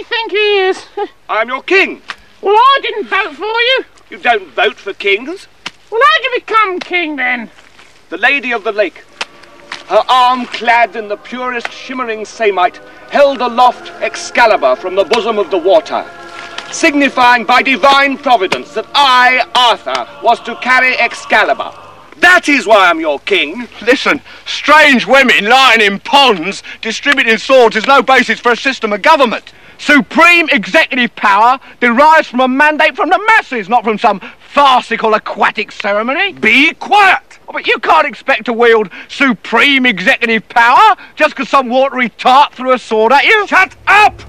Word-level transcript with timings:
he 0.00 0.04
think 0.04 0.32
he 0.32 0.58
is? 0.58 0.86
I'm 1.28 1.48
your 1.48 1.62
king. 1.62 2.00
well, 2.40 2.54
I 2.54 2.78
didn't 2.82 3.08
vote 3.08 3.34
for 3.34 3.44
you. 3.44 3.84
You 4.08 4.18
don't 4.18 4.48
vote 4.48 4.76
for 4.76 4.92
kings. 4.94 5.46
Well, 5.90 6.00
how'd 6.02 6.24
you 6.24 6.40
become 6.40 6.80
king 6.80 7.16
then? 7.16 7.50
The 8.08 8.16
Lady 8.16 8.52
of 8.52 8.64
the 8.64 8.72
Lake, 8.72 9.04
her 9.88 10.02
arm 10.08 10.46
clad 10.46 10.96
in 10.96 11.08
the 11.08 11.16
purest 11.16 11.70
shimmering 11.70 12.24
samite, 12.24 12.78
held 13.10 13.40
aloft 13.40 13.90
Excalibur 14.00 14.74
from 14.74 14.94
the 14.94 15.04
bosom 15.04 15.38
of 15.38 15.50
the 15.50 15.58
water, 15.58 16.08
signifying 16.72 17.44
by 17.44 17.62
divine 17.62 18.16
providence 18.16 18.72
that 18.72 18.86
I, 18.94 19.46
Arthur, 19.54 20.08
was 20.24 20.40
to 20.40 20.56
carry 20.56 20.96
Excalibur. 20.98 21.72
That 22.18 22.48
is 22.48 22.66
why 22.66 22.88
I'm 22.88 23.00
your 23.00 23.18
king. 23.20 23.68
Listen, 23.82 24.20
strange 24.46 25.06
women 25.06 25.44
lying 25.44 25.80
in 25.80 26.00
ponds 26.00 26.62
distributing 26.80 27.38
swords 27.38 27.76
is 27.76 27.86
no 27.86 28.02
basis 28.02 28.40
for 28.40 28.52
a 28.52 28.56
system 28.56 28.92
of 28.92 29.02
government. 29.02 29.52
Supreme 29.80 30.46
executive 30.50 31.16
power 31.16 31.58
derives 31.80 32.28
from 32.28 32.40
a 32.40 32.48
mandate 32.48 32.94
from 32.94 33.08
the 33.08 33.18
masses, 33.28 33.66
not 33.66 33.82
from 33.82 33.96
some 33.96 34.20
farcical 34.38 35.14
aquatic 35.14 35.72
ceremony. 35.72 36.34
Be 36.34 36.74
quiet. 36.74 37.38
Oh, 37.48 37.52
But 37.54 37.66
you 37.66 37.78
can't 37.78 38.06
expect 38.06 38.44
to 38.44 38.52
wield 38.52 38.90
supreme 39.08 39.86
executive 39.86 40.46
power 40.50 40.96
just 41.16 41.34
because 41.34 41.48
some 41.48 41.70
watery 41.70 42.10
tart 42.10 42.52
threw 42.52 42.74
a 42.74 42.78
sword 42.78 43.10
at 43.12 43.24
you. 43.24 43.46
Shut 43.46 43.74
up! 43.86 44.20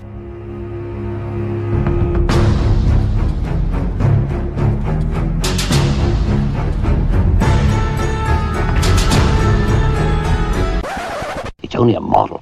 It's 11.61 11.75
only 11.75 11.95
a 11.95 11.99
model. 11.99 12.41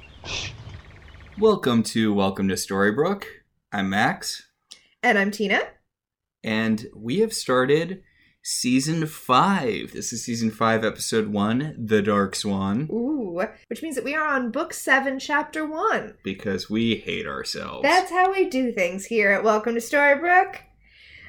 Welcome 1.40 1.82
to 1.84 2.12
Welcome 2.12 2.48
to 2.48 2.54
Storybrooke. 2.54 3.24
I'm 3.72 3.88
Max, 3.88 4.46
And 5.02 5.18
I'm 5.18 5.30
Tina. 5.30 5.60
and 6.44 6.86
we 6.94 7.20
have 7.20 7.32
started 7.32 8.02
season 8.42 9.06
five. 9.06 9.92
This 9.92 10.12
is 10.12 10.22
season 10.24 10.50
five, 10.50 10.84
episode 10.84 11.28
one, 11.28 11.74
The 11.78 12.02
Dark 12.02 12.34
Swan, 12.36 12.88
Ooh, 12.92 13.40
which 13.68 13.82
means 13.82 13.94
that 13.96 14.04
we 14.04 14.14
are 14.14 14.26
on 14.26 14.50
book 14.50 14.74
seven, 14.74 15.18
chapter 15.18 15.64
one. 15.64 16.14
because 16.22 16.68
we 16.68 16.96
hate 16.96 17.26
ourselves. 17.26 17.82
That's 17.82 18.10
how 18.10 18.30
we 18.32 18.48
do 18.48 18.70
things 18.72 19.06
here 19.06 19.30
at 19.30 19.42
Welcome 19.44 19.74
to 19.74 19.80
Storybrooke. 19.80 20.56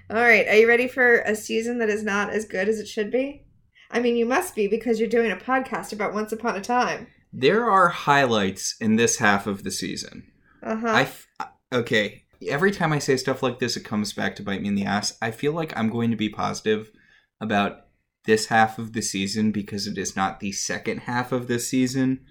All 0.09 0.17
right, 0.17 0.47
are 0.47 0.55
you 0.55 0.67
ready 0.67 0.87
for 0.89 1.19
a 1.21 1.35
season 1.35 1.77
that 1.79 1.89
is 1.89 2.03
not 2.03 2.31
as 2.31 2.43
good 2.45 2.67
as 2.67 2.79
it 2.79 2.87
should 2.87 3.11
be? 3.11 3.45
I 3.89 3.99
mean, 4.01 4.17
you 4.17 4.25
must 4.25 4.55
be 4.55 4.67
because 4.67 4.99
you're 4.99 5.09
doing 5.09 5.31
a 5.31 5.37
podcast 5.37 5.93
about 5.93 6.13
Once 6.13 6.31
Upon 6.33 6.55
a 6.57 6.61
Time. 6.61 7.07
There 7.33 7.69
are 7.69 7.89
highlights 7.89 8.75
in 8.79 8.95
this 8.95 9.17
half 9.17 9.47
of 9.47 9.63
the 9.63 9.71
season. 9.71 10.23
Uh 10.63 10.75
huh. 10.77 10.87
I 10.87 11.01
f- 11.03 11.27
okay. 11.71 12.23
Every 12.47 12.71
time 12.71 12.91
I 12.91 12.99
say 12.99 13.17
stuff 13.17 13.43
like 13.43 13.59
this, 13.59 13.77
it 13.77 13.83
comes 13.85 14.13
back 14.13 14.35
to 14.35 14.43
bite 14.43 14.61
me 14.61 14.67
in 14.69 14.75
the 14.75 14.85
ass. 14.85 15.17
I 15.21 15.31
feel 15.31 15.53
like 15.53 15.75
I'm 15.77 15.89
going 15.89 16.09
to 16.11 16.17
be 16.17 16.29
positive 16.29 16.91
about 17.39 17.85
this 18.25 18.47
half 18.47 18.77
of 18.79 18.93
the 18.93 19.01
season 19.01 19.51
because 19.51 19.87
it 19.87 19.97
is 19.97 20.15
not 20.15 20.39
the 20.39 20.51
second 20.51 21.01
half 21.01 21.31
of 21.31 21.47
this 21.47 21.67
season, 21.67 22.21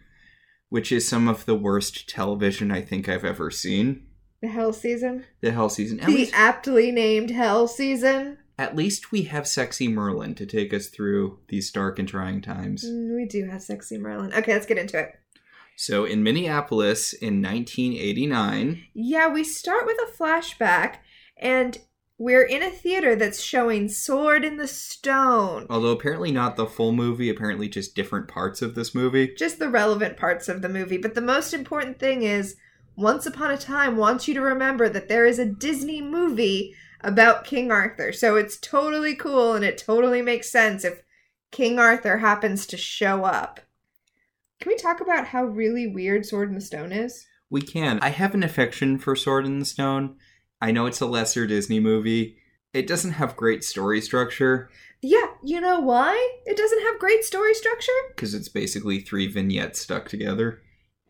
which 0.68 0.90
is 0.92 1.08
some 1.08 1.28
of 1.28 1.46
the 1.46 1.54
worst 1.54 2.08
television 2.08 2.70
I 2.70 2.80
think 2.82 3.08
I've 3.08 3.24
ever 3.24 3.50
seen. 3.50 4.06
the 4.42 4.48
Hell 4.48 4.72
season. 4.72 5.24
The 5.40 5.52
Hell 5.52 5.68
season. 5.68 6.00
At 6.00 6.06
the 6.06 6.12
least, 6.14 6.34
aptly 6.34 6.90
named 6.90 7.30
Hell 7.30 7.68
season. 7.68 8.38
At 8.60 8.76
least 8.76 9.10
we 9.10 9.22
have 9.22 9.46
sexy 9.46 9.88
Merlin 9.88 10.34
to 10.34 10.44
take 10.44 10.74
us 10.74 10.88
through 10.88 11.38
these 11.48 11.70
dark 11.70 11.98
and 11.98 12.06
trying 12.06 12.42
times. 12.42 12.84
Mm, 12.84 13.16
we 13.16 13.24
do 13.24 13.46
have 13.46 13.62
sexy 13.62 13.96
Merlin. 13.96 14.34
Okay, 14.34 14.52
let's 14.52 14.66
get 14.66 14.76
into 14.76 14.98
it. 14.98 15.14
So 15.76 16.04
in 16.04 16.22
Minneapolis 16.22 17.14
in 17.14 17.40
1989, 17.40 18.84
Yeah, 18.92 19.28
we 19.28 19.44
start 19.44 19.86
with 19.86 19.96
a 19.98 20.12
flashback, 20.22 20.96
and 21.38 21.78
we're 22.18 22.44
in 22.44 22.62
a 22.62 22.68
theater 22.70 23.16
that's 23.16 23.40
showing 23.40 23.88
Sword 23.88 24.44
in 24.44 24.58
the 24.58 24.68
Stone. 24.68 25.66
although 25.70 25.92
apparently 25.92 26.30
not 26.30 26.56
the 26.56 26.66
full 26.66 26.92
movie, 26.92 27.30
apparently 27.30 27.66
just 27.66 27.94
different 27.94 28.28
parts 28.28 28.60
of 28.60 28.74
this 28.74 28.94
movie. 28.94 29.34
just 29.38 29.58
the 29.58 29.70
relevant 29.70 30.18
parts 30.18 30.48
of 30.50 30.60
the 30.60 30.68
movie. 30.68 30.98
But 30.98 31.14
the 31.14 31.22
most 31.22 31.54
important 31.54 31.98
thing 31.98 32.22
is 32.24 32.56
Once 32.94 33.24
Upon 33.24 33.50
a 33.50 33.56
Time 33.56 33.96
wants 33.96 34.28
you 34.28 34.34
to 34.34 34.42
remember 34.42 34.90
that 34.90 35.08
there 35.08 35.24
is 35.24 35.38
a 35.38 35.46
Disney 35.46 36.02
movie 36.02 36.74
about 37.02 37.44
King 37.44 37.70
Arthur. 37.70 38.12
So 38.12 38.36
it's 38.36 38.56
totally 38.56 39.14
cool 39.14 39.54
and 39.54 39.64
it 39.64 39.78
totally 39.78 40.22
makes 40.22 40.50
sense 40.50 40.84
if 40.84 41.02
King 41.50 41.78
Arthur 41.78 42.18
happens 42.18 42.66
to 42.66 42.76
show 42.76 43.24
up. 43.24 43.60
Can 44.60 44.70
we 44.70 44.76
talk 44.76 45.00
about 45.00 45.28
how 45.28 45.44
really 45.44 45.86
weird 45.86 46.26
Sword 46.26 46.48
in 46.50 46.54
the 46.54 46.60
Stone 46.60 46.92
is? 46.92 47.26
We 47.48 47.62
can. 47.62 47.98
I 48.00 48.10
have 48.10 48.34
an 48.34 48.42
affection 48.42 48.98
for 48.98 49.16
Sword 49.16 49.46
in 49.46 49.58
the 49.58 49.64
Stone. 49.64 50.16
I 50.60 50.70
know 50.70 50.86
it's 50.86 51.00
a 51.00 51.06
lesser 51.06 51.46
Disney 51.46 51.80
movie. 51.80 52.36
It 52.72 52.86
doesn't 52.86 53.12
have 53.12 53.34
great 53.36 53.64
story 53.64 54.00
structure 54.00 54.70
Yeah, 55.00 55.26
you 55.42 55.60
know 55.60 55.80
why? 55.80 56.14
It 56.44 56.56
doesn't 56.56 56.82
have 56.82 57.00
great 57.00 57.24
story 57.24 57.54
structure? 57.54 57.90
because 58.08 58.34
it's 58.34 58.48
basically 58.50 59.00
three 59.00 59.26
vignettes 59.26 59.80
stuck 59.80 60.08
together. 60.08 60.60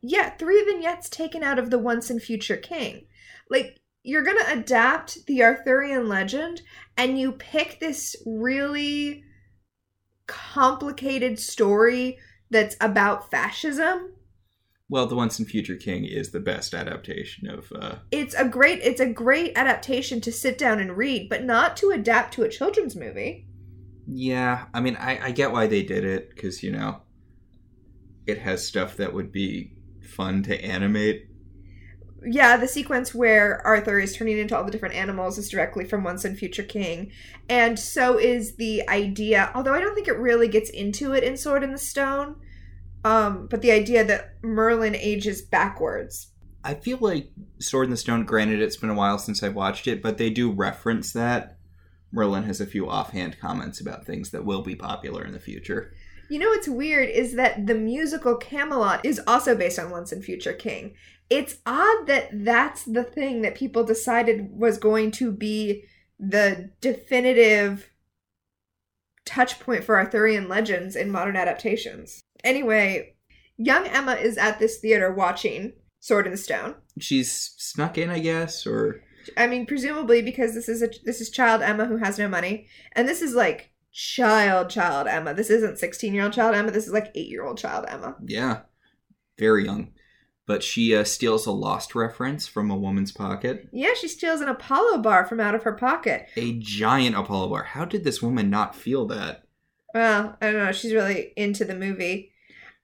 Yeah, 0.00 0.30
three 0.30 0.64
vignettes 0.64 1.10
taken 1.10 1.42
out 1.42 1.58
of 1.58 1.70
the 1.70 1.78
Once 1.78 2.08
and 2.08 2.22
Future 2.22 2.56
King. 2.56 3.06
Like, 3.50 3.79
you're 4.02 4.22
gonna 4.22 4.44
adapt 4.48 5.26
the 5.26 5.42
Arthurian 5.42 6.08
legend 6.08 6.62
and 6.96 7.18
you 7.18 7.32
pick 7.32 7.80
this 7.80 8.16
really 8.26 9.24
complicated 10.26 11.38
story 11.38 12.18
that's 12.50 12.76
about 12.80 13.30
fascism. 13.30 14.14
Well, 14.90 15.06
The 15.06 15.16
Once 15.16 15.38
and 15.38 15.48
Future 15.48 15.76
King 15.76 16.04
is 16.04 16.32
the 16.32 16.40
best 16.40 16.74
adaptation 16.74 17.48
of. 17.48 17.72
Uh, 17.72 18.00
It's 18.12 18.34
a 18.34 18.48
great 18.48 18.78
it's 18.84 19.00
a 19.00 19.06
great 19.12 19.58
adaptation 19.58 20.20
to 20.20 20.30
sit 20.30 20.56
down 20.56 20.78
and 20.78 20.96
read, 20.96 21.28
but 21.28 21.42
not 21.42 21.76
to 21.78 21.90
adapt 21.90 22.34
to 22.34 22.44
a 22.44 22.48
children's 22.48 22.94
movie. 22.94 23.48
yeah, 24.06 24.66
I 24.74 24.80
mean, 24.80 24.96
I, 24.96 25.26
I 25.26 25.30
get 25.30 25.52
why 25.52 25.66
they 25.66 25.82
did 25.82 26.04
it 26.04 26.30
because, 26.30 26.62
you 26.62 26.72
know, 26.72 27.02
it 28.26 28.38
has 28.38 28.66
stuff 28.66 28.96
that 28.96 29.12
would 29.14 29.32
be 29.32 29.72
fun 30.02 30.42
to 30.44 30.64
animate. 30.64 31.29
Yeah, 32.24 32.56
the 32.56 32.68
sequence 32.68 33.14
where 33.14 33.64
Arthur 33.66 33.98
is 33.98 34.14
turning 34.14 34.38
into 34.38 34.56
all 34.56 34.64
the 34.64 34.70
different 34.70 34.94
animals 34.94 35.38
is 35.38 35.48
directly 35.48 35.84
from 35.84 36.04
Once 36.04 36.24
and 36.24 36.36
Future 36.36 36.62
King. 36.62 37.12
And 37.48 37.78
so 37.78 38.18
is 38.18 38.56
the 38.56 38.86
idea, 38.88 39.50
although 39.54 39.74
I 39.74 39.80
don't 39.80 39.94
think 39.94 40.08
it 40.08 40.18
really 40.18 40.48
gets 40.48 40.70
into 40.70 41.12
it 41.12 41.24
in 41.24 41.36
Sword 41.36 41.62
in 41.62 41.72
the 41.72 41.78
Stone, 41.78 42.36
um, 43.04 43.46
but 43.50 43.62
the 43.62 43.72
idea 43.72 44.04
that 44.04 44.34
Merlin 44.42 44.94
ages 44.94 45.42
backwards. 45.42 46.28
I 46.62 46.74
feel 46.74 46.98
like 47.00 47.30
Sword 47.58 47.84
in 47.84 47.90
the 47.90 47.96
Stone, 47.96 48.26
granted, 48.26 48.60
it's 48.60 48.76
been 48.76 48.90
a 48.90 48.94
while 48.94 49.18
since 49.18 49.42
I've 49.42 49.54
watched 49.54 49.86
it, 49.86 50.02
but 50.02 50.18
they 50.18 50.30
do 50.30 50.50
reference 50.50 51.12
that. 51.12 51.56
Merlin 52.12 52.44
has 52.44 52.60
a 52.60 52.66
few 52.66 52.88
offhand 52.88 53.38
comments 53.40 53.80
about 53.80 54.04
things 54.04 54.30
that 54.30 54.44
will 54.44 54.62
be 54.62 54.74
popular 54.74 55.24
in 55.24 55.32
the 55.32 55.40
future. 55.40 55.94
You 56.28 56.38
know 56.38 56.48
what's 56.48 56.68
weird 56.68 57.08
is 57.08 57.34
that 57.34 57.66
the 57.66 57.74
musical 57.74 58.36
Camelot 58.36 59.04
is 59.04 59.20
also 59.26 59.56
based 59.56 59.78
on 59.78 59.90
Once 59.90 60.12
and 60.12 60.24
Future 60.24 60.52
King. 60.52 60.94
It's 61.30 61.58
odd 61.64 62.06
that 62.08 62.28
that's 62.32 62.84
the 62.84 63.04
thing 63.04 63.42
that 63.42 63.54
people 63.54 63.84
decided 63.84 64.50
was 64.52 64.78
going 64.78 65.12
to 65.12 65.30
be 65.30 65.84
the 66.18 66.70
definitive 66.80 67.88
touch 69.24 69.60
point 69.60 69.84
for 69.84 69.96
Arthurian 69.96 70.48
legends 70.48 70.96
in 70.96 71.10
modern 71.10 71.36
adaptations. 71.36 72.20
Anyway, 72.42 73.14
young 73.56 73.86
Emma 73.86 74.14
is 74.14 74.36
at 74.36 74.58
this 74.58 74.78
theater 74.78 75.12
watching 75.12 75.72
Sword 76.00 76.26
in 76.26 76.32
the 76.32 76.38
Stone. 76.38 76.74
She's 76.98 77.30
snuck 77.32 77.96
in, 77.96 78.10
I 78.10 78.18
guess, 78.18 78.66
or 78.66 79.02
I 79.36 79.46
mean, 79.46 79.66
presumably 79.66 80.22
because 80.22 80.54
this 80.54 80.68
is 80.68 80.82
a 80.82 80.90
this 81.04 81.20
is 81.20 81.30
child 81.30 81.62
Emma 81.62 81.86
who 81.86 81.98
has 81.98 82.18
no 82.18 82.28
money, 82.28 82.66
and 82.92 83.06
this 83.06 83.22
is 83.22 83.34
like 83.34 83.70
child 83.92 84.70
child 84.70 85.06
Emma. 85.06 85.34
This 85.34 85.50
isn't 85.50 85.78
sixteen 85.78 86.14
year 86.14 86.24
old 86.24 86.32
child 86.32 86.54
Emma. 86.54 86.70
This 86.70 86.86
is 86.86 86.92
like 86.92 87.12
eight 87.14 87.28
year 87.28 87.44
old 87.44 87.58
child 87.58 87.84
Emma. 87.88 88.16
yeah, 88.26 88.62
very 89.38 89.64
young. 89.64 89.92
But 90.50 90.64
she 90.64 90.96
uh, 90.96 91.04
steals 91.04 91.46
a 91.46 91.52
Lost 91.52 91.94
reference 91.94 92.48
from 92.48 92.72
a 92.72 92.76
woman's 92.76 93.12
pocket. 93.12 93.68
Yeah, 93.70 93.94
she 93.94 94.08
steals 94.08 94.40
an 94.40 94.48
Apollo 94.48 94.98
bar 94.98 95.24
from 95.24 95.38
out 95.38 95.54
of 95.54 95.62
her 95.62 95.74
pocket. 95.74 96.26
A 96.34 96.58
giant 96.58 97.14
Apollo 97.14 97.50
bar. 97.50 97.62
How 97.62 97.84
did 97.84 98.02
this 98.02 98.20
woman 98.20 98.50
not 98.50 98.74
feel 98.74 99.06
that? 99.06 99.44
Well, 99.94 100.36
I 100.42 100.50
don't 100.50 100.64
know. 100.64 100.72
She's 100.72 100.92
really 100.92 101.32
into 101.36 101.64
the 101.64 101.76
movie. 101.76 102.32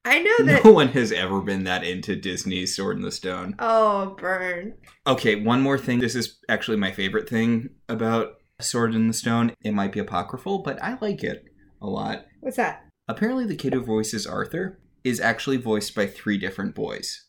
I 0.05 0.21
know 0.21 0.47
that. 0.47 0.65
No 0.65 0.71
one 0.71 0.91
has 0.91 1.11
ever 1.11 1.41
been 1.41 1.65
that 1.65 1.83
into 1.83 2.15
Disney's 2.15 2.77
Sword 2.77 2.99
in 2.99 3.03
the 3.03 3.11
Stone. 3.11 3.57
Oh, 3.59 4.15
burn. 4.17 4.75
Okay, 5.05 5.35
one 5.35 5.61
more 5.61 5.77
thing. 5.77 5.99
This 5.99 6.15
is 6.15 6.39
actually 6.49 6.77
my 6.77 6.93
favorite 6.93 7.29
thing 7.29 7.71
about 7.89 8.35
Sword 8.61 8.95
in 8.95 9.09
the 9.09 9.13
Stone. 9.13 9.55
It 9.65 9.75
might 9.75 9.91
be 9.91 9.99
apocryphal, 9.99 10.61
but 10.61 10.81
I 10.81 10.99
like 11.01 11.25
it 11.25 11.47
a 11.83 11.89
lot. 11.89 12.27
What's 12.39 12.59
that? 12.59 12.85
Apparently, 13.09 13.45
the 13.45 13.57
kid 13.57 13.75
who 13.75 13.83
voices 13.83 14.25
Arthur 14.25 14.79
is 15.03 15.19
actually 15.19 15.57
voiced 15.57 15.97
by 15.97 16.07
three 16.07 16.39
different 16.39 16.73
boys. 16.73 17.25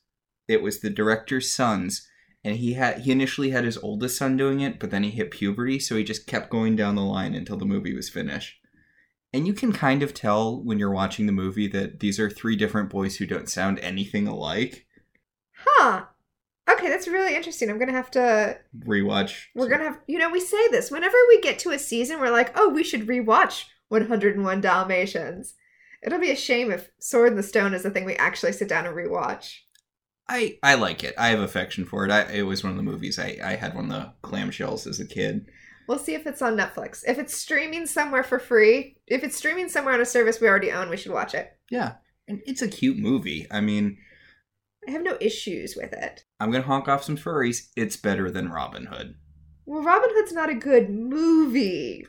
It 0.47 0.61
was 0.61 0.79
the 0.79 0.89
director's 0.89 1.53
sons, 1.53 2.07
and 2.43 2.57
he 2.57 2.73
had 2.73 3.01
he 3.01 3.11
initially 3.11 3.51
had 3.51 3.65
his 3.65 3.77
oldest 3.77 4.17
son 4.17 4.37
doing 4.37 4.61
it, 4.61 4.79
but 4.79 4.91
then 4.91 5.03
he 5.03 5.11
hit 5.11 5.31
puberty, 5.31 5.79
so 5.79 5.95
he 5.95 6.03
just 6.03 6.27
kept 6.27 6.49
going 6.49 6.75
down 6.75 6.95
the 6.95 7.01
line 7.01 7.35
until 7.35 7.57
the 7.57 7.65
movie 7.65 7.95
was 7.95 8.09
finished. 8.09 8.59
And 9.33 9.45
you 9.45 9.53
can 9.53 9.73
kind 9.73 10.01
of 10.03 10.13
tell 10.13 10.63
when 10.63 10.79
you're 10.79 10.91
watching 10.91 11.25
the 11.25 11.33
movie 11.33 11.67
that 11.67 11.99
these 11.99 12.19
are 12.19 12.29
three 12.29 12.55
different 12.55 12.89
boys 12.89 13.17
who 13.17 13.25
don't 13.25 13.49
sound 13.49 13.79
anything 13.79 14.27
alike. 14.27 14.85
Huh. 15.51 16.05
Okay, 16.69 16.89
that's 16.89 17.07
really 17.07 17.35
interesting. 17.35 17.69
I'm 17.69 17.79
gonna 17.79 17.91
have 17.91 18.11
to. 18.11 18.57
Rewatch. 18.85 19.45
We're 19.55 19.69
gonna 19.69 19.85
have. 19.85 19.99
You 20.07 20.19
know, 20.19 20.29
we 20.29 20.39
say 20.39 20.67
this 20.69 20.91
whenever 20.91 21.17
we 21.27 21.41
get 21.41 21.59
to 21.59 21.71
a 21.71 21.79
season. 21.79 22.19
We're 22.19 22.31
like, 22.31 22.51
oh, 22.55 22.69
we 22.69 22.83
should 22.83 23.07
rewatch 23.07 23.65
101 23.89 24.61
Dalmatians. 24.61 25.55
It'll 26.03 26.19
be 26.19 26.31
a 26.31 26.35
shame 26.35 26.71
if 26.71 26.89
Sword 26.99 27.31
in 27.31 27.35
the 27.35 27.43
Stone 27.43 27.73
is 27.73 27.83
the 27.83 27.89
thing 27.89 28.05
we 28.05 28.15
actually 28.15 28.51
sit 28.51 28.69
down 28.69 28.85
and 28.85 28.95
rewatch. 28.95 29.59
I 30.29 30.57
I 30.61 30.75
like 30.75 31.03
it. 31.03 31.13
I 31.17 31.29
have 31.29 31.39
affection 31.39 31.85
for 31.85 32.05
it. 32.05 32.11
I, 32.11 32.23
it 32.31 32.41
was 32.43 32.63
one 32.63 32.71
of 32.71 32.77
the 32.77 32.83
movies 32.83 33.17
I 33.19 33.37
I 33.43 33.55
had 33.55 33.75
one 33.75 33.85
of 33.85 33.91
the 33.91 34.13
clamshells 34.27 34.87
as 34.87 34.99
a 34.99 35.05
kid. 35.05 35.47
We'll 35.87 35.99
see 35.99 36.15
if 36.15 36.27
it's 36.27 36.41
on 36.41 36.57
Netflix. 36.57 37.03
If 37.07 37.17
it's 37.17 37.35
streaming 37.35 37.85
somewhere 37.85 38.23
for 38.23 38.39
free, 38.39 38.97
if 39.07 39.23
it's 39.23 39.37
streaming 39.37 39.69
somewhere 39.69 39.93
on 39.93 40.01
a 40.01 40.05
service 40.05 40.41
we 40.41 40.47
already 40.49 40.71
own, 40.71 40.89
we 40.89 40.97
should 40.97 41.13
watch 41.13 41.33
it. 41.33 41.57
Yeah, 41.69 41.93
and 42.27 42.41
it's 42.45 42.61
a 42.61 42.67
cute 42.67 42.97
movie. 42.97 43.47
I 43.49 43.61
mean, 43.61 43.97
I 44.87 44.91
have 44.91 45.03
no 45.03 45.17
issues 45.21 45.75
with 45.77 45.93
it. 45.93 46.25
I'm 46.39 46.51
gonna 46.51 46.65
honk 46.65 46.89
off 46.89 47.03
some 47.03 47.17
furries. 47.17 47.69
It's 47.77 47.95
better 47.95 48.29
than 48.29 48.49
Robin 48.49 48.87
Hood. 48.87 49.15
Well, 49.65 49.83
Robin 49.83 50.09
Hood's 50.13 50.33
not 50.33 50.49
a 50.49 50.55
good 50.55 50.89
movie 50.89 52.05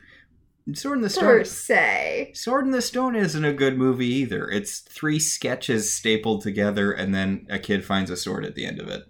Sword 0.75 0.97
in 0.97 1.01
the 1.01 1.09
per 1.09 1.43
Stone. 1.43 1.45
se. 1.45 2.31
Sword 2.35 2.65
in 2.65 2.71
the 2.71 2.81
Stone 2.81 3.15
isn't 3.15 3.45
a 3.45 3.53
good 3.53 3.77
movie 3.77 4.07
either. 4.07 4.49
It's 4.49 4.79
three 4.79 5.19
sketches 5.19 5.93
stapled 5.93 6.41
together, 6.41 6.91
and 6.91 7.13
then 7.13 7.47
a 7.49 7.59
kid 7.59 7.85
finds 7.85 8.09
a 8.09 8.17
sword 8.17 8.45
at 8.45 8.55
the 8.55 8.65
end 8.65 8.79
of 8.79 8.87
it. 8.87 9.03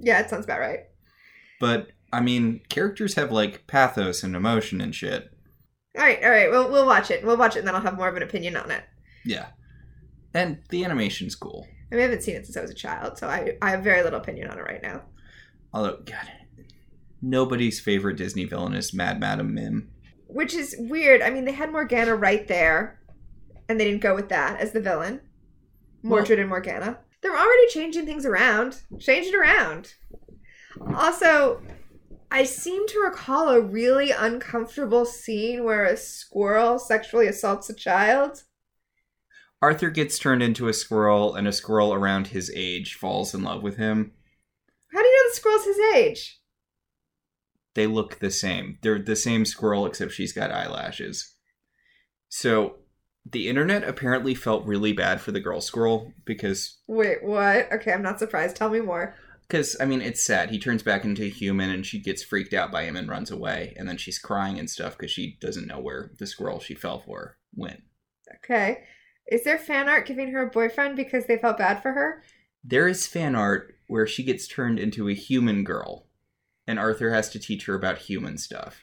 Yeah, 0.00 0.20
it 0.20 0.30
sounds 0.30 0.44
about 0.44 0.60
right. 0.60 0.80
But 1.60 1.88
I 2.12 2.20
mean, 2.20 2.60
characters 2.68 3.14
have 3.14 3.32
like 3.32 3.66
pathos 3.66 4.22
and 4.22 4.36
emotion 4.36 4.80
and 4.80 4.94
shit. 4.94 5.30
All 5.96 6.02
right, 6.02 6.22
all 6.22 6.30
right. 6.30 6.50
We'll 6.50 6.70
we'll 6.70 6.86
watch 6.86 7.10
it. 7.10 7.24
We'll 7.24 7.36
watch 7.36 7.56
it, 7.56 7.60
and 7.60 7.68
then 7.68 7.74
I'll 7.74 7.80
have 7.80 7.96
more 7.96 8.08
of 8.08 8.16
an 8.16 8.22
opinion 8.22 8.56
on 8.56 8.70
it. 8.70 8.84
Yeah, 9.24 9.46
and 10.34 10.58
the 10.68 10.84
animation's 10.84 11.34
cool. 11.34 11.66
I, 11.90 11.94
mean, 11.94 12.00
I 12.00 12.04
haven't 12.04 12.22
seen 12.22 12.36
it 12.36 12.44
since 12.44 12.56
I 12.56 12.62
was 12.62 12.70
a 12.70 12.74
child, 12.74 13.18
so 13.18 13.28
I 13.28 13.56
I 13.62 13.70
have 13.70 13.82
very 13.82 14.02
little 14.02 14.20
opinion 14.20 14.48
on 14.48 14.58
it 14.58 14.62
right 14.62 14.82
now. 14.82 15.02
Although, 15.72 15.98
God, 16.04 16.30
nobody's 17.22 17.80
favorite 17.80 18.16
Disney 18.16 18.44
villain 18.44 18.74
is 18.74 18.94
Mad 18.94 19.18
Madam 19.20 19.54
Mim. 19.54 19.90
Which 20.36 20.52
is 20.52 20.76
weird. 20.78 21.22
I 21.22 21.30
mean, 21.30 21.46
they 21.46 21.52
had 21.52 21.72
Morgana 21.72 22.14
right 22.14 22.46
there, 22.46 23.00
and 23.70 23.80
they 23.80 23.86
didn't 23.86 24.02
go 24.02 24.14
with 24.14 24.28
that 24.28 24.60
as 24.60 24.70
the 24.70 24.82
villain. 24.82 25.22
Mordred 26.02 26.38
and 26.38 26.50
Morgana. 26.50 26.98
They're 27.22 27.34
already 27.34 27.68
changing 27.70 28.04
things 28.04 28.26
around. 28.26 28.82
Change 28.98 29.28
it 29.28 29.34
around. 29.34 29.94
Also, 30.94 31.62
I 32.30 32.44
seem 32.44 32.86
to 32.86 33.00
recall 33.00 33.48
a 33.48 33.62
really 33.62 34.10
uncomfortable 34.10 35.06
scene 35.06 35.64
where 35.64 35.86
a 35.86 35.96
squirrel 35.96 36.78
sexually 36.78 37.28
assaults 37.28 37.70
a 37.70 37.74
child. 37.74 38.44
Arthur 39.62 39.88
gets 39.88 40.18
turned 40.18 40.42
into 40.42 40.68
a 40.68 40.74
squirrel, 40.74 41.34
and 41.34 41.48
a 41.48 41.52
squirrel 41.52 41.94
around 41.94 42.26
his 42.26 42.52
age 42.54 42.92
falls 42.92 43.32
in 43.34 43.42
love 43.42 43.62
with 43.62 43.78
him. 43.78 44.12
How 44.92 45.00
do 45.00 45.08
you 45.08 45.16
know 45.16 45.30
the 45.30 45.36
squirrel's 45.36 45.64
his 45.64 45.78
age? 45.94 46.40
They 47.76 47.86
look 47.86 48.20
the 48.20 48.30
same. 48.30 48.78
They're 48.80 48.98
the 48.98 49.14
same 49.14 49.44
squirrel, 49.44 49.84
except 49.84 50.12
she's 50.12 50.32
got 50.32 50.50
eyelashes. 50.50 51.34
So, 52.30 52.76
the 53.30 53.48
internet 53.50 53.84
apparently 53.84 54.34
felt 54.34 54.64
really 54.64 54.94
bad 54.94 55.20
for 55.20 55.30
the 55.30 55.40
girl 55.40 55.60
squirrel 55.60 56.14
because 56.24 56.78
Wait, 56.86 57.22
what? 57.22 57.70
Okay, 57.70 57.92
I'm 57.92 58.02
not 58.02 58.18
surprised. 58.18 58.56
Tell 58.56 58.70
me 58.70 58.80
more. 58.80 59.14
Because, 59.46 59.76
I 59.78 59.84
mean, 59.84 60.00
it's 60.00 60.24
sad. 60.24 60.48
He 60.50 60.58
turns 60.58 60.82
back 60.82 61.04
into 61.04 61.24
a 61.24 61.28
human 61.28 61.68
and 61.68 61.84
she 61.84 62.00
gets 62.00 62.24
freaked 62.24 62.54
out 62.54 62.72
by 62.72 62.84
him 62.84 62.96
and 62.96 63.10
runs 63.10 63.30
away. 63.30 63.74
And 63.76 63.86
then 63.86 63.98
she's 63.98 64.18
crying 64.18 64.58
and 64.58 64.70
stuff 64.70 64.96
because 64.96 65.10
she 65.10 65.36
doesn't 65.38 65.66
know 65.66 65.78
where 65.78 66.12
the 66.18 66.26
squirrel 66.26 66.60
she 66.60 66.74
fell 66.74 67.00
for 67.00 67.36
went. 67.54 67.82
Okay. 68.36 68.84
Is 69.30 69.44
there 69.44 69.58
fan 69.58 69.86
art 69.86 70.06
giving 70.06 70.32
her 70.32 70.46
a 70.46 70.50
boyfriend 70.50 70.96
because 70.96 71.26
they 71.26 71.36
felt 71.36 71.58
bad 71.58 71.82
for 71.82 71.92
her? 71.92 72.22
There 72.64 72.88
is 72.88 73.06
fan 73.06 73.34
art 73.34 73.74
where 73.86 74.06
she 74.06 74.24
gets 74.24 74.48
turned 74.48 74.78
into 74.78 75.10
a 75.10 75.14
human 75.14 75.62
girl. 75.62 76.05
And 76.66 76.78
Arthur 76.78 77.10
has 77.10 77.28
to 77.30 77.38
teach 77.38 77.66
her 77.66 77.74
about 77.74 77.98
human 77.98 78.38
stuff. 78.38 78.82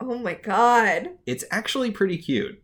Oh 0.00 0.18
my 0.18 0.34
god. 0.34 1.10
It's 1.26 1.44
actually 1.50 1.90
pretty 1.90 2.16
cute. 2.16 2.62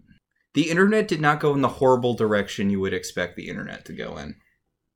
The 0.55 0.71
internet 0.71 1.07
did 1.07 1.21
not 1.21 1.41
go 1.41 1.53
in 1.55 1.61
the 1.61 1.69
horrible 1.69 2.15
direction 2.15 2.71
you 2.71 2.81
would 2.81 2.95
expect 2.95 3.37
the 3.37 3.49
internet 3.49 3.85
to 3.87 3.93
go 3.93 4.17
in. 4.17 4.37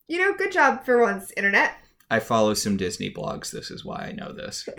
You 0.08 0.18
know, 0.18 0.32
good 0.32 0.52
job 0.52 0.84
for 0.84 1.00
once, 1.00 1.32
internet. 1.36 1.74
I 2.10 2.18
follow 2.18 2.54
some 2.54 2.76
Disney 2.76 3.12
blogs. 3.12 3.50
This 3.50 3.70
is 3.70 3.84
why 3.84 4.06
I 4.06 4.12
know 4.12 4.32
this. 4.32 4.68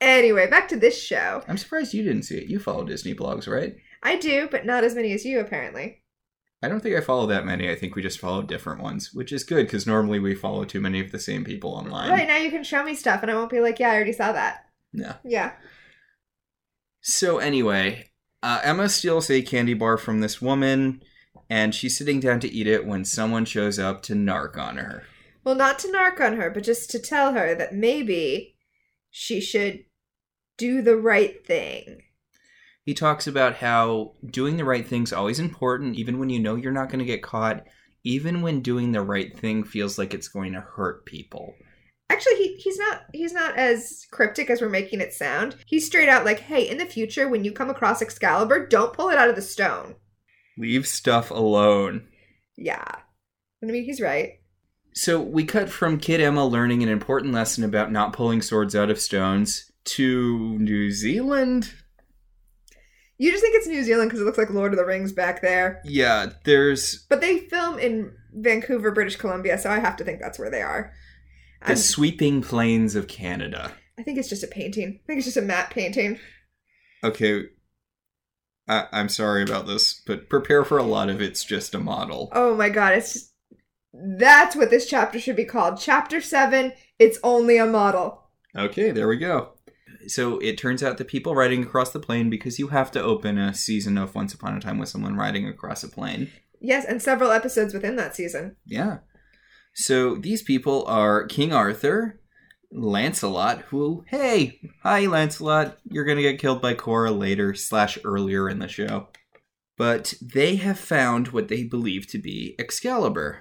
Anyway, 0.00 0.46
back 0.46 0.68
to 0.68 0.76
this 0.76 1.00
show. 1.00 1.42
I'm 1.48 1.56
surprised 1.56 1.94
you 1.94 2.02
didn't 2.02 2.24
see 2.24 2.36
it. 2.36 2.50
You 2.50 2.58
follow 2.58 2.84
Disney 2.84 3.14
blogs, 3.14 3.50
right? 3.50 3.76
I 4.02 4.16
do, 4.16 4.48
but 4.50 4.66
not 4.66 4.84
as 4.84 4.94
many 4.94 5.12
as 5.12 5.24
you, 5.24 5.40
apparently. 5.40 6.02
I 6.64 6.68
don't 6.68 6.80
think 6.80 6.96
I 6.96 7.00
follow 7.00 7.26
that 7.26 7.44
many. 7.44 7.70
I 7.70 7.74
think 7.74 7.94
we 7.94 8.02
just 8.02 8.18
follow 8.18 8.40
different 8.40 8.80
ones, 8.80 9.12
which 9.12 9.32
is 9.32 9.44
good 9.44 9.66
because 9.66 9.86
normally 9.86 10.18
we 10.18 10.34
follow 10.34 10.64
too 10.64 10.80
many 10.80 10.98
of 11.00 11.12
the 11.12 11.18
same 11.18 11.44
people 11.44 11.74
online. 11.74 12.10
Right 12.10 12.26
now, 12.26 12.38
you 12.38 12.50
can 12.50 12.64
show 12.64 12.82
me 12.82 12.94
stuff, 12.94 13.20
and 13.22 13.30
I 13.30 13.34
won't 13.34 13.50
be 13.50 13.60
like, 13.60 13.78
yeah, 13.78 13.90
I 13.90 13.96
already 13.96 14.12
saw 14.12 14.32
that. 14.32 14.64
Yeah. 14.92 15.16
Yeah. 15.24 15.52
So 17.02 17.38
anyway, 17.38 18.08
uh, 18.42 18.60
Emma 18.64 18.88
steals 18.88 19.30
a 19.30 19.42
candy 19.42 19.74
bar 19.74 19.98
from 19.98 20.20
this 20.20 20.40
woman, 20.40 21.02
and 21.50 21.74
she's 21.74 21.98
sitting 21.98 22.18
down 22.18 22.40
to 22.40 22.50
eat 22.50 22.66
it 22.66 22.86
when 22.86 23.04
someone 23.04 23.44
shows 23.44 23.78
up 23.78 24.02
to 24.04 24.14
narc 24.14 24.56
on 24.56 24.78
her. 24.78 25.02
Well, 25.44 25.54
not 25.54 25.78
to 25.80 25.88
narc 25.88 26.18
on 26.18 26.38
her, 26.38 26.48
but 26.48 26.62
just 26.62 26.90
to 26.92 26.98
tell 26.98 27.34
her 27.34 27.54
that 27.54 27.74
maybe 27.74 28.56
she 29.10 29.42
should 29.42 29.84
do 30.56 30.80
the 30.80 30.96
right 30.96 31.46
thing. 31.46 32.03
He 32.84 32.94
talks 32.94 33.26
about 33.26 33.56
how 33.56 34.12
doing 34.26 34.56
the 34.56 34.64
right 34.64 34.86
thing's 34.86 35.12
always 35.12 35.40
important, 35.40 35.96
even 35.96 36.18
when 36.18 36.28
you 36.28 36.38
know 36.38 36.54
you're 36.54 36.72
not 36.72 36.90
going 36.90 36.98
to 36.98 37.04
get 37.04 37.22
caught, 37.22 37.64
even 38.04 38.42
when 38.42 38.60
doing 38.60 38.92
the 38.92 39.00
right 39.00 39.36
thing 39.36 39.64
feels 39.64 39.98
like 39.98 40.12
it's 40.12 40.28
going 40.28 40.52
to 40.52 40.60
hurt 40.60 41.06
people. 41.06 41.54
Actually, 42.10 42.36
he, 42.36 42.56
he's 42.56 42.76
not 42.76 43.00
he's 43.14 43.32
not 43.32 43.56
as 43.56 44.06
cryptic 44.12 44.50
as 44.50 44.60
we're 44.60 44.68
making 44.68 45.00
it 45.00 45.14
sound. 45.14 45.56
He's 45.66 45.86
straight 45.86 46.10
out 46.10 46.26
like, 46.26 46.40
"Hey, 46.40 46.68
in 46.68 46.76
the 46.76 46.84
future, 46.84 47.28
when 47.28 47.44
you 47.44 47.52
come 47.52 47.70
across 47.70 48.02
Excalibur, 48.02 48.66
don't 48.66 48.92
pull 48.92 49.08
it 49.08 49.16
out 49.16 49.30
of 49.30 49.36
the 49.36 49.42
stone." 49.42 49.96
Leave 50.58 50.86
stuff 50.86 51.30
alone. 51.30 52.06
Yeah, 52.56 52.84
I 53.62 53.66
mean, 53.66 53.84
he's 53.84 54.00
right. 54.00 54.34
So 54.92 55.20
we 55.20 55.44
cut 55.44 55.70
from 55.70 55.98
Kid 55.98 56.20
Emma 56.20 56.46
learning 56.46 56.82
an 56.82 56.88
important 56.88 57.32
lesson 57.32 57.64
about 57.64 57.90
not 57.90 58.12
pulling 58.12 58.42
swords 58.42 58.76
out 58.76 58.90
of 58.90 59.00
stones 59.00 59.72
to 59.84 60.58
New 60.58 60.90
Zealand. 60.92 61.72
You 63.18 63.30
just 63.30 63.42
think 63.42 63.54
it's 63.54 63.66
New 63.68 63.82
Zealand 63.84 64.10
because 64.10 64.20
it 64.20 64.24
looks 64.24 64.38
like 64.38 64.50
Lord 64.50 64.72
of 64.72 64.78
the 64.78 64.84
Rings 64.84 65.12
back 65.12 65.40
there, 65.40 65.80
Yeah, 65.84 66.26
there's 66.44 67.04
but 67.08 67.20
they 67.20 67.38
film 67.40 67.78
in 67.78 68.12
Vancouver, 68.32 68.90
British 68.90 69.16
Columbia, 69.16 69.56
so 69.58 69.70
I 69.70 69.78
have 69.78 69.96
to 69.98 70.04
think 70.04 70.20
that's 70.20 70.38
where 70.38 70.50
they 70.50 70.62
are. 70.62 70.92
the 71.62 71.68
I'm- 71.68 71.76
sweeping 71.76 72.42
plains 72.42 72.94
of 72.96 73.06
Canada. 73.08 73.72
I 73.98 74.02
think 74.02 74.18
it's 74.18 74.28
just 74.28 74.42
a 74.42 74.48
painting. 74.48 75.00
I 75.02 75.06
think 75.06 75.18
it's 75.18 75.26
just 75.26 75.36
a 75.36 75.42
matte 75.42 75.70
painting. 75.70 76.18
Okay, 77.04 77.44
I- 78.68 78.88
I'm 78.92 79.08
sorry 79.08 79.42
about 79.42 79.66
this, 79.68 80.02
but 80.06 80.28
prepare 80.28 80.64
for 80.64 80.78
a 80.78 80.82
lot 80.82 81.08
of 81.08 81.22
it's 81.22 81.44
just 81.44 81.74
a 81.74 81.78
model. 81.78 82.30
Oh 82.32 82.56
my 82.56 82.68
god, 82.68 82.94
it's 82.94 83.12
just 83.12 83.30
that's 83.92 84.56
what 84.56 84.70
this 84.70 84.88
chapter 84.88 85.20
should 85.20 85.36
be 85.36 85.44
called. 85.44 85.78
Chapter 85.78 86.20
7, 86.20 86.72
it's 86.98 87.18
only 87.22 87.58
a 87.58 87.66
model. 87.66 88.30
Okay, 88.56 88.90
there 88.90 89.06
we 89.06 89.16
go. 89.18 89.53
So 90.10 90.38
it 90.38 90.58
turns 90.58 90.82
out 90.82 90.98
the 90.98 91.04
people 91.04 91.34
riding 91.34 91.62
across 91.62 91.90
the 91.90 92.00
plain 92.00 92.30
because 92.30 92.58
you 92.58 92.68
have 92.68 92.90
to 92.92 93.02
open 93.02 93.38
a 93.38 93.54
season 93.54 93.98
of 93.98 94.14
Once 94.14 94.34
Upon 94.34 94.56
a 94.56 94.60
Time 94.60 94.78
with 94.78 94.88
someone 94.88 95.16
riding 95.16 95.46
across 95.48 95.82
a 95.82 95.88
plain. 95.88 96.30
Yes, 96.60 96.84
and 96.84 97.02
several 97.02 97.30
episodes 97.30 97.74
within 97.74 97.96
that 97.96 98.16
season. 98.16 98.56
Yeah. 98.64 98.98
So 99.74 100.14
these 100.14 100.42
people 100.42 100.84
are 100.86 101.26
King 101.26 101.52
Arthur, 101.52 102.20
Lancelot, 102.70 103.62
who, 103.62 104.04
hey, 104.08 104.60
hi 104.82 105.06
Lancelot, 105.06 105.78
you're 105.84 106.04
gonna 106.04 106.22
get 106.22 106.38
killed 106.38 106.60
by 106.62 106.74
Cora 106.74 107.10
later 107.10 107.54
slash 107.54 107.98
earlier 108.04 108.48
in 108.48 108.58
the 108.60 108.68
show. 108.68 109.08
But 109.76 110.14
they 110.20 110.56
have 110.56 110.78
found 110.78 111.28
what 111.28 111.48
they 111.48 111.64
believe 111.64 112.06
to 112.08 112.18
be 112.18 112.54
Excalibur. 112.58 113.38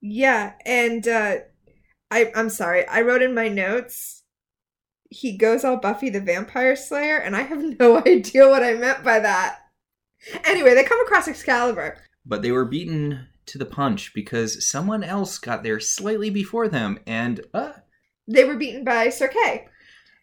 Yeah, 0.00 0.54
and 0.64 1.06
uh 1.06 1.36
I 2.10 2.30
I'm 2.34 2.50
sorry. 2.50 2.86
I 2.86 3.02
wrote 3.02 3.22
in 3.22 3.34
my 3.34 3.48
notes 3.48 4.22
he 5.10 5.36
goes 5.36 5.64
all 5.64 5.76
Buffy 5.76 6.10
the 6.10 6.20
Vampire 6.20 6.76
Slayer 6.76 7.16
and 7.18 7.36
I 7.36 7.42
have 7.42 7.62
no 7.80 7.98
idea 7.98 8.48
what 8.48 8.62
I 8.62 8.74
meant 8.74 9.04
by 9.04 9.20
that. 9.20 9.60
Anyway, 10.44 10.74
they 10.74 10.84
come 10.84 11.00
across 11.00 11.28
Excalibur. 11.28 11.98
But 12.24 12.42
they 12.42 12.50
were 12.50 12.64
beaten 12.64 13.28
to 13.46 13.58
the 13.58 13.66
punch 13.66 14.12
because 14.14 14.68
someone 14.68 15.04
else 15.04 15.38
got 15.38 15.62
there 15.62 15.78
slightly 15.78 16.30
before 16.30 16.66
them, 16.68 16.98
and 17.06 17.40
uh, 17.54 17.72
They 18.26 18.44
were 18.44 18.56
beaten 18.56 18.82
by 18.82 19.10
Sir 19.10 19.28
Kay. 19.28 19.68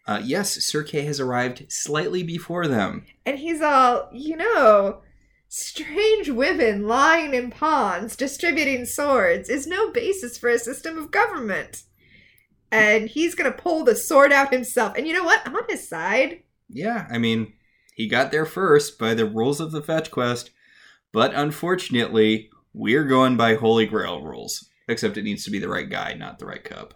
uh 0.06 0.20
yes, 0.22 0.62
Sir 0.64 0.82
Kay 0.82 1.02
has 1.02 1.20
arrived 1.20 1.64
slightly 1.72 2.22
before 2.22 2.66
them. 2.66 3.06
And 3.24 3.38
he's 3.38 3.62
all, 3.62 4.10
you 4.12 4.36
know, 4.36 5.00
strange 5.48 6.28
women 6.28 6.86
lying 6.86 7.32
in 7.32 7.50
ponds 7.50 8.16
distributing 8.16 8.84
swords 8.84 9.48
is 9.48 9.66
no 9.66 9.90
basis 9.92 10.36
for 10.36 10.50
a 10.50 10.58
system 10.58 10.98
of 10.98 11.10
government. 11.10 11.84
And 12.74 13.08
he's 13.08 13.34
gonna 13.34 13.52
pull 13.52 13.84
the 13.84 13.96
sword 13.96 14.32
out 14.32 14.52
himself. 14.52 14.96
And 14.96 15.06
you 15.06 15.12
know 15.12 15.24
what? 15.24 15.42
I'm 15.46 15.56
on 15.56 15.64
his 15.68 15.88
side. 15.88 16.42
Yeah, 16.68 17.06
I 17.10 17.18
mean, 17.18 17.52
he 17.94 18.08
got 18.08 18.32
there 18.32 18.46
first 18.46 18.98
by 18.98 19.14
the 19.14 19.26
rules 19.26 19.60
of 19.60 19.70
the 19.70 19.82
fetch 19.82 20.10
quest, 20.10 20.50
but 21.12 21.34
unfortunately, 21.34 22.50
we're 22.72 23.04
going 23.04 23.36
by 23.36 23.54
Holy 23.54 23.86
Grail 23.86 24.22
rules. 24.22 24.68
Except 24.88 25.16
it 25.16 25.22
needs 25.22 25.44
to 25.44 25.50
be 25.50 25.58
the 25.58 25.68
right 25.68 25.88
guy, 25.88 26.12
not 26.12 26.38
the 26.38 26.46
right 26.46 26.62
cup. 26.62 26.92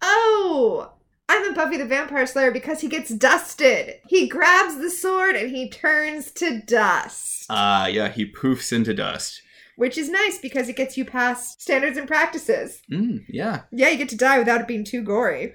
Oh, 0.00 0.92
I'm 1.28 1.50
a 1.50 1.54
Buffy 1.54 1.76
the 1.76 1.84
Vampire 1.84 2.26
Slayer 2.26 2.50
because 2.50 2.80
he 2.80 2.88
gets 2.88 3.10
dusted. 3.10 3.96
He 4.08 4.28
grabs 4.28 4.78
the 4.78 4.90
sword 4.90 5.36
and 5.36 5.50
he 5.50 5.68
turns 5.68 6.30
to 6.32 6.62
dust. 6.62 7.46
Ah, 7.50 7.86
yeah, 7.86 8.08
he 8.08 8.30
poofs 8.30 8.72
into 8.72 8.94
dust. 8.94 9.42
Which 9.76 9.96
is 9.96 10.08
nice 10.08 10.38
because 10.38 10.68
it 10.68 10.76
gets 10.76 10.96
you 10.96 11.04
past 11.04 11.62
standards 11.62 11.96
and 11.96 12.08
practices. 12.08 12.82
Mm, 12.90 13.24
yeah. 13.28 13.62
Yeah, 13.70 13.90
you 13.90 13.98
get 13.98 14.08
to 14.10 14.16
die 14.16 14.38
without 14.38 14.62
it 14.62 14.68
being 14.68 14.84
too 14.84 15.02
gory. 15.02 15.54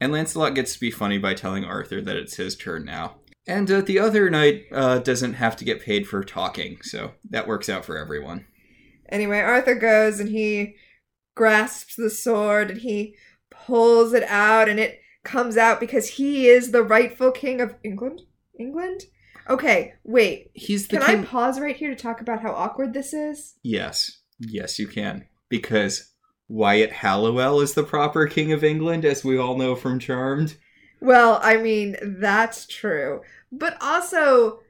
And 0.00 0.12
Lancelot 0.12 0.54
gets 0.54 0.74
to 0.74 0.80
be 0.80 0.90
funny 0.90 1.18
by 1.18 1.34
telling 1.34 1.64
Arthur 1.64 2.00
that 2.00 2.16
it's 2.16 2.36
his 2.36 2.56
turn 2.56 2.84
now. 2.84 3.16
And 3.46 3.70
uh, 3.70 3.80
the 3.80 3.98
other 3.98 4.30
knight 4.30 4.64
uh, 4.72 4.98
doesn't 4.98 5.34
have 5.34 5.56
to 5.56 5.64
get 5.64 5.82
paid 5.82 6.06
for 6.06 6.22
talking, 6.22 6.78
so 6.82 7.12
that 7.30 7.48
works 7.48 7.68
out 7.68 7.84
for 7.84 7.96
everyone. 7.96 8.46
Anyway, 9.08 9.40
Arthur 9.40 9.74
goes 9.74 10.20
and 10.20 10.28
he 10.28 10.76
grasps 11.34 11.96
the 11.96 12.10
sword 12.10 12.70
and 12.70 12.80
he 12.80 13.16
pulls 13.50 14.12
it 14.12 14.22
out 14.24 14.68
and 14.68 14.78
it 14.78 15.00
comes 15.24 15.56
out 15.56 15.80
because 15.80 16.10
he 16.10 16.48
is 16.48 16.70
the 16.70 16.82
rightful 16.82 17.30
king 17.30 17.60
of 17.60 17.74
England? 17.84 18.22
England? 18.58 19.02
Okay, 19.50 19.94
wait. 20.04 20.50
He's 20.54 20.88
the 20.88 20.98
Can 20.98 21.06
king. 21.06 21.20
I 21.20 21.24
pause 21.24 21.60
right 21.60 21.76
here 21.76 21.90
to 21.90 21.96
talk 21.96 22.20
about 22.20 22.42
how 22.42 22.52
awkward 22.52 22.92
this 22.94 23.12
is? 23.12 23.54
yes, 23.62 24.20
yes, 24.38 24.78
you 24.78 24.86
can. 24.86 25.26
Because 25.48 26.12
Wyatt 26.48 26.92
Halliwell 26.92 27.60
is 27.60 27.74
the 27.74 27.82
proper 27.82 28.26
king 28.26 28.52
of 28.52 28.64
England, 28.64 29.04
as 29.04 29.24
we 29.24 29.38
all 29.38 29.56
know 29.56 29.74
from 29.74 29.98
Charmed. 29.98 30.56
Well, 31.00 31.40
I 31.42 31.56
mean, 31.56 31.96
that's 32.02 32.66
true. 32.66 33.22
But 33.50 33.76
also, 33.80 34.60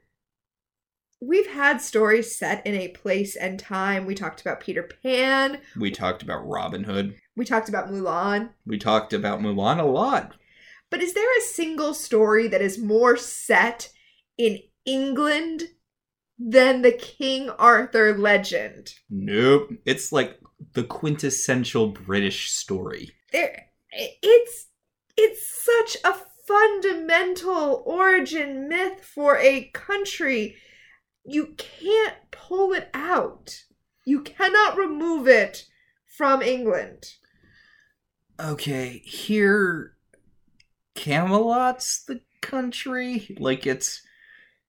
we've 1.21 1.47
had 1.47 1.79
stories 1.79 2.35
set 2.35 2.65
in 2.65 2.73
a 2.75 2.89
place 2.89 3.35
and 3.35 3.59
time. 3.59 4.05
We 4.05 4.15
talked 4.15 4.41
about 4.41 4.59
Peter 4.59 4.89
Pan. 5.03 5.59
We 5.77 5.91
talked 5.91 6.23
about 6.23 6.47
Robin 6.47 6.83
Hood. 6.83 7.15
We 7.35 7.45
talked 7.45 7.69
about 7.69 7.89
Mulan. 7.89 8.49
We 8.65 8.77
talked 8.77 9.13
about 9.13 9.39
Mulan 9.39 9.79
a 9.79 9.83
lot. 9.85 10.33
But 10.89 11.01
is 11.01 11.13
there 11.13 11.37
a 11.37 11.41
single 11.41 11.93
story 11.93 12.47
that 12.47 12.61
is 12.61 12.77
more 12.77 13.15
set 13.17 13.89
in 14.37 14.59
England 14.85 15.63
than 16.37 16.81
the 16.81 16.91
King 16.91 17.49
Arthur 17.51 18.17
legend? 18.17 18.93
Nope. 19.09 19.69
It's 19.85 20.11
like 20.11 20.39
the 20.73 20.83
quintessential 20.83 21.87
British 21.87 22.51
story. 22.51 23.11
There 23.31 23.67
it's 23.91 24.67
it's 25.15 25.63
such 25.63 25.97
a 26.03 26.15
fundamental 26.47 27.83
origin 27.85 28.67
myth 28.67 29.03
for 29.03 29.37
a 29.37 29.69
country. 29.73 30.55
You 31.23 31.55
can't 31.57 32.15
pull 32.31 32.73
it 32.73 32.89
out. 32.93 33.63
You 34.05 34.21
cannot 34.21 34.77
remove 34.77 35.27
it 35.27 35.65
from 36.05 36.41
England. 36.41 37.05
Okay, 38.39 39.01
here 39.05 39.95
Camelot's 40.95 42.03
the 42.05 42.21
country. 42.41 43.35
Like 43.39 43.65
it's 43.65 44.01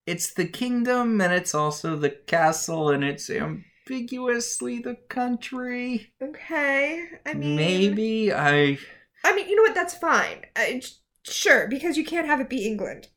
it's 0.07 0.33
the 0.35 0.47
kingdom 0.47 1.21
and 1.21 1.33
it's 1.33 1.55
also 1.55 1.97
the 1.97 2.11
castle 2.11 2.91
and 2.91 3.05
it's 3.05 3.31
ambiguously 3.31 4.79
the 4.81 4.97
country. 5.09 6.13
Okay. 6.23 7.05
I 7.27 7.35
mean 7.35 7.57
Maybe 7.57 8.33
I 8.33 8.79
I 9.25 9.35
mean, 9.35 9.49
you 9.49 9.57
know 9.57 9.63
what? 9.63 9.75
That's 9.75 9.97
fine. 9.97 10.45
Uh, 10.55 10.61
I, 10.61 10.83
sure, 11.23 11.67
because 11.69 11.97
you 11.97 12.05
can't 12.05 12.27
have 12.27 12.41
it 12.41 12.51
be 12.51 12.67
England. 12.67 13.09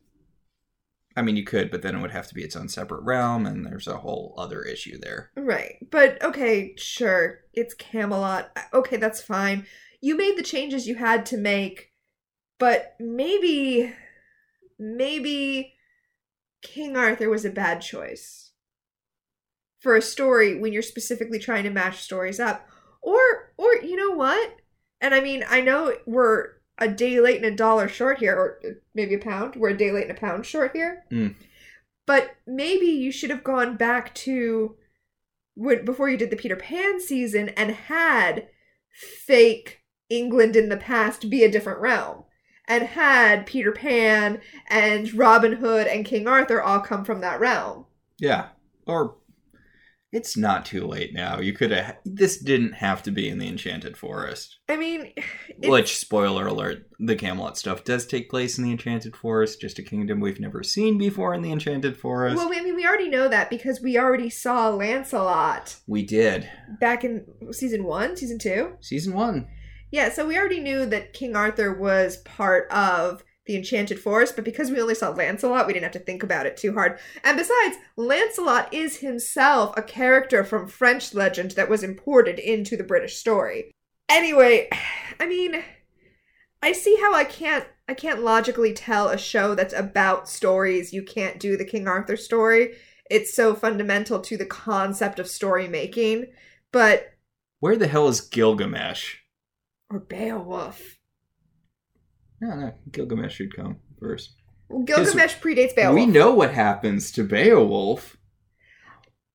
I 1.17 1.23
mean 1.23 1.35
you 1.35 1.43
could, 1.43 1.71
but 1.71 1.81
then 1.81 1.95
it 1.95 2.01
would 2.01 2.11
have 2.11 2.27
to 2.27 2.35
be 2.35 2.43
its 2.43 2.55
own 2.55 2.69
separate 2.69 3.01
realm 3.01 3.45
and 3.45 3.65
there's 3.65 3.87
a 3.87 3.97
whole 3.97 4.35
other 4.37 4.61
issue 4.61 4.97
there. 4.99 5.31
Right. 5.35 5.77
But 5.89 6.23
okay, 6.23 6.75
sure. 6.77 7.39
It's 7.53 7.73
Camelot. 7.73 8.51
Uh, 8.55 8.77
okay, 8.77 8.97
that's 8.97 9.21
fine. 9.21 9.65
You 9.99 10.15
made 10.15 10.37
the 10.37 10.43
changes 10.43 10.87
you 10.87 10.95
had 10.95 11.25
to 11.27 11.37
make, 11.37 11.91
but 12.59 12.95
maybe 12.99 13.93
maybe 14.79 15.73
King 16.61 16.97
Arthur 16.97 17.29
was 17.29 17.45
a 17.45 17.49
bad 17.49 17.81
choice 17.81 18.51
for 19.79 19.95
a 19.95 20.01
story 20.01 20.59
when 20.59 20.73
you're 20.73 20.81
specifically 20.81 21.39
trying 21.39 21.63
to 21.63 21.69
match 21.69 22.01
stories 22.01 22.39
up. 22.39 22.67
Or 23.01 23.53
or 23.57 23.75
you 23.75 23.95
know 23.95 24.11
what? 24.11 24.55
And 24.99 25.13
I 25.13 25.21
mean, 25.21 25.45
I 25.47 25.61
know 25.61 25.95
we're 26.05 26.53
a 26.79 26.87
day 26.87 27.19
late 27.19 27.37
and 27.37 27.45
a 27.45 27.55
dollar 27.55 27.87
short 27.87 28.19
here 28.19 28.35
or 28.35 28.59
maybe 28.93 29.15
a 29.15 29.19
pound. 29.19 29.55
We're 29.55 29.69
a 29.69 29.77
day 29.77 29.91
late 29.91 30.09
and 30.09 30.17
a 30.17 30.19
pound 30.19 30.45
short 30.45 30.71
here. 30.73 31.03
Mm. 31.11 31.35
But 32.05 32.31
maybe 32.45 32.85
you 32.85 33.11
should 33.11 33.29
have 33.29 33.43
gone 33.43 33.77
back 33.77 34.13
to 34.15 34.75
when 35.55 35.85
before 35.85 36.09
you 36.09 36.17
did 36.17 36.29
the 36.29 36.35
Peter 36.35 36.55
Pan 36.55 36.99
season 36.99 37.49
and 37.49 37.71
had 37.71 38.47
fake 38.91 39.81
England 40.09 40.55
in 40.55 40.69
the 40.69 40.77
past 40.77 41.29
be 41.29 41.43
a 41.43 41.51
different 41.51 41.79
realm. 41.79 42.23
And 42.67 42.83
had 42.83 43.45
Peter 43.45 43.71
Pan 43.71 44.41
and 44.67 45.13
Robin 45.13 45.53
Hood 45.53 45.87
and 45.87 46.05
King 46.05 46.27
Arthur 46.27 46.61
all 46.61 46.81
come 46.81 47.05
from 47.05 47.21
that 47.21 47.39
realm. 47.39 47.85
Yeah. 48.19 48.49
Or 48.85 49.15
it's 50.13 50.37
not 50.37 50.65
too 50.65 50.87
late 50.87 51.13
now. 51.13 51.39
You 51.39 51.51
could 51.53 51.71
have 51.71 51.97
this 52.05 52.37
didn't 52.37 52.73
have 52.73 53.03
to 53.03 53.11
be 53.11 53.27
in 53.27 53.39
the 53.39 53.47
Enchanted 53.47 53.97
Forest. 53.97 54.57
I 54.69 54.77
mean, 54.77 55.11
Which, 55.63 55.97
spoiler 55.97 56.47
alert, 56.47 56.87
the 56.97 57.15
Camelot 57.15 57.57
stuff 57.57 57.83
does 57.83 58.05
take 58.05 58.29
place 58.29 58.57
in 58.57 58.63
the 58.63 58.71
Enchanted 58.71 59.17
Forest, 59.17 59.59
just 59.59 59.79
a 59.79 59.83
kingdom 59.83 60.21
we've 60.21 60.39
never 60.39 60.63
seen 60.63 60.97
before 60.97 61.33
in 61.33 61.41
the 61.41 61.51
Enchanted 61.51 61.97
Forest. 61.97 62.37
well, 62.37 62.47
I 62.47 62.61
mean, 62.61 62.75
we 62.75 62.85
already 62.85 63.09
know 63.09 63.27
that 63.27 63.49
because 63.49 63.81
we 63.81 63.97
already 63.97 64.29
saw 64.29 64.69
Lancelot 64.69 65.75
we 65.87 66.03
did. 66.05 66.49
back 66.79 67.03
in 67.03 67.25
season 67.51 67.83
one, 67.83 68.15
season 68.15 68.39
two. 68.39 68.77
Season 68.79 69.13
one. 69.13 69.47
Yeah, 69.91 70.09
so 70.09 70.27
we 70.27 70.37
already 70.37 70.59
knew 70.59 70.85
that 70.85 71.13
King 71.13 71.35
Arthur 71.35 71.73
was 71.73 72.17
part 72.17 72.69
of 72.71 73.23
the 73.45 73.55
Enchanted 73.55 73.99
Forest, 73.99 74.35
but 74.35 74.43
because 74.43 74.69
we 74.69 74.81
only 74.81 74.93
saw 74.93 75.09
Lancelot, 75.09 75.65
we 75.65 75.73
didn't 75.73 75.85
have 75.85 75.93
to 75.93 75.99
think 75.99 76.21
about 76.21 76.45
it 76.45 76.57
too 76.57 76.73
hard. 76.73 76.99
And 77.23 77.37
besides, 77.37 77.77
Lancelot 77.95 78.73
is 78.73 78.97
himself 78.97 79.73
a 79.77 79.81
character 79.81 80.43
from 80.43 80.67
French 80.67 81.13
legend 81.13 81.51
that 81.51 81.69
was 81.69 81.83
imported 81.83 82.39
into 82.39 82.75
the 82.75 82.83
British 82.83 83.15
story. 83.15 83.71
Anyway, 84.09 84.69
I 85.19 85.25
mean, 85.25 85.63
I 86.61 86.73
see 86.73 86.97
how 87.01 87.13
I 87.13 87.23
can't 87.23 87.65
I 87.89 87.93
can't 87.93 88.21
logically 88.21 88.73
tell 88.73 89.07
a 89.07 89.17
show 89.17 89.55
that's 89.55 89.73
about 89.73 90.27
stories 90.27 90.91
you 90.91 91.03
can't 91.03 91.39
do 91.39 91.55
the 91.55 91.63
King 91.63 91.87
Arthur 91.87 92.17
story. 92.17 92.75
It's 93.09 93.33
so 93.33 93.55
fundamental 93.55 94.19
to 94.19 94.35
the 94.35 94.45
concept 94.45 95.19
of 95.19 95.27
story 95.29 95.69
making. 95.69 96.25
But 96.73 97.13
Where 97.61 97.77
the 97.77 97.87
hell 97.87 98.09
is 98.09 98.19
Gilgamesh? 98.19 99.19
Or 99.89 99.99
Beowulf. 99.99 100.97
No, 102.41 102.55
no, 102.55 102.73
Gilgamesh 102.91 103.35
should 103.35 103.55
come 103.55 103.77
first. 103.99 104.35
Well, 104.69 104.83
Gilgamesh 104.83 105.35
predates 105.37 105.75
Beowulf. 105.75 105.95
We 105.95 106.05
know 106.05 106.33
what 106.33 106.53
happens 106.53 107.11
to 107.13 107.23
Beowulf. 107.23 108.17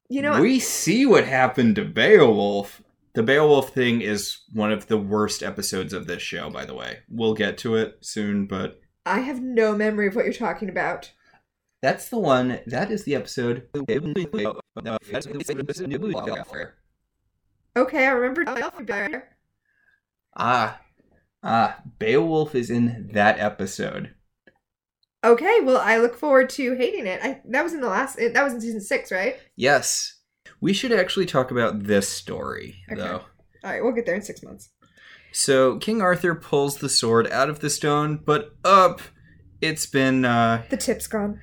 You 0.09 0.23
know, 0.23 0.40
we 0.40 0.59
see 0.61 1.06
what 1.06 1.25
happened 1.26 1.76
to 1.76 1.85
Beowulf. 1.85 2.82
The 3.14 3.23
Beowulf 3.23 3.71
thing 3.71 4.02
is 4.02 4.42
one 4.52 4.71
of 4.73 4.87
the 4.87 4.99
worst 4.99 5.42
episodes 5.42 5.92
of 5.92 6.06
this 6.06 6.23
show, 6.23 6.50
by 6.50 6.64
the 6.64 6.75
way. 6.75 6.99
We'll 7.09 7.35
get 7.35 7.59
to 7.59 7.76
it 7.76 7.97
soon, 8.02 8.47
but 8.47 8.80
I 9.06 9.21
have 9.21 9.40
no 9.42 9.75
memory 9.75 10.06
of 10.06 10.14
what 10.14 10.25
you're 10.25 10.35
talking 10.35 10.68
about. 10.68 11.12
that's 11.80 12.09
the 12.09 12.18
one. 12.18 12.61
That 12.66 12.90
is 12.90 13.04
the 13.04 13.14
episode. 13.14 13.68
Okay, 17.75 18.06
I 18.06 18.11
remember 18.11 18.44
Beowulf. 18.44 18.75
Ah, 20.36 20.80
ah, 21.42 21.78
Beowulf 21.98 22.54
is 22.54 22.70
in 22.70 23.10
that 23.12 23.38
episode. 23.38 24.14
Okay, 25.24 25.60
well, 25.62 25.78
I 25.78 25.98
look 25.98 26.16
forward 26.16 26.50
to 26.50 26.74
hating 26.74 27.06
it. 27.06 27.20
I 27.22 27.40
that 27.50 27.62
was 27.62 27.72
in 27.72 27.80
the 27.80 27.88
last. 27.88 28.16
That 28.16 28.42
was 28.42 28.54
in 28.54 28.60
season 28.60 28.80
six, 28.80 29.12
right? 29.12 29.36
Yes. 29.56 30.18
We 30.60 30.72
should 30.72 30.92
actually 30.92 31.26
talk 31.26 31.50
about 31.50 31.84
this 31.84 32.08
story, 32.08 32.76
Okay. 32.90 33.00
though. 33.00 33.22
All 33.64 33.70
right, 33.70 33.82
we'll 33.82 33.92
get 33.92 34.06
there 34.06 34.14
in 34.14 34.22
six 34.22 34.42
months. 34.42 34.70
So 35.32 35.78
King 35.78 36.00
Arthur 36.02 36.34
pulls 36.34 36.78
the 36.78 36.88
sword 36.88 37.26
out 37.30 37.48
of 37.48 37.60
the 37.60 37.70
stone, 37.70 38.20
but 38.24 38.54
up, 38.64 39.00
it's 39.60 39.86
been 39.86 40.24
uh 40.24 40.64
The 40.70 40.76
tip's 40.76 41.06
gone. 41.06 41.40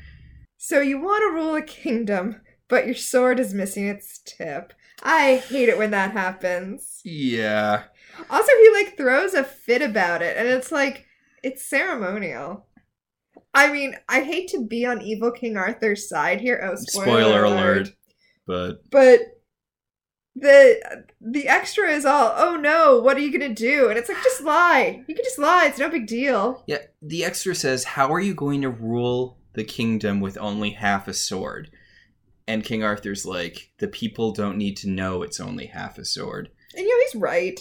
So 0.57 0.81
you 0.81 1.01
want 1.01 1.21
to 1.21 1.35
rule 1.35 1.55
a 1.55 1.61
kingdom, 1.61 2.41
but 2.67 2.85
your 2.85 2.95
sword 2.95 3.39
is 3.39 3.53
missing 3.53 3.87
its 3.87 4.19
tip. 4.25 4.73
I 5.01 5.37
hate 5.37 5.69
it 5.69 5.77
when 5.77 5.91
that 5.91 6.11
happens. 6.11 6.99
yeah. 7.05 7.83
Also, 8.29 8.51
he 8.61 8.71
like 8.73 8.97
throws 8.97 9.33
a 9.33 9.43
fit 9.43 9.81
about 9.81 10.21
it, 10.21 10.37
and 10.37 10.47
it's 10.47 10.71
like 10.71 11.05
it's 11.43 11.65
ceremonial. 11.67 12.65
I 13.53 13.71
mean, 13.71 13.95
I 14.07 14.21
hate 14.21 14.49
to 14.49 14.65
be 14.65 14.85
on 14.85 15.01
evil 15.01 15.31
King 15.31 15.57
Arthur's 15.57 16.07
side 16.07 16.39
here. 16.41 16.59
Oh, 16.63 16.75
spoiler, 16.75 17.05
Spoiler 17.05 17.43
alert. 17.45 17.77
alert. 17.77 17.89
But 18.45 18.89
But 18.91 19.19
the 20.35 21.05
the 21.19 21.47
extra 21.47 21.89
is 21.89 22.05
all, 22.05 22.33
oh 22.37 22.55
no, 22.55 22.99
what 22.99 23.17
are 23.17 23.21
you 23.21 23.31
gonna 23.37 23.53
do? 23.53 23.89
And 23.89 23.97
it's 23.97 24.09
like, 24.09 24.23
just 24.23 24.41
lie. 24.41 25.03
You 25.07 25.15
can 25.15 25.23
just 25.25 25.39
lie. 25.39 25.65
It's 25.67 25.79
no 25.79 25.89
big 25.89 26.07
deal. 26.07 26.63
yeah, 26.67 26.77
the 27.01 27.25
extra 27.25 27.55
says, 27.55 27.83
"How 27.83 28.11
are 28.13 28.19
you 28.19 28.33
going 28.33 28.61
to 28.61 28.69
rule 28.69 29.37
the 29.53 29.63
kingdom 29.63 30.19
with 30.21 30.37
only 30.37 30.71
half 30.71 31.07
a 31.07 31.13
sword?" 31.13 31.71
And 32.47 32.63
King 32.63 32.83
Arthur's 32.83 33.25
like, 33.25 33.71
"The 33.79 33.87
people 33.87 34.31
don't 34.31 34.57
need 34.57 34.77
to 34.77 34.89
know 34.89 35.23
it's 35.23 35.39
only 35.39 35.65
half 35.67 35.97
a 35.97 36.05
sword." 36.05 36.49
And 36.75 36.85
you 36.85 36.89
know 36.89 37.05
he's 37.11 37.21
right. 37.21 37.59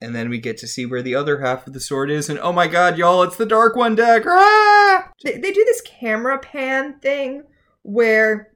And 0.00 0.14
then 0.14 0.28
we 0.28 0.38
get 0.38 0.58
to 0.58 0.68
see 0.68 0.86
where 0.86 1.02
the 1.02 1.14
other 1.14 1.40
half 1.40 1.66
of 1.66 1.72
the 1.72 1.80
sword 1.80 2.10
is, 2.10 2.28
and 2.28 2.38
oh 2.38 2.52
my 2.52 2.68
god, 2.68 2.96
y'all, 2.98 3.22
it's 3.22 3.36
the 3.36 3.44
Dark 3.44 3.74
One 3.74 3.96
dagger! 3.96 4.30
Ah! 4.30 5.10
They, 5.24 5.38
they 5.38 5.52
do 5.52 5.64
this 5.64 5.80
camera 5.80 6.38
pan 6.38 7.00
thing 7.00 7.42
where 7.82 8.52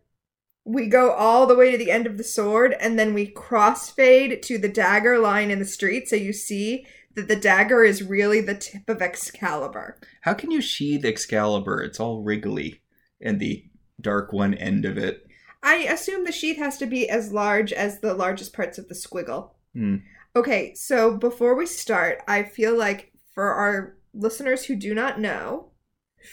we 0.65 0.87
go 0.87 1.11
all 1.11 1.47
the 1.47 1.57
way 1.57 1.73
to 1.73 1.79
the 1.79 1.91
end 1.91 2.07
of 2.07 2.19
the 2.19 2.25
sword 2.25 2.77
and 2.79 2.97
then 2.97 3.15
we 3.15 3.33
crossfade 3.33 4.41
to 4.43 4.59
the 4.59 4.69
dagger 4.69 5.19
lying 5.19 5.51
in 5.51 5.59
the 5.59 5.65
street 5.65 6.09
so 6.09 6.15
you 6.15 6.33
see 6.33 6.87
that 7.15 7.29
the 7.29 7.37
dagger 7.37 7.85
is 7.85 8.03
really 8.03 8.41
the 8.41 8.55
tip 8.55 8.89
of 8.89 9.03
Excalibur. 9.03 9.99
How 10.23 10.35
can 10.35 10.51
you 10.51 10.61
sheathe 10.61 11.05
Excalibur? 11.05 11.83
It's 11.83 12.01
all 12.01 12.23
wriggly, 12.23 12.81
and 13.21 13.39
the 13.39 13.65
Dark 14.01 14.33
One 14.33 14.55
end 14.55 14.85
of 14.85 14.97
it. 14.97 15.27
I 15.63 15.77
assume 15.77 16.25
the 16.25 16.33
sheath 16.33 16.57
has 16.57 16.79
to 16.79 16.87
be 16.87 17.09
as 17.09 17.33
large 17.33 17.73
as 17.73 18.01
the 18.01 18.15
largest 18.15 18.53
parts 18.53 18.79
of 18.79 18.89
the 18.89 18.95
squiggle. 18.95 19.51
Hmm. 19.75 19.97
Okay, 20.35 20.75
so 20.75 21.17
before 21.17 21.55
we 21.55 21.67
start, 21.67 22.23
I 22.27 22.43
feel 22.45 22.77
like 22.77 23.13
for 23.35 23.53
our 23.53 23.97
listeners 24.15 24.65
who 24.65 24.77
do 24.77 24.95
not 24.95 25.21
know, 25.21 25.73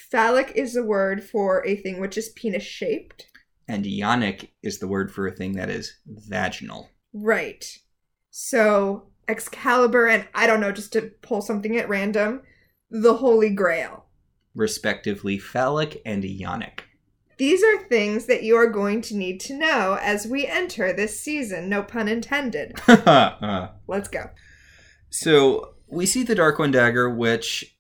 phallic 0.10 0.54
is 0.56 0.76
a 0.76 0.84
word 0.84 1.24
for 1.24 1.66
a 1.66 1.76
thing 1.76 2.00
which 2.00 2.18
is 2.18 2.30
penis 2.30 2.64
shaped. 2.64 3.28
And 3.68 3.86
yonic 3.86 4.50
is 4.64 4.80
the 4.80 4.88
word 4.88 5.12
for 5.12 5.28
a 5.28 5.32
thing 5.32 5.54
that 5.54 5.70
is 5.70 5.94
vaginal. 6.08 6.90
Right. 7.14 7.66
So 8.32 9.10
Excalibur 9.28 10.08
and 10.08 10.28
I 10.34 10.48
don't 10.48 10.62
know, 10.62 10.72
just 10.72 10.94
to 10.94 11.12
pull 11.22 11.42
something 11.42 11.78
at 11.78 11.90
random, 11.90 12.42
the 12.90 13.16
Holy 13.16 13.50
Grail. 13.52 14.06
respectively 14.56 15.38
phallic 15.38 16.02
and 16.06 16.24
yonic. 16.24 16.80
These 17.40 17.64
are 17.64 17.84
things 17.88 18.26
that 18.28 18.44
you 18.44 18.56
are 18.58 18.68
going 18.68 19.02
to 19.04 19.16
need 19.16 19.40
to 19.42 19.54
know 19.58 19.98
as 20.02 20.28
we 20.28 20.46
enter 20.46 20.94
this 20.94 21.20
season, 21.20 21.70
no 21.70 21.82
pun 21.82 22.08
intended. 22.08 22.80
Uh, 22.88 23.70
Let's 23.88 24.10
go. 24.10 24.30
so 25.10 25.74
we 25.88 26.06
see 26.06 26.22
the 26.24 26.36
Dark 26.36 26.60
One 26.60 26.70
dagger, 26.72 27.10
which 27.10 27.78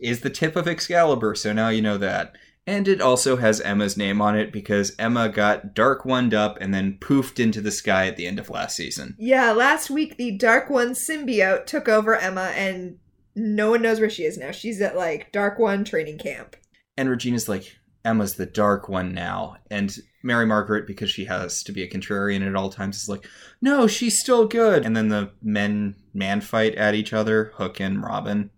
is 0.00 0.20
the 0.20 0.30
tip 0.30 0.56
of 0.56 0.66
Excalibur, 0.68 1.34
so 1.34 1.52
now 1.52 1.68
you 1.68 1.82
know 1.82 1.98
that. 1.98 2.34
And 2.68 2.88
it 2.88 3.00
also 3.00 3.36
has 3.36 3.60
Emma's 3.60 3.96
name 3.96 4.20
on 4.20 4.36
it 4.36 4.52
because 4.52 4.92
Emma 4.98 5.28
got 5.28 5.74
Dark 5.74 6.04
One 6.04 6.32
up 6.34 6.58
and 6.60 6.74
then 6.74 6.98
poofed 7.00 7.38
into 7.38 7.60
the 7.60 7.70
sky 7.70 8.06
at 8.08 8.16
the 8.16 8.26
end 8.26 8.38
of 8.38 8.50
last 8.50 8.76
season. 8.76 9.14
Yeah, 9.18 9.52
last 9.52 9.88
week 9.90 10.16
the 10.16 10.32
Dark 10.32 10.68
One 10.70 10.90
symbiote 10.90 11.66
took 11.66 11.88
over 11.88 12.16
Emma 12.16 12.52
and 12.56 12.98
no 13.34 13.70
one 13.70 13.82
knows 13.82 14.00
where 14.00 14.10
she 14.10 14.24
is 14.24 14.36
now. 14.38 14.50
She's 14.50 14.80
at 14.80 14.96
like 14.96 15.30
Dark 15.32 15.58
One 15.58 15.84
training 15.84 16.18
camp. 16.18 16.56
And 16.96 17.08
Regina's 17.08 17.48
like, 17.48 17.76
Emma's 18.06 18.36
the 18.36 18.46
Dark 18.46 18.88
One 18.88 19.12
now. 19.12 19.56
And 19.70 19.94
Mary 20.22 20.46
Margaret, 20.46 20.86
because 20.86 21.10
she 21.10 21.24
has 21.26 21.62
to 21.64 21.72
be 21.72 21.82
a 21.82 21.90
contrarian 21.90 22.46
at 22.46 22.54
all 22.54 22.70
times, 22.70 23.02
is 23.02 23.08
like, 23.08 23.28
no, 23.60 23.86
she's 23.86 24.18
still 24.18 24.46
good. 24.46 24.86
And 24.86 24.96
then 24.96 25.08
the 25.08 25.32
men 25.42 25.96
man 26.14 26.40
fight 26.40 26.74
at 26.76 26.94
each 26.94 27.12
other, 27.12 27.52
Hook 27.56 27.80
and 27.80 28.02
Robin. 28.02 28.50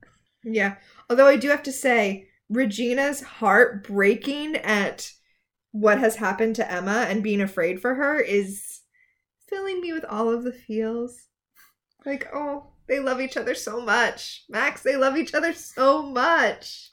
Yeah. 0.45 0.77
Although 1.11 1.27
I 1.27 1.37
do 1.37 1.49
have 1.49 1.63
to 1.65 1.73
say, 1.73 2.29
Regina's 2.49 3.23
heart 3.23 3.87
breaking 3.87 4.57
at 4.57 5.13
what 5.73 5.99
has 5.99 6.17
happened 6.17 6.57
to 6.57 6.71
Emma 6.71 7.07
and 7.09 7.23
being 7.23 7.41
afraid 7.41 7.81
for 7.81 7.95
her 7.95 8.21
is 8.21 8.81
filling 9.49 9.81
me 9.81 9.93
with 9.93 10.05
all 10.05 10.31
of 10.31 10.45
the 10.45 10.53
feels. 10.53 11.29
Like, 12.07 12.29
oh, 12.35 12.69
they 12.87 13.01
love 13.01 13.21
each 13.21 13.37
other 13.37 13.55
so 13.55 13.81
much. 13.81 14.45
Max, 14.49 14.83
they 14.83 14.97
love 14.97 15.17
each 15.17 15.35
other 15.35 15.53
so 15.53 16.03
much. 16.03 16.88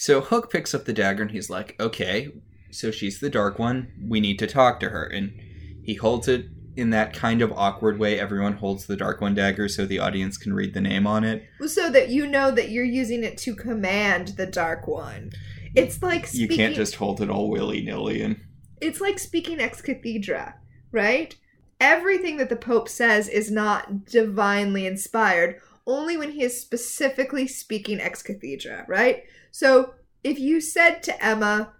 So 0.00 0.22
Hook 0.22 0.50
picks 0.50 0.72
up 0.72 0.86
the 0.86 0.94
dagger 0.94 1.20
and 1.20 1.30
he's 1.30 1.50
like, 1.50 1.76
okay, 1.78 2.30
so 2.70 2.90
she's 2.90 3.20
the 3.20 3.28
Dark 3.28 3.58
One. 3.58 3.92
We 4.08 4.18
need 4.18 4.38
to 4.38 4.46
talk 4.46 4.80
to 4.80 4.88
her. 4.88 5.04
And 5.04 5.38
he 5.84 5.92
holds 5.92 6.26
it 6.26 6.46
in 6.74 6.88
that 6.88 7.12
kind 7.12 7.42
of 7.42 7.52
awkward 7.52 7.98
way 7.98 8.18
everyone 8.18 8.54
holds 8.54 8.86
the 8.86 8.96
Dark 8.96 9.20
One 9.20 9.34
dagger 9.34 9.68
so 9.68 9.84
the 9.84 9.98
audience 9.98 10.38
can 10.38 10.54
read 10.54 10.72
the 10.72 10.80
name 10.80 11.06
on 11.06 11.22
it. 11.22 11.46
So 11.66 11.90
that 11.90 12.08
you 12.08 12.26
know 12.26 12.50
that 12.50 12.70
you're 12.70 12.82
using 12.82 13.22
it 13.22 13.36
to 13.38 13.54
command 13.54 14.28
the 14.38 14.46
Dark 14.46 14.86
One. 14.86 15.32
It's 15.74 16.02
like 16.02 16.32
You 16.32 16.48
can't 16.48 16.74
just 16.74 16.94
hold 16.94 17.20
it 17.20 17.28
all 17.28 17.50
willy 17.50 17.82
nilly 17.82 18.22
and. 18.22 18.40
it's 18.80 19.02
like 19.02 19.18
speaking 19.18 19.60
ex 19.60 19.82
cathedra, 19.82 20.54
right? 20.92 21.36
Everything 21.78 22.38
that 22.38 22.48
the 22.48 22.56
Pope 22.56 22.88
says 22.88 23.28
is 23.28 23.50
not 23.50 24.06
divinely 24.06 24.86
inspired, 24.86 25.60
only 25.90 26.16
when 26.16 26.30
he 26.30 26.42
is 26.42 26.60
specifically 26.60 27.46
speaking 27.46 28.00
ex 28.00 28.22
cathedra, 28.22 28.84
right? 28.88 29.24
So 29.50 29.94
if 30.22 30.38
you 30.38 30.60
said 30.60 31.02
to 31.04 31.24
Emma, 31.24 31.72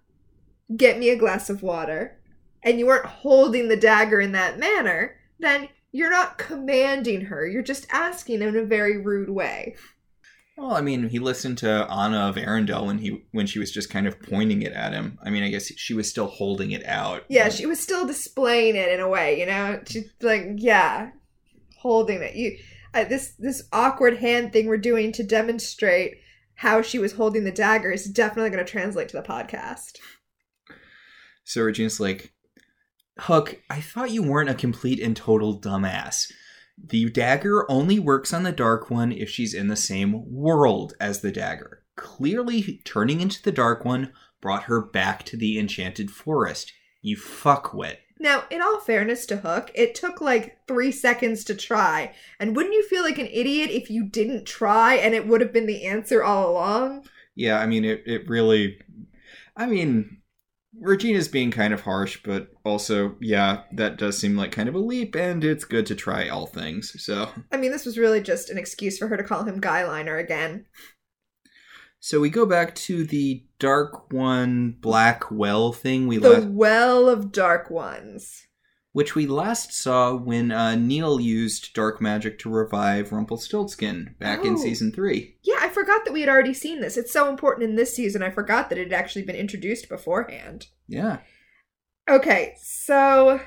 Get 0.77 0.99
me 1.01 1.11
a 1.11 1.18
glass 1.18 1.51
of 1.51 1.64
water, 1.64 2.20
and 2.62 2.79
you 2.79 2.87
weren't 2.87 3.07
holding 3.07 3.66
the 3.66 3.77
dagger 3.77 4.20
in 4.20 4.31
that 4.33 4.57
manner, 4.57 5.16
then 5.40 5.68
you're 5.90 6.11
not 6.11 6.38
commanding 6.38 7.23
her. 7.23 7.44
You're 7.44 7.62
just 7.62 7.88
asking 7.90 8.40
in 8.40 8.55
a 8.55 8.64
very 8.64 8.96
rude 8.96 9.31
way. 9.31 9.75
Well, 10.57 10.75
I 10.75 10.81
mean, 10.81 11.09
he 11.09 11.18
listened 11.18 11.59
to 11.59 11.90
Anna 11.90 12.29
of 12.29 12.37
Arendelle 12.37 12.87
when 12.87 12.99
he 12.99 13.25
when 13.33 13.46
she 13.46 13.59
was 13.59 13.73
just 13.73 13.90
kind 13.90 14.07
of 14.07 14.20
pointing 14.23 14.62
it 14.62 14.73
at 14.73 14.92
him. 14.92 15.18
I 15.25 15.31
mean, 15.31 15.42
I 15.42 15.49
guess 15.49 15.73
she 15.75 15.94
was 15.94 16.09
still 16.09 16.27
holding 16.27 16.70
it 16.70 16.87
out. 16.87 17.25
Yeah, 17.29 17.49
she 17.49 17.66
was 17.66 17.81
still 17.81 18.07
displaying 18.07 18.77
it 18.77 18.92
in 18.92 19.01
a 19.01 19.09
way, 19.09 19.40
you 19.40 19.46
know. 19.46 19.81
She's 19.88 20.11
like, 20.20 20.51
yeah, 20.57 21.11
holding 21.79 22.23
it. 22.23 22.37
You, 22.37 22.59
uh, 22.94 23.05
this 23.05 23.35
this 23.38 23.62
awkward 23.72 24.18
hand 24.18 24.53
thing 24.53 24.66
we're 24.66 24.76
doing 24.76 25.12
to 25.12 25.22
demonstrate 25.22 26.18
how 26.57 26.83
she 26.83 26.98
was 26.98 27.12
holding 27.12 27.44
the 27.44 27.53
dagger 27.53 27.90
is 27.90 28.05
definitely 28.05 28.50
going 28.50 28.64
to 28.64 28.70
translate 28.70 29.09
to 29.09 29.16
the 29.16 29.22
podcast. 29.22 29.96
So 31.44 31.62
Regina's 31.62 31.98
like, 31.98 32.35
Hook, 33.18 33.61
I 33.70 33.81
thought 33.81 34.11
you 34.11 34.22
weren't 34.22 34.50
a 34.50 34.55
complete 34.55 35.00
and 35.00 35.16
total 35.16 35.59
dumbass. 35.59 36.31
The 36.83 37.11
dagger 37.11 37.70
only 37.70 37.98
works 37.98 38.33
on 38.33 38.42
the 38.42 38.53
Dark 38.53 38.90
One 38.90 39.12
if 39.12 39.29
she's 39.29 39.55
in 39.55 39.68
the 39.68 39.76
same 39.76 40.31
world 40.31 40.94
as 41.00 41.20
the 41.20 41.33
dagger. 41.33 41.83
Clearly, 41.96 42.81
turning 42.85 43.20
into 43.20 43.42
the 43.42 43.53
Dark 43.53 43.85
One 43.85 44.12
brought 44.40 44.64
her 44.64 44.81
back 44.81 45.24
to 45.24 45.37
the 45.37 45.59
Enchanted 45.59 46.11
Forest. 46.11 46.72
You 47.03 47.16
fuckwit. 47.16 47.96
Now, 48.20 48.44
in 48.50 48.61
all 48.61 48.78
fairness 48.80 49.24
to 49.26 49.38
Hook, 49.38 49.70
it 49.74 49.94
took 49.94 50.20
like 50.20 50.59
three 50.68 50.92
seconds 50.92 51.42
to 51.44 51.54
try. 51.54 52.14
And 52.38 52.54
wouldn't 52.54 52.74
you 52.74 52.87
feel 52.87 53.02
like 53.02 53.18
an 53.18 53.26
idiot 53.33 53.70
if 53.70 53.88
you 53.88 54.04
didn't 54.04 54.44
try 54.44 54.96
and 54.96 55.14
it 55.14 55.26
would 55.26 55.40
have 55.40 55.54
been 55.54 55.66
the 55.66 55.87
answer 55.87 56.22
all 56.22 56.50
along? 56.50 57.06
Yeah, 57.35 57.59
I 57.59 57.66
mean, 57.66 57.87
it, 57.87 58.02
it 58.04 58.28
really. 58.28 58.76
I 59.56 59.64
mean, 59.64 60.18
Regina's 60.78 61.28
being 61.28 61.50
kind 61.50 61.72
of 61.72 61.80
harsh, 61.80 62.18
but 62.22 62.48
also, 62.62 63.16
yeah, 63.22 63.62
that 63.72 63.96
does 63.96 64.18
seem 64.18 64.37
like 64.37 64.52
kind 64.52 64.68
of 64.68 64.74
a 64.74 64.78
leap, 64.78 65.14
and 65.14 65.42
it's 65.42 65.64
good 65.64 65.87
to 65.87 65.94
try 65.94 66.28
all 66.28 66.46
things, 66.46 67.02
so. 67.02 67.30
I 67.50 67.56
mean, 67.56 67.72
this 67.72 67.87
was 67.87 67.98
really 67.98 68.20
just 68.20 68.50
an 68.50 68.59
excuse 68.59 68.98
for 68.98 69.09
her 69.09 69.16
to 69.16 69.24
call 69.24 69.44
him 69.44 69.61
Guyliner 69.61 70.22
again. 70.22 70.66
So 72.02 72.18
we 72.20 72.30
go 72.30 72.46
back 72.46 72.74
to 72.76 73.04
the 73.04 73.44
Dark 73.58 74.10
One 74.12 74.76
Black 74.80 75.30
Well 75.30 75.72
thing 75.72 76.06
we 76.06 76.16
The 76.16 76.48
Well 76.50 77.08
of 77.08 77.30
Dark 77.30 77.70
Ones. 77.70 78.46
which 78.92 79.14
we 79.14 79.26
last 79.26 79.72
saw 79.72 80.14
when 80.16 80.50
uh, 80.50 80.74
Neal 80.74 81.20
used 81.20 81.74
dark 81.74 82.00
magic 82.00 82.38
to 82.40 82.50
revive 82.50 83.12
Rumpelstiltskin 83.12 84.16
back 84.18 84.44
in 84.44 84.54
Oh. 84.54 84.56
season 84.56 84.90
three. 84.92 85.36
Yeah, 85.44 85.58
I 85.60 85.68
forgot 85.68 86.04
that 86.04 86.12
we 86.12 86.20
had 86.20 86.28
already 86.28 86.54
seen 86.54 86.80
this. 86.80 86.96
It's 86.96 87.12
so 87.12 87.28
important 87.28 87.68
in 87.70 87.76
this 87.76 87.94
season. 87.94 88.20
I 88.22 88.30
forgot 88.30 88.68
that 88.70 88.78
it 88.78 88.90
had 88.90 88.98
actually 88.98 89.22
been 89.22 89.36
introduced 89.36 89.88
beforehand. 89.88 90.66
Yeah, 90.88 91.18
Okay, 92.08 92.54
so 92.60 93.40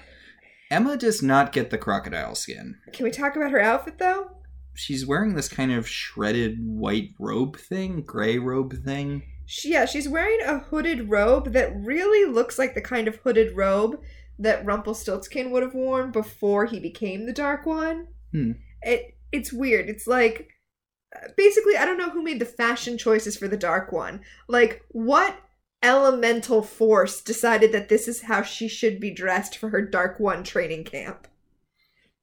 Emma 0.71 0.95
does 0.95 1.21
not 1.21 1.51
get 1.51 1.69
the 1.71 1.77
crocodile 1.77 2.35
skin. 2.35 2.75
can 2.93 3.03
we 3.03 3.11
talk 3.11 3.35
about 3.35 3.51
her 3.51 3.59
outfit 3.59 3.97
though? 3.97 4.29
She's 4.75 5.05
wearing 5.05 5.36
this 5.36 5.49
kind 5.49 5.71
of 5.71 5.88
shredded 5.88 6.57
white 6.59 7.12
robe 7.19 7.57
thing, 7.57 8.01
gray 8.01 8.39
robe 8.39 8.83
thing. 8.83 9.23
She, 9.45 9.71
yeah, 9.71 9.86
she's 9.86 10.07
wearing 10.07 10.39
a 10.41 10.59
hooded 10.59 11.09
robe 11.09 11.53
that 11.53 11.75
really 11.75 12.31
looks 12.31 12.57
like 12.57 12.73
the 12.73 12.81
kind 12.81 13.07
of 13.07 13.17
hooded 13.17 13.55
robe 13.55 13.99
that 14.39 14.65
Rumpelstiltskin 14.65 15.51
would 15.51 15.63
have 15.63 15.75
worn 15.75 16.12
before 16.12 16.65
he 16.65 16.79
became 16.79 17.25
the 17.25 17.33
Dark 17.33 17.65
One. 17.65 18.07
Hmm. 18.31 18.51
It 18.81 19.17
it's 19.31 19.53
weird. 19.53 19.89
It's 19.89 20.07
like 20.07 20.49
basically 21.38 21.77
I 21.77 21.86
don't 21.86 21.97
know 21.97 22.09
who 22.09 22.23
made 22.23 22.39
the 22.39 22.45
fashion 22.45 22.97
choices 22.97 23.38
for 23.38 23.47
the 23.47 23.57
Dark 23.57 23.91
One. 23.91 24.21
Like 24.47 24.83
what 24.89 25.38
elemental 25.81 26.63
force 26.63 27.21
decided 27.21 27.71
that 27.73 27.89
this 27.89 28.07
is 28.07 28.23
how 28.23 28.41
she 28.41 28.67
should 28.67 28.99
be 28.99 29.12
dressed 29.12 29.57
for 29.57 29.69
her 29.69 29.81
Dark 29.81 30.19
One 30.19 30.43
training 30.43 30.86
camp? 30.86 31.27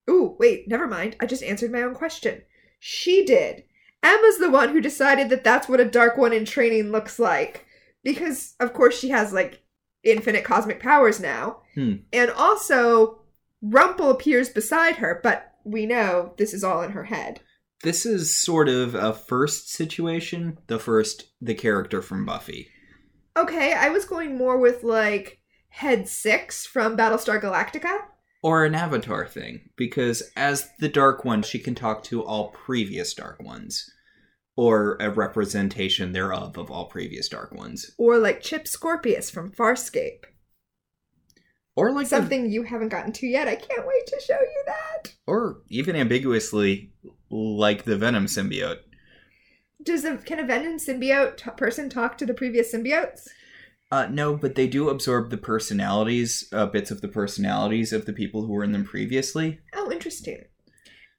Ooh, 0.09 0.37
wait, 0.39 0.69
never 0.69 0.87
mind. 0.87 1.17
I 1.21 1.27
just 1.27 1.43
answered 1.43 1.73
my 1.73 1.83
own 1.83 1.95
question. 1.95 2.43
She 2.79 3.25
did. 3.25 3.65
Emma's 4.03 4.39
the 4.39 4.51
one 4.51 4.71
who 4.71 4.81
decided 4.81 5.29
that 5.29 5.45
that's 5.45 5.69
what 5.69 5.81
a 5.81 5.85
Dark 5.85 6.17
One 6.17 6.33
in 6.33 6.45
training 6.45 6.91
looks 6.91 7.19
like. 7.19 7.67
Because, 8.03 8.55
of 8.61 8.73
course, 8.73 8.99
she 8.99 9.11
has, 9.11 9.33
like, 9.33 9.63
infinite 10.03 10.45
cosmic 10.45 10.81
powers 10.81 11.21
now. 11.21 11.61
Hmm. 11.75 11.97
And 12.13 12.31
also, 12.31 13.21
Rumple 13.61 14.11
appears 14.11 14.49
beside 14.49 14.97
her, 14.97 15.21
but 15.23 15.53
we 15.65 15.85
know 15.85 16.33
this 16.39 16.55
is 16.55 16.65
all 16.65 16.83
in 16.83 16.93
her 16.93 17.05
head. 17.05 17.41
This 17.83 18.07
is 18.07 18.37
sort 18.37 18.69
of 18.69 18.95
a 18.95 19.13
first 19.13 19.71
situation, 19.71 20.59
the 20.67 20.79
first, 20.79 21.31
the 21.41 21.55
character 21.55 22.01
from 22.01 22.25
Buffy. 22.25 22.69
Okay, 23.37 23.73
I 23.75 23.91
was 23.91 24.05
going 24.05 24.37
more 24.37 24.59
with, 24.59 24.83
like, 24.83 25.41
Head 25.69 26.09
6 26.09 26.67
from 26.67 26.97
Battlestar 26.97 27.41
Galactica. 27.41 27.99
Or 28.43 28.65
an 28.65 28.75
avatar 28.75 29.27
thing 29.27 29.61
because 29.77 30.23
as 30.37 30.71
the 30.79 30.89
dark 30.89 31.25
one 31.25 31.43
she 31.43 31.59
can 31.59 31.75
talk 31.75 32.03
to 32.03 32.23
all 32.25 32.49
previous 32.51 33.13
dark 33.15 33.43
ones 33.43 33.91
or 34.57 34.97
a 35.01 35.11
representation 35.11 36.13
thereof 36.13 36.57
of 36.59 36.71
all 36.71 36.87
previous 36.87 37.29
dark 37.29 37.53
ones 37.53 37.91
Or 37.99 38.19
like 38.19 38.41
Chip 38.43 38.67
Scorpius 38.67 39.31
from 39.31 39.53
Farscape. 39.53 40.25
or 41.77 41.93
like 41.93 42.07
the- 42.09 42.17
Something 42.17 42.51
you 42.51 42.65
haven't 42.65 42.89
gotten 42.89 43.13
to 43.13 43.27
yet. 43.27 43.49
I 43.49 43.57
can't 43.57 43.87
wait 43.87 44.07
to 44.09 44.21
show 44.21 44.39
you 44.41 44.63
that. 44.67 45.15
or 45.27 45.63
even 45.69 45.97
ambiguously 45.97 46.93
like 47.31 47.85
the 47.85 47.97
venom 47.97 48.27
symbiote 48.27 48.81
Does 49.83 50.05
a 50.05 50.17
can 50.19 50.39
a 50.41 50.47
Venom 50.47 50.79
symbiote 50.79 51.37
t- 51.37 51.51
person 51.57 51.89
talk 51.89 52.19
to 52.19 52.27
the 52.27 52.35
previous 52.35 52.75
symbiotes? 52.75 53.29
Uh 53.91 54.07
no 54.11 54.37
but 54.37 54.55
they 54.55 54.67
do 54.67 54.89
absorb 54.89 55.31
the 55.31 55.37
personalities 55.37 56.49
uh, 56.53 56.67
bits 56.67 56.91
of 56.91 57.01
the 57.01 57.09
personalities 57.09 57.93
of 57.93 58.07
the 58.07 58.13
people 58.13 58.47
who 58.47 58.53
were 58.53 58.65
in 58.65 58.73
them 58.73 58.85
previously 58.85 59.61
Oh, 59.75 59.91
interesting. 59.91 60.45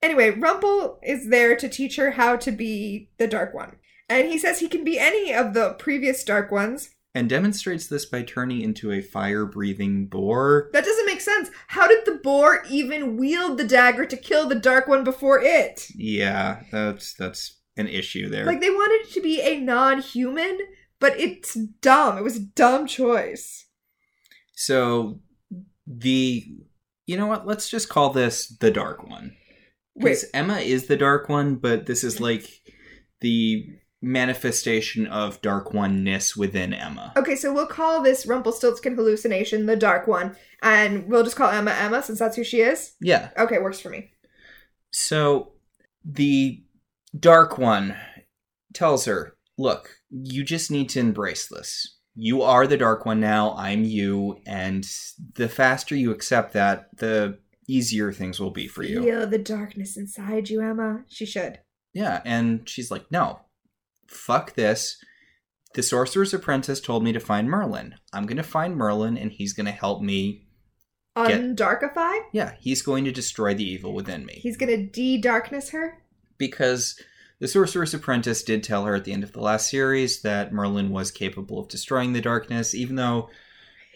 Anyway, 0.01 0.31
Rumple 0.31 0.99
is 1.03 1.29
there 1.29 1.55
to 1.55 1.69
teach 1.69 1.95
her 1.97 2.11
how 2.11 2.35
to 2.37 2.51
be 2.51 3.09
the 3.19 3.27
Dark 3.27 3.53
One. 3.53 3.75
And 4.09 4.27
he 4.27 4.39
says 4.39 4.59
he 4.59 4.67
can 4.67 4.83
be 4.83 4.97
any 4.97 5.31
of 5.31 5.53
the 5.53 5.75
previous 5.77 6.23
Dark 6.23 6.51
Ones. 6.51 6.89
and 7.13 7.29
demonstrates 7.29 7.85
this 7.87 8.05
by 8.05 8.23
turning 8.23 8.61
into 8.61 8.91
a 8.91 9.01
fire 9.01 9.45
breathing 9.45 10.07
boar 10.07 10.69
That 10.73 10.85
doesn't 10.85 11.05
make 11.05 11.21
sense. 11.21 11.49
How 11.67 11.87
did 11.87 12.05
the 12.05 12.19
boar 12.23 12.63
even 12.69 13.15
wield 13.17 13.57
the 13.59 13.63
dagger 13.63 14.05
to 14.07 14.17
kill 14.17 14.47
the 14.49 14.55
Dark 14.55 14.87
One 14.87 15.03
before 15.03 15.39
it? 15.39 15.85
yeah 15.95 16.63
that's 16.71 17.13
that's 17.13 17.59
an 17.77 17.87
issue 17.87 18.27
there 18.29 18.45
Like, 18.45 18.59
they 18.61 18.69
wanted 18.71 19.07
it 19.07 19.13
to 19.13 19.21
be 19.21 19.39
a 19.41 19.59
non 19.59 20.01
human, 20.01 20.57
but 21.01 21.19
it's 21.19 21.55
dumb. 21.81 22.17
It 22.17 22.23
was 22.23 22.37
a 22.37 22.45
dumb 22.45 22.87
choice. 22.87 23.65
So 24.53 25.19
the 25.85 26.45
you 27.05 27.17
know 27.17 27.27
what? 27.27 27.45
Let's 27.45 27.69
just 27.69 27.89
call 27.89 28.11
this 28.11 28.47
the 28.47 28.71
dark 28.71 29.05
one. 29.05 29.35
Because 29.97 30.25
Emma 30.33 30.59
is 30.59 30.87
the 30.87 30.95
dark 30.95 31.27
one, 31.27 31.55
but 31.55 31.85
this 31.85 32.05
is 32.05 32.21
like 32.21 32.61
the 33.19 33.65
manifestation 34.01 35.05
of 35.07 35.41
dark 35.41 35.73
oneness 35.73 36.35
within 36.35 36.73
Emma. 36.73 37.13
okay, 37.17 37.35
so 37.35 37.53
we'll 37.53 37.67
call 37.67 38.01
this 38.01 38.25
Rumpelstiltskin 38.25 38.95
hallucination 38.95 39.65
the 39.65 39.75
Dark 39.75 40.07
One, 40.07 40.35
and 40.63 41.07
we'll 41.07 41.23
just 41.23 41.35
call 41.35 41.51
Emma 41.51 41.71
Emma 41.71 42.01
since 42.01 42.19
that's 42.19 42.35
who 42.35 42.43
she 42.43 42.61
is. 42.61 42.93
Yeah. 43.01 43.29
Okay, 43.37 43.59
works 43.59 43.79
for 43.79 43.89
me. 43.89 44.11
So 44.91 45.51
the 46.03 46.63
dark 47.17 47.57
one 47.57 47.95
tells 48.73 49.05
her, 49.05 49.35
"Look, 49.61 49.97
you 50.09 50.43
just 50.43 50.71
need 50.71 50.89
to 50.89 50.99
embrace 50.99 51.47
this. 51.47 51.97
You 52.15 52.41
are 52.41 52.67
the 52.67 52.77
dark 52.77 53.05
one 53.05 53.19
now. 53.19 53.55
I'm 53.55 53.83
you, 53.83 54.39
and 54.45 54.85
the 55.35 55.47
faster 55.47 55.95
you 55.95 56.11
accept 56.11 56.53
that, 56.53 56.89
the 56.97 57.39
easier 57.67 58.11
things 58.11 58.39
will 58.39 58.51
be 58.51 58.67
for 58.67 58.83
you." 58.83 59.03
Feel 59.03 59.27
the 59.27 59.37
darkness 59.37 59.95
inside 59.97 60.49
you, 60.49 60.61
Emma. 60.61 61.03
She 61.07 61.25
should. 61.25 61.59
Yeah, 61.93 62.21
and 62.25 62.67
she's 62.67 62.91
like, 62.91 63.11
no, 63.11 63.41
fuck 64.07 64.53
this. 64.55 64.97
The 65.73 65.83
Sorcerer's 65.83 66.33
Apprentice 66.33 66.81
told 66.81 67.03
me 67.03 67.11
to 67.13 67.19
find 67.19 67.49
Merlin. 67.49 67.95
I'm 68.13 68.25
going 68.25 68.37
to 68.37 68.43
find 68.43 68.75
Merlin, 68.75 69.17
and 69.17 69.31
he's 69.31 69.53
going 69.53 69.65
to 69.65 69.71
help 69.71 70.01
me. 70.01 70.47
Get- 71.15 71.41
Undarkify? 71.41 72.19
Yeah, 72.33 72.55
he's 72.59 72.81
going 72.81 73.03
to 73.05 73.11
destroy 73.11 73.53
the 73.53 73.69
evil 73.69 73.93
within 73.93 74.25
me. 74.25 74.35
He's 74.41 74.55
gonna 74.57 74.77
de-darkness 74.77 75.71
her? 75.71 75.97
Because 76.37 76.97
the 77.41 77.47
Sorcerer's 77.49 77.93
Apprentice 77.93 78.43
did 78.43 78.63
tell 78.63 78.85
her 78.85 78.95
at 78.95 79.03
the 79.03 79.11
end 79.11 79.23
of 79.23 79.33
the 79.33 79.41
last 79.41 79.69
series 79.69 80.21
that 80.21 80.53
Merlin 80.53 80.91
was 80.91 81.11
capable 81.11 81.59
of 81.59 81.67
destroying 81.67 82.13
the 82.13 82.21
darkness, 82.21 82.73
even 82.73 82.95
though, 82.95 83.29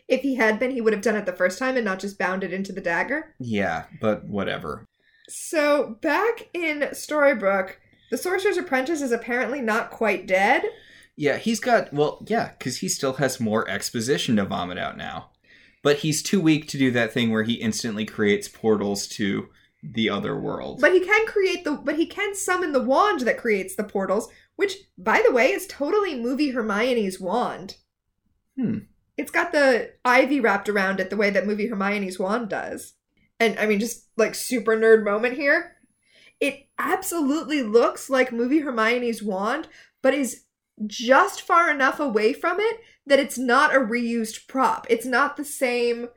If 0.10 0.22
he 0.22 0.36
had 0.36 0.60
been, 0.60 0.72
he 0.72 0.82
would 0.82 0.92
have 0.94 1.02
done 1.02 1.16
it 1.16 1.26
the 1.26 1.32
first 1.32 1.58
time 1.58 1.78
and 1.78 1.86
not 1.86 2.00
just 2.00 2.18
bound 2.20 2.44
it 2.44 2.52
into 2.52 2.74
the 2.74 2.82
dagger. 2.82 3.34
yeah, 3.40 3.86
but 4.02 4.26
whatever. 4.26 4.86
So, 5.30 5.98
back 6.02 6.50
in 6.54 6.82
Storybrooke, 6.92 7.76
the 8.12 8.18
Sorcerer's 8.18 8.58
Apprentice 8.58 9.02
is 9.02 9.12
apparently 9.12 9.62
not 9.62 9.90
quite 9.90 10.28
dead. 10.28 10.64
Yeah, 11.16 11.38
he's 11.38 11.60
got, 11.60 11.94
well, 11.94 12.24
yeah, 12.28 12.52
because 12.58 12.78
he 12.80 12.90
still 12.90 13.14
has 13.14 13.40
more 13.40 13.68
exposition 13.70 14.36
to 14.36 14.46
vomit 14.46 14.78
out 14.78 14.98
now. 14.98 15.30
But 15.82 15.98
he's 15.98 16.22
too 16.22 16.42
weak 16.42 16.68
to 16.70 16.78
do 16.78 16.92
that 16.92 17.14
thing 17.14 17.32
where 17.32 17.44
he 17.44 17.54
instantly 17.54 18.06
creates 18.06 18.48
portals 18.48 19.08
to 19.10 19.50
the 19.94 20.10
other 20.10 20.40
world. 20.40 20.82
But 20.82 20.94
he 20.94 21.00
can 21.00 21.26
create 21.26 21.64
the 21.64 21.74
but 21.74 21.98
he 21.98 22.06
can 22.06 22.36
summon 22.36 22.72
the 22.72 22.82
wand 22.82 23.22
that 23.22 23.38
creates 23.38 23.76
the 23.76 23.84
portals, 23.84 24.30
which 24.56 24.78
by 24.98 25.22
the 25.26 25.34
way 25.34 25.52
is 25.52 25.68
totally 25.68 26.20
movie 26.20 26.52
Hermione's 26.52 27.20
wand. 27.20 27.78
Hmm. 28.58 28.80
It's 29.18 29.32
got 29.32 29.52
the 29.52 29.94
ivy 30.04 30.40
wrapped 30.40 30.68
around 30.70 31.00
it 31.00 31.10
the 31.10 31.18
way 31.18 31.30
that 31.30 31.48
movie 31.48 31.68
Hermione's 31.68 32.20
wand 32.20 32.50
does. 32.50 32.94
And 33.40 33.58
I 33.60 33.66
mean 33.66 33.80
just 33.80 34.08
like 34.18 34.36
super 34.36 34.76
nerd 34.76 35.04
moment 35.04 35.36
here. 35.36 35.76
It 36.40 36.68
absolutely 36.78 37.64
looks 37.64 38.10
like 38.10 38.32
movie 38.32 38.60
Hermione's 38.60 39.24
wand, 39.24 39.68
but 40.02 40.14
is 40.14 40.44
just 40.86 41.42
far 41.42 41.70
enough 41.70 42.00
away 42.00 42.34
from 42.34 42.60
it 42.60 42.80
that 43.06 43.20
it's 43.20 43.38
not 43.38 43.74
a 43.74 43.80
reused 43.80 44.48
prop. 44.48 44.88
It's 44.90 45.06
not 45.06 45.38
the 45.38 45.46
same 45.46 46.10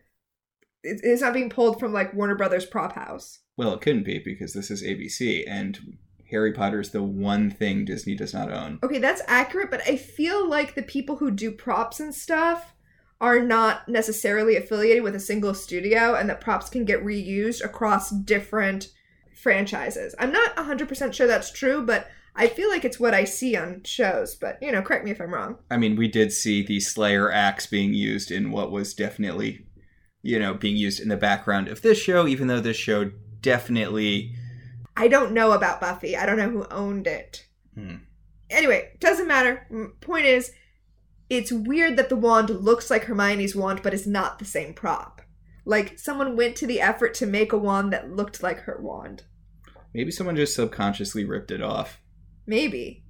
it's 0.82 1.22
not 1.22 1.34
being 1.34 1.50
pulled 1.50 1.80
from 1.80 1.92
like 1.92 2.14
Warner 2.14 2.36
Brothers 2.36 2.66
prop 2.66 2.92
house. 2.94 3.40
Well, 3.56 3.72
it 3.72 3.80
couldn't 3.80 4.04
be 4.04 4.18
because 4.18 4.52
this 4.52 4.70
is 4.70 4.82
ABC 4.82 5.44
and 5.48 5.98
Harry 6.30 6.52
Potter's 6.52 6.90
the 6.90 7.02
one 7.02 7.50
thing 7.50 7.84
Disney 7.84 8.14
does 8.14 8.34
not 8.34 8.52
own. 8.52 8.78
Okay, 8.82 8.98
that's 8.98 9.22
accurate, 9.26 9.70
but 9.70 9.80
I 9.86 9.96
feel 9.96 10.48
like 10.48 10.74
the 10.74 10.82
people 10.82 11.16
who 11.16 11.30
do 11.30 11.50
props 11.50 12.00
and 12.00 12.14
stuff 12.14 12.74
are 13.20 13.40
not 13.40 13.88
necessarily 13.88 14.56
affiliated 14.56 15.02
with 15.02 15.16
a 15.16 15.20
single 15.20 15.54
studio 15.54 16.14
and 16.14 16.28
that 16.30 16.40
props 16.40 16.70
can 16.70 16.84
get 16.84 17.04
reused 17.04 17.64
across 17.64 18.10
different 18.10 18.92
franchises. 19.34 20.14
I'm 20.18 20.32
not 20.32 20.54
100% 20.56 21.12
sure 21.12 21.26
that's 21.26 21.50
true, 21.50 21.84
but 21.84 22.08
I 22.36 22.46
feel 22.46 22.68
like 22.68 22.84
it's 22.84 23.00
what 23.00 23.14
I 23.14 23.24
see 23.24 23.56
on 23.56 23.82
shows, 23.84 24.36
but 24.36 24.58
you 24.62 24.70
know, 24.70 24.82
correct 24.82 25.04
me 25.04 25.10
if 25.10 25.20
I'm 25.20 25.34
wrong. 25.34 25.58
I 25.70 25.76
mean, 25.76 25.96
we 25.96 26.06
did 26.06 26.32
see 26.32 26.62
the 26.62 26.78
Slayer 26.78 27.32
axe 27.32 27.66
being 27.66 27.94
used 27.94 28.30
in 28.30 28.52
what 28.52 28.70
was 28.70 28.94
definitely, 28.94 29.66
you 30.22 30.38
know, 30.38 30.54
being 30.54 30.76
used 30.76 31.00
in 31.00 31.08
the 31.08 31.16
background 31.16 31.68
of 31.68 31.82
this 31.82 31.98
show, 31.98 32.26
even 32.26 32.48
though 32.48 32.60
this 32.60 32.76
show 32.76 33.10
definitely. 33.40 34.34
I 34.96 35.08
don't 35.08 35.32
know 35.32 35.52
about 35.52 35.80
Buffy. 35.80 36.16
I 36.16 36.26
don't 36.26 36.36
know 36.36 36.50
who 36.50 36.66
owned 36.70 37.06
it. 37.06 37.46
Hmm. 37.74 37.96
Anyway, 38.50 38.92
doesn't 38.98 39.28
matter. 39.28 39.66
Point 40.00 40.24
is, 40.26 40.52
it's 41.30 41.52
weird 41.52 41.96
that 41.96 42.08
the 42.08 42.16
wand 42.16 42.50
looks 42.50 42.90
like 42.90 43.04
Hermione's 43.04 43.54
wand, 43.54 43.80
but 43.82 43.94
is 43.94 44.06
not 44.06 44.38
the 44.38 44.44
same 44.44 44.72
prop. 44.74 45.20
Like, 45.64 45.98
someone 45.98 46.36
went 46.36 46.56
to 46.56 46.66
the 46.66 46.80
effort 46.80 47.12
to 47.14 47.26
make 47.26 47.52
a 47.52 47.58
wand 47.58 47.92
that 47.92 48.10
looked 48.10 48.42
like 48.42 48.60
her 48.60 48.78
wand. 48.80 49.24
Maybe 49.92 50.10
someone 50.10 50.36
just 50.36 50.54
subconsciously 50.54 51.24
ripped 51.24 51.50
it 51.50 51.62
off. 51.62 52.00
Maybe. 52.46 53.04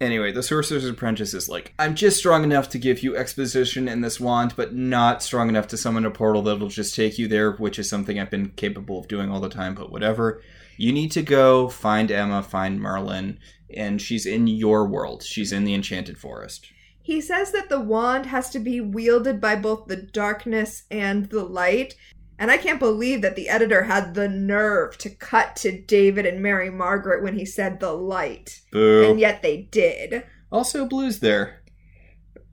Anyway, 0.00 0.30
the 0.30 0.42
Sorcerer's 0.42 0.84
Apprentice 0.84 1.34
is 1.34 1.48
like, 1.48 1.74
I'm 1.78 1.96
just 1.96 2.18
strong 2.18 2.44
enough 2.44 2.68
to 2.70 2.78
give 2.78 3.02
you 3.02 3.16
exposition 3.16 3.88
in 3.88 4.00
this 4.00 4.20
wand, 4.20 4.54
but 4.56 4.72
not 4.72 5.24
strong 5.24 5.48
enough 5.48 5.66
to 5.68 5.76
summon 5.76 6.06
a 6.06 6.10
portal 6.10 6.42
that'll 6.42 6.68
just 6.68 6.94
take 6.94 7.18
you 7.18 7.26
there, 7.26 7.52
which 7.52 7.80
is 7.80 7.90
something 7.90 8.18
I've 8.18 8.30
been 8.30 8.50
capable 8.50 9.00
of 9.00 9.08
doing 9.08 9.28
all 9.28 9.40
the 9.40 9.48
time, 9.48 9.74
but 9.74 9.90
whatever. 9.90 10.40
You 10.76 10.92
need 10.92 11.10
to 11.12 11.22
go 11.22 11.68
find 11.68 12.12
Emma, 12.12 12.44
find 12.44 12.80
Merlin, 12.80 13.40
and 13.74 14.00
she's 14.00 14.24
in 14.24 14.46
your 14.46 14.86
world. 14.86 15.24
She's 15.24 15.52
in 15.52 15.64
the 15.64 15.74
Enchanted 15.74 16.16
Forest. 16.16 16.70
He 17.02 17.20
says 17.20 17.50
that 17.52 17.68
the 17.68 17.80
wand 17.80 18.26
has 18.26 18.50
to 18.50 18.60
be 18.60 18.80
wielded 18.80 19.40
by 19.40 19.56
both 19.56 19.86
the 19.86 19.96
darkness 19.96 20.84
and 20.90 21.28
the 21.30 21.42
light. 21.42 21.96
And 22.38 22.50
I 22.50 22.56
can't 22.56 22.78
believe 22.78 23.22
that 23.22 23.34
the 23.34 23.48
editor 23.48 23.82
had 23.84 24.14
the 24.14 24.28
nerve 24.28 24.96
to 24.98 25.10
cut 25.10 25.56
to 25.56 25.80
David 25.82 26.24
and 26.24 26.40
Mary 26.40 26.70
Margaret 26.70 27.22
when 27.22 27.36
he 27.36 27.44
said 27.44 27.80
the 27.80 27.92
light. 27.92 28.60
Boo. 28.70 29.10
And 29.10 29.18
yet 29.18 29.42
they 29.42 29.62
did. 29.72 30.22
Also, 30.52 30.86
Blue's 30.86 31.18
there. 31.18 31.62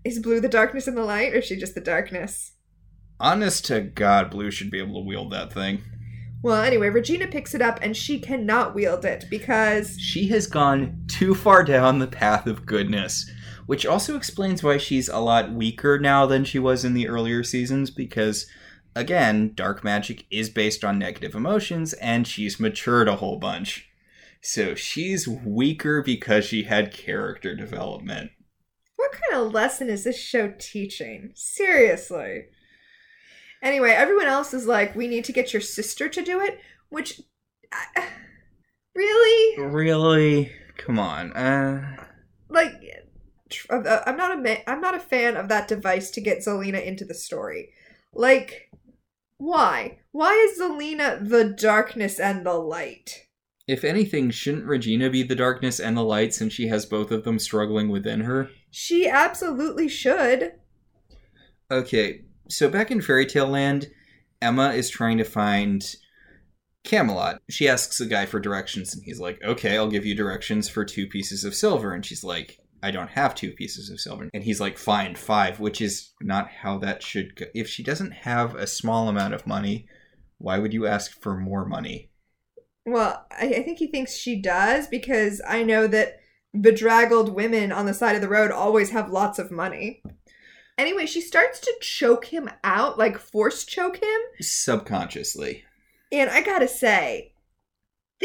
Is 0.04 0.20
Blue 0.20 0.40
the 0.40 0.50
darkness 0.50 0.88
and 0.88 0.98
the 0.98 1.04
light, 1.04 1.34
or 1.34 1.38
is 1.38 1.46
she 1.46 1.56
just 1.56 1.76
the 1.76 1.82
darkness? 1.82 2.54
Honest 3.20 3.66
to 3.66 3.82
God, 3.82 4.32
Blue 4.32 4.52
should 4.52 4.72
be 4.72 4.80
able 4.80 4.96
to 4.96 5.08
wield 5.08 5.32
that 5.32 5.54
thing. 5.54 5.82
Well, 6.42 6.62
anyway, 6.62 6.90
Regina 6.90 7.28
picks 7.28 7.56
it 7.56 7.62
up 7.62 7.80
and 7.82 7.98
she 7.98 8.20
cannot 8.20 8.76
wield 8.76 9.04
it 9.04 9.26
because 9.32 10.00
She 10.00 10.28
has 10.28 10.46
gone 10.46 11.06
too 11.08 11.34
far 11.34 11.64
down 11.64 11.98
the 11.98 12.08
path 12.08 12.46
of 12.46 12.68
goodness, 12.68 13.28
which 13.66 13.86
also 13.86 14.16
explains 14.16 14.62
why 14.62 14.78
she's 14.78 15.10
a 15.10 15.18
lot 15.18 15.54
weaker 15.54 15.98
now 15.98 16.28
than 16.28 16.44
she 16.44 16.60
was 16.60 16.86
in 16.86 16.94
the 16.94 17.08
earlier 17.08 17.44
seasons 17.44 17.90
because 17.90 18.46
again, 18.96 19.52
dark 19.56 19.84
magic 19.84 20.26
is 20.32 20.50
based 20.50 20.84
on 20.84 20.98
negative 21.00 21.36
emotions 21.36 21.94
and 21.94 22.28
she's 22.28 22.60
matured 22.60 23.08
a 23.08 23.18
whole 23.18 23.38
bunch. 23.38 23.90
So 24.42 24.76
she's 24.76 25.28
weaker 25.28 26.02
because 26.02 26.46
she 26.46 26.64
had 26.64 26.94
character 26.94 27.56
development. 27.56 28.32
what 28.96 29.12
kind 29.12 29.44
of 29.46 29.54
lesson 29.54 29.90
is 29.90 30.04
this 30.04 30.20
show 30.20 30.54
teaching? 30.60 31.32
Seriously. 31.36 32.46
Anyway, 33.64 33.90
everyone 33.92 34.28
else 34.28 34.54
is 34.54 34.68
like, 34.68 34.96
we 34.96 35.08
need 35.08 35.26
to 35.26 35.32
get 35.34 35.52
your 35.54 35.62
sister 35.62 36.08
to 36.10 36.22
do 36.24 36.40
it, 36.42 36.60
which. 36.90 37.22
I- 37.72 38.08
really? 38.96 39.64
Really? 39.64 40.52
Come 40.78 41.00
on. 41.00 41.34
Uh 41.34 41.98
Like. 42.50 42.74
uh, 43.70 44.00
I'm 44.06 44.18
not 44.18 44.32
a 44.34 44.38
ma- 44.38 44.64
I'm 44.68 44.82
not 44.82 44.96
a 44.96 45.00
fan 45.00 45.36
of 45.38 45.48
that 45.50 45.68
device 45.68 46.12
to 46.12 46.22
get 46.22 46.40
Zelena 46.40 46.84
into 46.84 47.06
the 47.06 47.14
story. 47.16 47.70
Like, 48.14 48.70
Why? 49.46 50.00
Why 50.12 50.34
is 50.34 50.60
Zelena 50.60 51.30
the 51.30 51.44
darkness 51.44 52.20
and 52.20 52.44
the 52.44 52.54
light? 52.54 53.28
If 53.68 53.84
anything, 53.84 54.32
shouldn't 54.32 54.66
Regina 54.66 55.12
be 55.12 55.22
the 55.22 55.36
darkness 55.36 55.80
and 55.80 55.96
the 55.96 56.04
light 56.04 56.34
since 56.34 56.52
she 56.52 56.68
has 56.70 56.88
both 56.88 57.12
of 57.12 57.26
them 57.26 57.38
struggling 57.38 57.90
within 57.90 58.22
her? 58.22 58.50
She 58.72 59.08
absolutely 59.08 59.88
should. 59.88 60.54
Okay, 61.70 62.22
so 62.50 62.70
back 62.70 62.90
in 62.90 63.02
Fairy 63.02 63.28
Tale 63.28 63.48
Land, 63.48 63.92
Emma 64.42 64.70
is 64.70 64.90
trying 64.90 65.20
to 65.20 65.24
find 65.24 65.96
Camelot. 66.84 67.40
She 67.48 67.68
asks 67.68 68.00
a 68.00 68.08
guy 68.08 68.26
for 68.26 68.40
directions, 68.40 68.96
and 68.96 69.04
he's 69.04 69.20
like, 69.20 69.40
Okay, 69.44 69.78
I'll 69.78 69.92
give 69.92 70.08
you 70.08 70.16
directions 70.16 70.70
for 70.70 70.84
two 70.84 71.06
pieces 71.06 71.44
of 71.44 71.54
silver. 71.54 71.94
And 71.94 72.04
she's 72.04 72.24
like, 72.24 72.58
I 72.86 72.92
don't 72.92 73.10
have 73.10 73.34
two 73.34 73.52
pieces 73.52 73.90
of 73.90 74.00
silver. 74.00 74.30
And 74.32 74.44
he's 74.44 74.62
like, 74.62 74.78
Fine, 74.78 75.16
five, 75.16 75.60
which 75.60 75.82
is 75.82 76.12
not 76.22 76.48
how 76.62 76.78
that 76.78 77.02
should 77.02 77.36
go. 77.36 77.46
If 77.56 77.68
she 77.68 77.82
doesn't 77.82 78.12
have 78.12 78.54
a 78.54 78.68
small 78.68 79.10
amount 79.10 79.34
of 79.34 79.48
money, 79.48 79.88
why 80.38 80.60
would 80.60 80.72
you 80.72 80.86
ask 80.86 81.20
for 81.20 81.36
more 81.36 81.66
money? 81.66 82.12
Well, 82.86 83.26
I, 83.32 83.48
I 83.48 83.64
think 83.64 83.80
he 83.80 83.88
thinks 83.88 84.16
she 84.16 84.40
does 84.40 84.86
because 84.86 85.42
I 85.48 85.64
know 85.64 85.88
that 85.88 86.20
bedraggled 86.54 87.34
women 87.34 87.72
on 87.72 87.88
the 87.88 87.94
side 87.96 88.16
of 88.16 88.22
the 88.22 88.30
road 88.30 88.52
always 88.52 88.92
have 88.92 89.10
lots 89.10 89.40
of 89.40 89.50
money. 89.50 90.04
Anyway, 90.78 91.08
she 91.08 91.22
starts 91.22 91.60
to 91.62 91.74
choke 91.82 92.26
him 92.26 92.52
out, 92.64 93.00
like 93.00 93.18
force 93.18 93.66
choke 93.66 93.98
him. 93.98 94.22
Subconsciously. 94.42 95.64
And 96.12 96.30
I 96.30 96.44
gotta 96.44 96.68
say, 96.68 97.34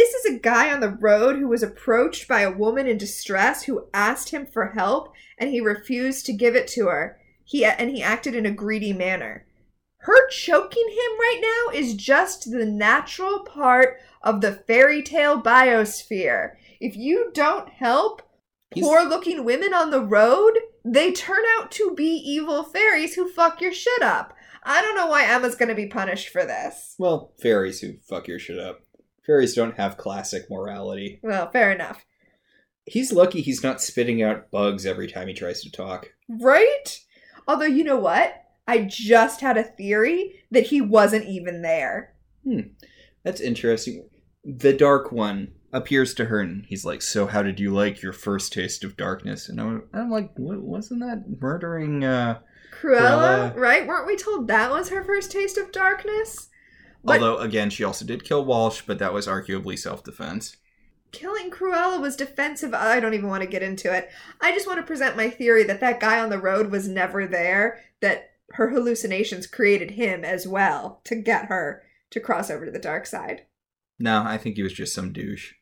this 0.00 0.14
is 0.14 0.34
a 0.34 0.38
guy 0.38 0.72
on 0.72 0.80
the 0.80 0.88
road 0.88 1.36
who 1.36 1.46
was 1.46 1.62
approached 1.62 2.26
by 2.26 2.40
a 2.40 2.50
woman 2.50 2.86
in 2.86 2.96
distress 2.96 3.64
who 3.64 3.86
asked 3.92 4.30
him 4.30 4.46
for 4.46 4.68
help 4.70 5.12
and 5.38 5.50
he 5.50 5.60
refused 5.60 6.24
to 6.26 6.32
give 6.32 6.56
it 6.56 6.66
to 6.68 6.86
her. 6.86 7.18
He 7.44 7.66
and 7.66 7.90
he 7.90 8.02
acted 8.02 8.34
in 8.34 8.46
a 8.46 8.50
greedy 8.50 8.94
manner. 8.94 9.46
Her 9.98 10.28
choking 10.30 10.88
him 10.88 11.18
right 11.18 11.40
now 11.42 11.78
is 11.78 11.94
just 11.94 12.50
the 12.50 12.64
natural 12.64 13.40
part 13.40 13.98
of 14.22 14.40
the 14.40 14.52
fairy 14.52 15.02
tale 15.02 15.42
biosphere. 15.42 16.52
If 16.80 16.96
you 16.96 17.30
don't 17.34 17.68
help 17.68 18.22
He's- 18.74 18.86
poor 18.86 19.04
looking 19.04 19.44
women 19.44 19.74
on 19.74 19.90
the 19.90 20.00
road, 20.00 20.58
they 20.82 21.12
turn 21.12 21.42
out 21.58 21.70
to 21.72 21.94
be 21.94 22.06
evil 22.06 22.62
fairies 22.62 23.16
who 23.16 23.28
fuck 23.28 23.60
your 23.60 23.74
shit 23.74 24.02
up. 24.02 24.32
I 24.62 24.80
don't 24.80 24.96
know 24.96 25.08
why 25.08 25.24
Emma's 25.26 25.56
gonna 25.56 25.74
be 25.74 25.88
punished 25.88 26.30
for 26.30 26.46
this. 26.46 26.94
Well, 26.98 27.34
fairies 27.42 27.80
who 27.80 27.98
fuck 28.08 28.28
your 28.28 28.38
shit 28.38 28.58
up. 28.58 28.80
Fairies 29.30 29.54
don't 29.54 29.76
have 29.76 29.96
classic 29.96 30.50
morality. 30.50 31.20
Well, 31.22 31.48
fair 31.52 31.70
enough. 31.70 32.04
He's 32.84 33.12
lucky 33.12 33.42
he's 33.42 33.62
not 33.62 33.80
spitting 33.80 34.20
out 34.24 34.50
bugs 34.50 34.84
every 34.84 35.06
time 35.06 35.28
he 35.28 35.34
tries 35.34 35.62
to 35.62 35.70
talk. 35.70 36.08
Right? 36.28 36.98
Although, 37.46 37.66
you 37.66 37.84
know 37.84 37.98
what? 37.98 38.34
I 38.66 38.78
just 38.90 39.40
had 39.40 39.56
a 39.56 39.62
theory 39.62 40.42
that 40.50 40.66
he 40.66 40.80
wasn't 40.80 41.26
even 41.26 41.62
there. 41.62 42.14
Hmm. 42.42 42.60
That's 43.22 43.40
interesting. 43.40 44.08
The 44.44 44.72
Dark 44.72 45.12
One 45.12 45.52
appears 45.72 46.12
to 46.14 46.24
her 46.24 46.40
and 46.40 46.64
he's 46.66 46.84
like, 46.84 47.00
So, 47.00 47.26
how 47.28 47.42
did 47.44 47.60
you 47.60 47.72
like 47.72 48.02
your 48.02 48.12
first 48.12 48.52
taste 48.52 48.82
of 48.82 48.96
darkness? 48.96 49.48
And 49.48 49.60
I'm, 49.60 49.84
I'm 49.94 50.10
like, 50.10 50.32
what, 50.36 50.58
Wasn't 50.60 51.00
that 51.02 51.24
murdering? 51.40 52.02
uh 52.02 52.40
Cruella, 52.82 53.52
Cruella. 53.52 53.56
right? 53.56 53.86
Weren't 53.86 54.08
we 54.08 54.16
told 54.16 54.48
that 54.48 54.72
was 54.72 54.88
her 54.88 55.04
first 55.04 55.30
taste 55.30 55.56
of 55.56 55.70
darkness? 55.70 56.48
But 57.02 57.22
Although, 57.22 57.38
again, 57.38 57.70
she 57.70 57.84
also 57.84 58.04
did 58.04 58.24
kill 58.24 58.44
Walsh, 58.44 58.82
but 58.86 58.98
that 58.98 59.12
was 59.12 59.26
arguably 59.26 59.78
self 59.78 60.04
defense. 60.04 60.56
killing 61.12 61.50
Cruella 61.50 62.00
was 62.00 62.14
defensive. 62.16 62.74
I 62.74 63.00
don't 63.00 63.14
even 63.14 63.28
want 63.28 63.42
to 63.42 63.48
get 63.48 63.62
into 63.62 63.92
it. 63.92 64.10
I 64.40 64.52
just 64.52 64.66
want 64.66 64.78
to 64.80 64.86
present 64.86 65.16
my 65.16 65.30
theory 65.30 65.64
that 65.64 65.80
that 65.80 66.00
guy 66.00 66.20
on 66.20 66.28
the 66.30 66.38
road 66.38 66.70
was 66.70 66.86
never 66.88 67.26
there, 67.26 67.80
that 68.00 68.32
her 68.52 68.70
hallucinations 68.70 69.46
created 69.46 69.92
him 69.92 70.24
as 70.24 70.46
well 70.46 71.00
to 71.04 71.14
get 71.16 71.46
her 71.46 71.82
to 72.10 72.20
cross 72.20 72.50
over 72.50 72.64
to 72.66 72.70
the 72.70 72.78
dark 72.78 73.06
side. 73.06 73.46
No, 73.98 74.22
I 74.24 74.36
think 74.38 74.56
he 74.56 74.62
was 74.62 74.72
just 74.72 74.94
some 74.94 75.12
douche. 75.12 75.52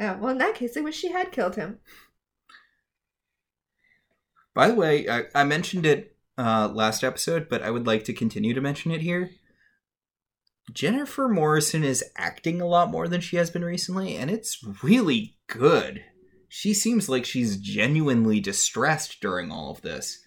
Oh, 0.00 0.16
well, 0.20 0.30
in 0.30 0.38
that 0.38 0.54
case, 0.56 0.76
I 0.76 0.80
wish 0.80 0.96
she 0.96 1.10
had 1.12 1.32
killed 1.32 1.56
him. 1.56 1.78
By 4.54 4.68
the 4.68 4.74
way, 4.74 5.08
I, 5.08 5.24
I 5.34 5.44
mentioned 5.44 5.86
it 5.86 6.16
uh, 6.38 6.68
last 6.72 7.02
episode, 7.02 7.48
but 7.48 7.62
I 7.62 7.70
would 7.70 7.86
like 7.86 8.04
to 8.04 8.12
continue 8.12 8.54
to 8.54 8.60
mention 8.60 8.90
it 8.90 9.00
here. 9.00 9.30
Jennifer 10.72 11.28
Morrison 11.28 11.84
is 11.84 12.04
acting 12.16 12.60
a 12.60 12.66
lot 12.66 12.90
more 12.90 13.08
than 13.08 13.20
she 13.20 13.36
has 13.36 13.50
been 13.50 13.64
recently, 13.64 14.16
and 14.16 14.30
it's 14.30 14.64
really 14.82 15.36
good. 15.46 16.04
She 16.48 16.72
seems 16.72 17.08
like 17.08 17.24
she's 17.24 17.56
genuinely 17.56 18.40
distressed 18.40 19.20
during 19.20 19.50
all 19.50 19.70
of 19.70 19.82
this. 19.82 20.20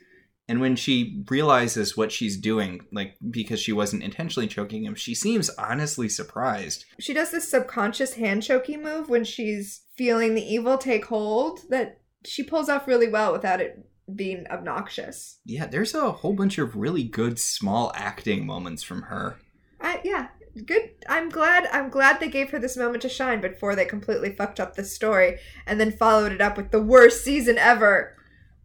And 0.49 0.61
when 0.61 0.75
she 0.75 1.23
realizes 1.29 1.97
what 1.97 2.11
she's 2.11 2.37
doing, 2.37 2.81
like 2.91 3.17
because 3.29 3.59
she 3.59 3.73
wasn't 3.73 4.03
intentionally 4.03 4.47
choking 4.47 4.85
him, 4.85 4.95
she 4.95 5.13
seems 5.13 5.49
honestly 5.51 6.07
surprised. 6.07 6.85
She 6.99 7.13
does 7.13 7.31
this 7.31 7.49
subconscious 7.49 8.13
hand 8.13 8.43
choking 8.43 8.81
move 8.81 9.09
when 9.09 9.25
she's 9.25 9.81
feeling 9.97 10.35
the 10.35 10.53
evil 10.53 10.77
take 10.77 11.05
hold 11.05 11.59
that 11.69 11.99
she 12.25 12.43
pulls 12.43 12.69
off 12.69 12.87
really 12.87 13.09
well 13.09 13.33
without 13.33 13.59
it 13.59 13.85
being 14.15 14.45
obnoxious. 14.49 15.39
Yeah, 15.43 15.67
there's 15.67 15.93
a 15.93 16.11
whole 16.11 16.33
bunch 16.33 16.57
of 16.57 16.77
really 16.77 17.03
good 17.03 17.39
small 17.39 17.91
acting 17.93 18.45
moments 18.45 18.83
from 18.83 19.03
her. 19.03 19.37
I 19.79 20.01
yeah, 20.03 20.27
good. 20.65 20.91
I'm 21.07 21.29
glad. 21.29 21.67
I'm 21.71 21.89
glad 21.89 22.19
they 22.19 22.29
gave 22.29 22.49
her 22.51 22.59
this 22.59 22.77
moment 22.77 23.01
to 23.03 23.09
shine 23.09 23.41
before 23.41 23.75
they 23.75 23.85
completely 23.85 24.33
fucked 24.33 24.59
up 24.59 24.75
the 24.75 24.83
story 24.83 25.39
and 25.65 25.79
then 25.79 25.91
followed 25.91 26.31
it 26.31 26.41
up 26.41 26.57
with 26.57 26.71
the 26.71 26.81
worst 26.81 27.23
season 27.23 27.57
ever. 27.57 28.15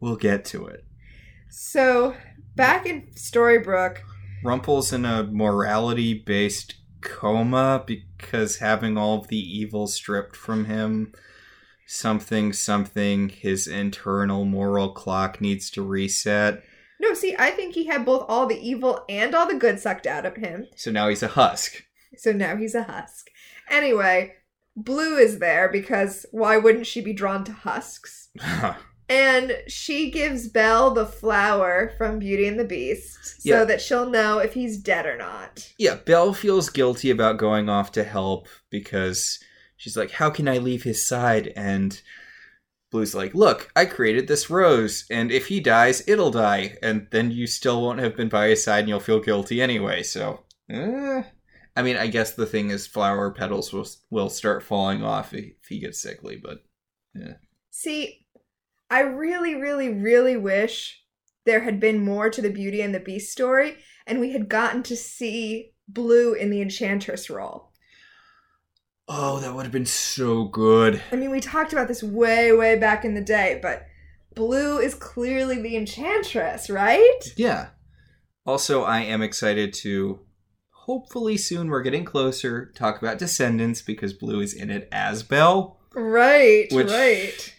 We'll 0.01 0.17
get 0.17 0.45
to 0.47 0.67
it. 0.67 0.85
So 1.49 2.17
back 2.57 2.87
in 2.87 3.09
Storybrooke, 3.15 3.99
Rumple's 4.45 4.93
in 4.93 5.05
a 5.05 5.25
morality 5.25 6.15
based 6.15 6.77
coma 7.03 7.85
because 7.87 8.59
having 8.59 8.97
all 8.97 9.19
of 9.19 9.29
the 9.29 9.39
evil 9.39 9.87
stripped 9.87 10.35
from 10.35 10.65
him, 10.65 11.13
something, 11.87 12.53
something, 12.53 13.29
his 13.29 13.67
internal 13.67 14.45
moral 14.45 14.93
clock 14.93 15.41
needs 15.41 15.71
to 15.71 15.83
reset. 15.83 16.63
No, 17.03 17.13
see, 17.15 17.35
I 17.39 17.51
think 17.51 17.75
he 17.75 17.85
had 17.87 18.05
both 18.07 18.25
all 18.29 18.47
the 18.47 18.59
evil 18.59 19.05
and 19.09 19.35
all 19.35 19.47
the 19.47 19.55
good 19.57 19.79
sucked 19.81 20.07
out 20.07 20.25
of 20.25 20.37
him. 20.37 20.69
So 20.77 20.91
now 20.91 21.09
he's 21.09 21.23
a 21.23 21.29
husk. 21.29 21.83
So 22.17 22.33
now 22.33 22.57
he's 22.57 22.75
a 22.75 22.85
husk. 22.85 23.29
Anyway, 23.69 24.35
Blue 24.77 25.17
is 25.19 25.39
there 25.39 25.69
because 25.69 26.25
why 26.31 26.57
wouldn't 26.59 26.87
she 26.87 27.01
be 27.01 27.13
drawn 27.13 27.45
to 27.45 27.53
husks? 27.53 28.29
And 29.09 29.53
she 29.69 30.11
gives 30.11 30.49
Belle 30.49 30.93
the 30.93 31.05
flower 31.05 31.93
from 31.99 32.19
Beauty 32.19 32.47
and 32.49 32.59
the 32.59 32.65
Beast 32.65 33.43
so 33.43 33.59
Yeah. 33.59 33.65
that 33.65 33.83
she'll 33.83 34.09
know 34.09 34.39
if 34.39 34.55
he's 34.55 34.79
dead 34.79 35.05
or 35.05 35.19
not. 35.19 35.71
yeah, 35.77 35.97
Belle 35.97 36.33
feels 36.33 36.71
guilty 36.71 37.11
about 37.11 37.37
going 37.37 37.69
off 37.69 37.93
to 37.93 38.05
help 38.05 38.49
because 38.71 39.39
she's 39.77 39.99
like, 39.99 40.13
How 40.13 40.31
can 40.31 40.49
I 40.49 40.57
leave 40.59 40.85
his 40.85 41.07
side? 41.07 41.53
And 41.57 42.01
Blue's 42.93 43.15
like, 43.15 43.35
Look, 43.35 43.73
I 43.75 43.87
created 43.87 44.29
this 44.29 44.49
rose, 44.49 45.05
and 45.11 45.33
if 45.33 45.49
he 45.49 45.59
dies, 45.59 46.07
it'll 46.07 46.31
die, 46.31 46.77
and 46.83 47.09
then 47.11 47.33
you 47.33 47.49
still 47.49 47.83
won't 47.83 47.99
have 47.99 48.17
been 48.17 48.29
by 48.29 48.49
his 48.49 48.63
side 48.63 48.81
and 48.81 48.89
you'll 48.89 49.01
feel 49.01 49.19
guilty 49.19 49.61
anyway, 49.61 50.05
so. 50.05 50.45
Eh. 50.71 51.23
I 51.75 51.83
mean, 51.83 51.97
I 51.97 52.07
guess 52.07 52.35
the 52.35 52.47
thing 52.47 52.71
is, 52.71 52.87
flower 52.87 53.33
petals 53.33 53.73
will, 53.73 53.87
will 54.11 54.29
start 54.29 54.63
falling 54.63 55.03
off 55.03 55.35
if 55.35 55.55
he 55.69 55.81
gets 55.81 56.01
sickly, 56.01 56.37
but. 56.37 56.63
yeah. 57.15 57.35
See, 57.71 58.27
I 58.91 59.01
really, 59.01 59.55
really, 59.55 59.89
really 59.89 60.37
wish 60.37 61.03
there 61.47 61.61
had 61.61 61.81
been 61.81 62.05
more 62.05 62.31
to 62.31 62.43
the 62.43 62.51
Beauty 62.51 62.83
and 62.83 62.95
the 62.95 63.01
Beast 63.01 63.33
story 63.33 63.79
and 64.07 64.21
we 64.21 64.33
had 64.33 64.49
gotten 64.49 64.83
to 64.85 64.97
see 64.97 65.73
Blue 65.89 66.35
in 66.35 66.51
the 66.51 66.61
Enchantress 66.61 67.31
role. 67.31 67.72
Oh, 69.15 69.41
that 69.41 69.55
would 69.55 69.65
have 69.65 69.73
been 69.73 69.85
so 69.85 70.45
good. 70.45 71.03
I 71.13 71.17
mean, 71.17 71.31
we 71.31 71.41
talked 71.41 71.73
about 71.75 71.87
this 71.87 72.03
way, 72.03 72.51
way 72.53 72.77
back 72.79 73.05
in 73.05 73.13
the 73.15 73.21
day, 73.21 73.59
but 73.63 73.87
Blue 74.35 74.79
is 74.79 74.95
clearly 74.95 75.61
the 75.61 75.77
Enchantress, 75.77 76.71
right? 76.71 77.21
Yeah. 77.37 77.69
Also, 78.47 78.83
I 78.85 79.01
am 79.01 79.21
excited 79.21 79.75
to 79.75 80.21
hopefully 80.71 81.37
soon 81.37 81.69
we're 81.69 81.83
getting 81.83 82.05
closer 82.07 82.73
talk 82.75 83.01
about 83.03 83.19
Descendants 83.19 83.83
because 83.83 84.15
Blue 84.15 84.41
is 84.41 84.55
in 84.55 84.71
it 84.71 84.89
as 84.91 85.23
Belle, 85.23 85.79
Right, 85.95 86.69
Which- 86.73 86.89
right. 86.89 87.55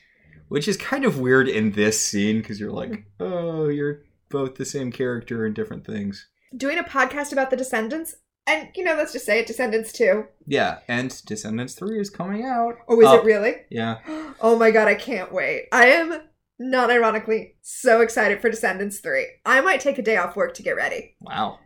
which 0.47 0.67
is 0.67 0.75
kind 0.75 1.05
of 1.05 1.19
weird 1.19 1.47
in 1.47 1.73
this 1.73 2.01
scene 2.01 2.39
because 2.39 2.59
you're 2.59 2.71
like, 2.71 3.05
oh, 3.19 3.67
you're 3.67 4.01
both 4.29 4.55
the 4.55 4.65
same 4.65 4.91
character 4.91 5.45
in 5.45 5.53
different 5.53 5.85
things. 5.85 6.27
Doing 6.57 6.79
a 6.79 6.83
podcast 6.83 7.31
about 7.31 7.51
the 7.51 7.55
Descendants, 7.57 8.15
and 8.47 8.69
you 8.75 8.83
know, 8.83 8.95
let's 8.95 9.13
just 9.13 9.25
say 9.25 9.39
it, 9.39 9.47
Descendants 9.47 9.91
2. 9.93 10.25
Yeah, 10.47 10.79
and 10.87 11.09
Descendants 11.25 11.75
3 11.75 11.99
is 11.99 12.09
coming 12.09 12.43
out. 12.45 12.75
Oh, 12.87 12.99
is 12.99 13.07
Oh, 13.07 13.19
it 13.19 13.23
really? 13.25 13.55
Yeah. 13.69 13.99
Oh 14.41 14.57
my 14.57 14.71
god, 14.71 14.87
I 14.89 14.95
can't 14.95 15.31
wait. 15.31 15.67
I 15.71 15.85
am, 15.87 16.21
not 16.59 16.89
ironically, 16.91 17.55
so 17.61 18.01
excited 18.01 18.41
for 18.41 18.49
Descendants 18.49 18.99
3. 18.99 19.25
I 19.45 19.61
might 19.61 19.79
take 19.79 19.97
a 19.97 20.01
day 20.01 20.17
off 20.17 20.35
work 20.35 20.53
to 20.55 20.63
get 20.63 20.75
ready. 20.75 21.15
Wow. 21.21 21.59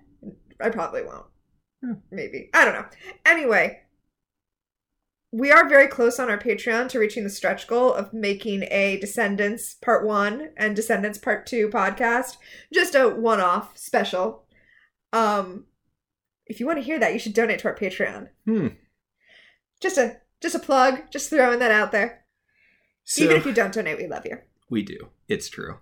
I 0.62 0.70
probably 0.70 1.04
won't. 1.04 1.26
Hmm. 1.84 1.94
Maybe. 2.12 2.50
I 2.54 2.66
don't 2.66 2.74
know. 2.76 2.86
Anyway, 3.26 3.80
we 5.32 5.52
are 5.52 5.68
very 5.68 5.88
close 5.88 6.20
on 6.20 6.30
our 6.30 6.38
Patreon 6.38 6.90
to 6.90 7.00
reaching 7.00 7.24
the 7.24 7.30
stretch 7.30 7.68
goal 7.68 7.94
of 7.94 8.14
making 8.14 8.64
a 8.72 8.98
Descendants 9.00 9.74
Part 9.76 10.06
1 10.06 10.52
and 10.58 10.76
Descendants 10.76 11.18
Part 11.18 11.46
2 11.48 11.70
podcast. 11.70 12.38
Just 12.74 12.96
a 12.96 13.10
one 13.10 13.40
off 13.42 13.78
special. 13.78 14.46
Um 15.14 15.66
If 16.50 16.60
you 16.60 16.66
want 16.66 16.80
to 16.80 16.84
hear 16.84 17.00
that, 17.00 17.14
you 17.14 17.20
should 17.20 17.34
donate 17.34 17.60
to 17.60 17.68
our 17.68 17.76
Patreon. 17.76 18.30
Hmm. 18.46 18.68
Just 19.82 19.98
a 19.98 20.18
just 20.42 20.56
a 20.56 20.60
plug, 20.60 21.12
just 21.12 21.30
throwing 21.30 21.60
that 21.60 21.72
out 21.72 21.92
there. 21.92 22.26
So, 23.04 23.24
Even 23.24 23.38
if 23.38 23.46
you 23.46 23.54
don't 23.54 23.74
donate, 23.74 23.98
we 23.98 24.08
love 24.08 24.26
you. 24.26 24.38
We 24.70 24.84
do. 24.84 25.10
It's 25.28 25.50
true. 25.50 25.78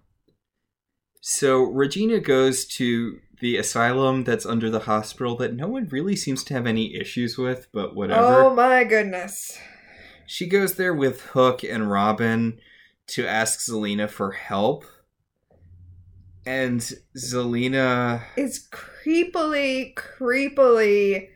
So 1.21 1.63
Regina 1.63 2.19
goes 2.19 2.65
to 2.65 3.19
the 3.41 3.58
asylum 3.58 4.23
that's 4.23 4.45
under 4.45 4.69
the 4.69 4.82
hospital 4.82 5.36
that 5.38 5.56
no 5.56 5.67
one 5.67 5.88
really 5.89 6.15
seems 6.15 6.43
to 6.43 6.54
have 6.54 6.67
any 6.67 6.95
issues 6.95 7.38
with, 7.38 7.67
but 7.71 7.95
whatever. 7.95 8.43
Oh 8.43 8.56
my 8.56 8.84
goodness. 8.84 9.58
She 10.28 10.47
goes 10.47 10.75
there 10.75 10.93
with 10.93 11.21
Hook 11.21 11.63
and 11.63 11.89
Robin 11.89 12.60
to 13.08 13.28
ask 13.28 13.60
Zelena 13.60 14.10
for 14.10 14.32
help. 14.32 14.86
And 16.45 16.79
Zelena. 17.17 18.23
Is 18.38 18.67
creepily, 18.71 19.95
creepily. 19.95 21.29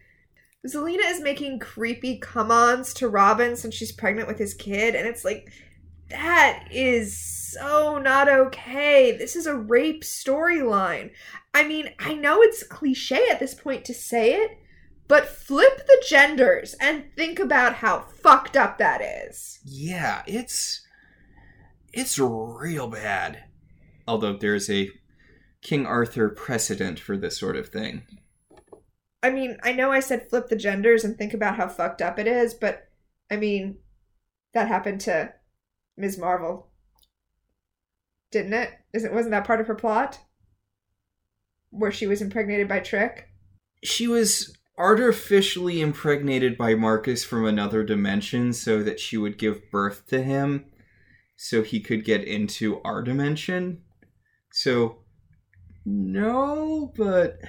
Zelena 0.67 1.10
is 1.10 1.22
making 1.22 1.60
creepy 1.60 2.19
come 2.19 2.52
ons 2.52 2.93
to 2.95 3.08
Robin 3.08 3.56
since 3.56 3.74
she's 3.74 3.91
pregnant 3.91 4.28
with 4.28 4.38
his 4.38 4.54
kid, 4.54 4.93
and 4.93 5.08
it's 5.08 5.24
like, 5.24 5.50
that 6.10 6.67
is 6.72 7.17
so 7.17 7.98
not 7.98 8.28
okay. 8.28 9.15
This 9.17 9.36
is 9.36 9.48
a 9.48 9.56
rape 9.56 10.04
storyline. 10.04 11.12
I 11.54 11.67
mean, 11.67 11.89
I 12.00 12.13
know 12.13 12.41
it's 12.41 12.63
cliche 12.63 13.26
at 13.32 13.39
this 13.39 13.54
point 13.54 13.86
to 13.86 13.93
say 13.93 14.34
it, 14.34 14.52
but 15.08 15.28
flip 15.28 15.78
the 15.88 16.04
genders 16.08 16.76
and 16.80 17.06
think 17.15 17.39
about 17.39 17.76
how 17.76 18.02
fucked 18.02 18.58
up 18.58 18.78
that 18.78 19.02
is. 19.02 19.60
Yeah, 19.63 20.24
it's. 20.28 20.86
It's 21.91 22.19
real 22.19 22.88
bad. 22.88 23.45
Although 24.08 24.38
there's 24.38 24.69
a 24.69 24.91
King 25.62 25.86
Arthur 25.86 26.30
precedent 26.30 27.00
for 27.00 27.17
this 27.17 27.38
sort 27.38 27.56
of 27.56 27.69
thing. 27.69 28.04
I 29.22 29.30
mean, 29.30 29.58
I 29.63 29.74
know 29.74 29.91
I 29.91 30.00
said 30.00 30.30
flip 30.30 30.48
the 30.48 30.56
genders 30.56 31.04
and 31.04 31.17
think 31.17 31.34
about 31.34 31.58
how 31.58 31.67
fucked 31.67 32.02
up 32.02 32.17
it 32.19 32.28
is, 32.28 32.54
but 32.54 32.88
I 33.30 33.36
mean, 33.36 33.78
that 34.54 34.67
happened 34.67 35.02
to 35.02 35.34
Ms. 35.98 36.17
Marvel. 36.17 36.67
Didn't 38.32 38.54
it? 38.54 38.72
Isn't 38.93 39.13
wasn't 39.13 39.32
that 39.32 39.45
part 39.45 39.60
of 39.60 39.67
her 39.67 39.76
plot? 39.76 40.19
Where 41.72 41.91
she 41.91 42.08
was 42.08 42.22
impregnated 42.22 42.67
by 42.67 42.80
Trick? 42.80 43.28
She 43.84 44.08
was 44.08 44.56
artificially 44.78 45.82
impregnated 45.82 46.58
by 46.58 46.74
Marcus 46.74 47.24
from 47.24 47.45
another 47.45 47.84
dimension 47.84 48.54
so 48.54 48.82
that 48.82 49.00
she 49.00 49.17
would 49.17 49.38
give 49.38 49.69
birth 49.72 50.08
to 50.08 50.22
him 50.22 50.65
so 51.36 51.63
he 51.63 51.80
could 51.80 52.06
get 52.06 52.24
into 52.24 52.82
our 52.84 53.02
dimension. 53.02 53.82
So, 54.52 55.00
no, 55.89 56.93
but. 56.95 57.39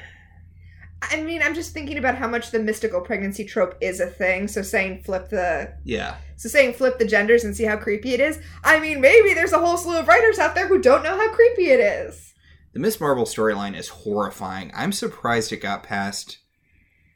I 1.03 1.23
mean, 1.23 1.41
I'm 1.43 1.55
just 1.55 1.73
thinking 1.73 1.97
about 1.97 2.17
how 2.17 2.29
much 2.29 2.51
the 2.51 2.59
mystical 2.59 3.01
pregnancy 3.01 3.45
trope 3.45 3.75
is 3.81 4.01
a 4.01 4.07
thing. 4.07 4.49
So 4.49 4.61
saying 4.61 5.03
flip 5.03 5.31
the 5.31 5.73
Yeah. 5.83 6.17
so 6.37 6.49
saying 6.49 6.75
flip 6.75 6.99
the 6.99 7.07
genders 7.07 7.43
and 7.43 7.57
see 7.57 7.65
how 7.65 7.77
creepy 7.79 8.13
it 8.13 8.21
is. 8.21 8.39
I 8.63 8.79
mean, 8.81 9.01
maybe 9.01 9.33
there's 9.33 9.53
a 9.53 9.59
whole 9.59 9.79
slew 9.79 9.99
of 9.99 10.09
writers 10.09 10.39
out 10.39 10.55
there 10.55 10.69
who 10.69 10.79
don't 10.79 11.03
know 11.03 11.17
how 11.17 11.33
creepy 11.33 11.71
it 11.71 11.81
is. 11.81 12.35
The 12.75 12.81
Miss 12.81 13.01
Marvel 13.01 13.25
storyline 13.25 13.77
is 13.77 13.89
horrifying. 13.89 14.71
I'm 14.75 14.93
surprised 14.93 15.53
it 15.53 15.57
got 15.63 15.83
past 15.83 16.39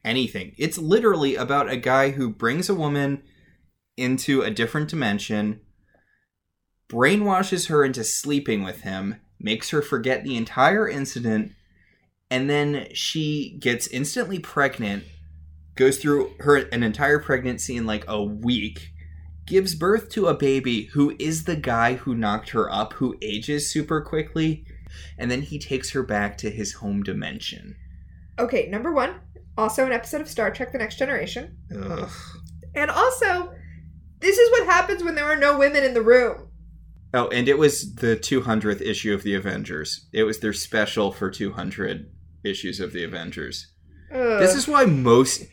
anything. 0.02 0.54
It's 0.56 0.78
literally 0.78 1.36
about 1.36 1.70
a 1.70 1.76
guy 1.76 2.10
who 2.10 2.30
brings 2.30 2.70
a 2.70 2.74
woman 2.74 3.22
into 3.98 4.40
a 4.40 4.50
different 4.50 4.88
dimension, 4.88 5.60
brainwashes 6.88 7.68
her 7.68 7.84
into 7.84 8.02
sleeping 8.02 8.64
with 8.64 8.80
him, 8.80 9.16
makes 9.44 9.70
her 9.70 9.82
forget 9.82 10.24
the 10.24 10.36
entire 10.36 10.88
incident, 10.88 11.52
and 12.30 12.48
then 12.48 12.88
she 12.94 13.56
gets 13.60 13.86
instantly 13.88 14.38
pregnant, 14.38 15.04
goes 15.76 15.98
through 15.98 16.32
her 16.40 16.56
an 16.56 16.82
entire 16.82 17.18
pregnancy 17.18 17.76
in 17.76 17.86
like 17.86 18.04
a 18.08 18.22
week, 18.22 18.90
gives 19.46 19.74
birth 19.74 20.08
to 20.08 20.26
a 20.26 20.34
baby 20.34 20.86
who 20.94 21.14
is 21.18 21.44
the 21.44 21.56
guy 21.56 21.94
who 21.94 22.14
knocked 22.14 22.50
her 22.50 22.72
up, 22.72 22.94
who 22.94 23.14
ages 23.20 23.70
super 23.70 24.00
quickly, 24.00 24.64
and 25.18 25.30
then 25.30 25.42
he 25.42 25.58
takes 25.58 25.90
her 25.90 26.02
back 26.02 26.38
to 26.38 26.50
his 26.50 26.72
home 26.72 27.02
dimension. 27.02 27.76
Okay, 28.38 28.68
number 28.68 28.92
one, 28.92 29.20
also 29.58 29.84
an 29.84 29.92
episode 29.92 30.22
of 30.22 30.28
Star 30.28 30.50
Trek 30.50 30.72
The 30.72 30.78
Next 30.78 30.98
Generation. 30.98 31.56
Ugh. 31.76 32.10
And 32.74 32.90
also, 32.90 33.52
this 34.20 34.38
is 34.38 34.50
what 34.50 34.66
happens 34.66 35.04
when 35.04 35.14
there 35.14 35.26
are 35.26 35.36
no 35.36 35.58
women 35.58 35.84
in 35.84 35.94
the 35.94 36.02
room. 36.02 36.48
Oh, 37.14 37.28
and 37.28 37.48
it 37.48 37.56
was 37.56 37.94
the 37.94 38.16
200th 38.16 38.82
issue 38.82 39.14
of 39.14 39.22
the 39.22 39.34
Avengers. 39.34 40.06
It 40.12 40.24
was 40.24 40.40
their 40.40 40.52
special 40.52 41.12
for 41.12 41.30
200 41.30 42.10
issues 42.44 42.80
of 42.80 42.92
the 42.92 43.04
Avengers. 43.04 43.68
This 44.10 44.54
is 44.54 44.66
why 44.66 44.84
most. 44.84 45.44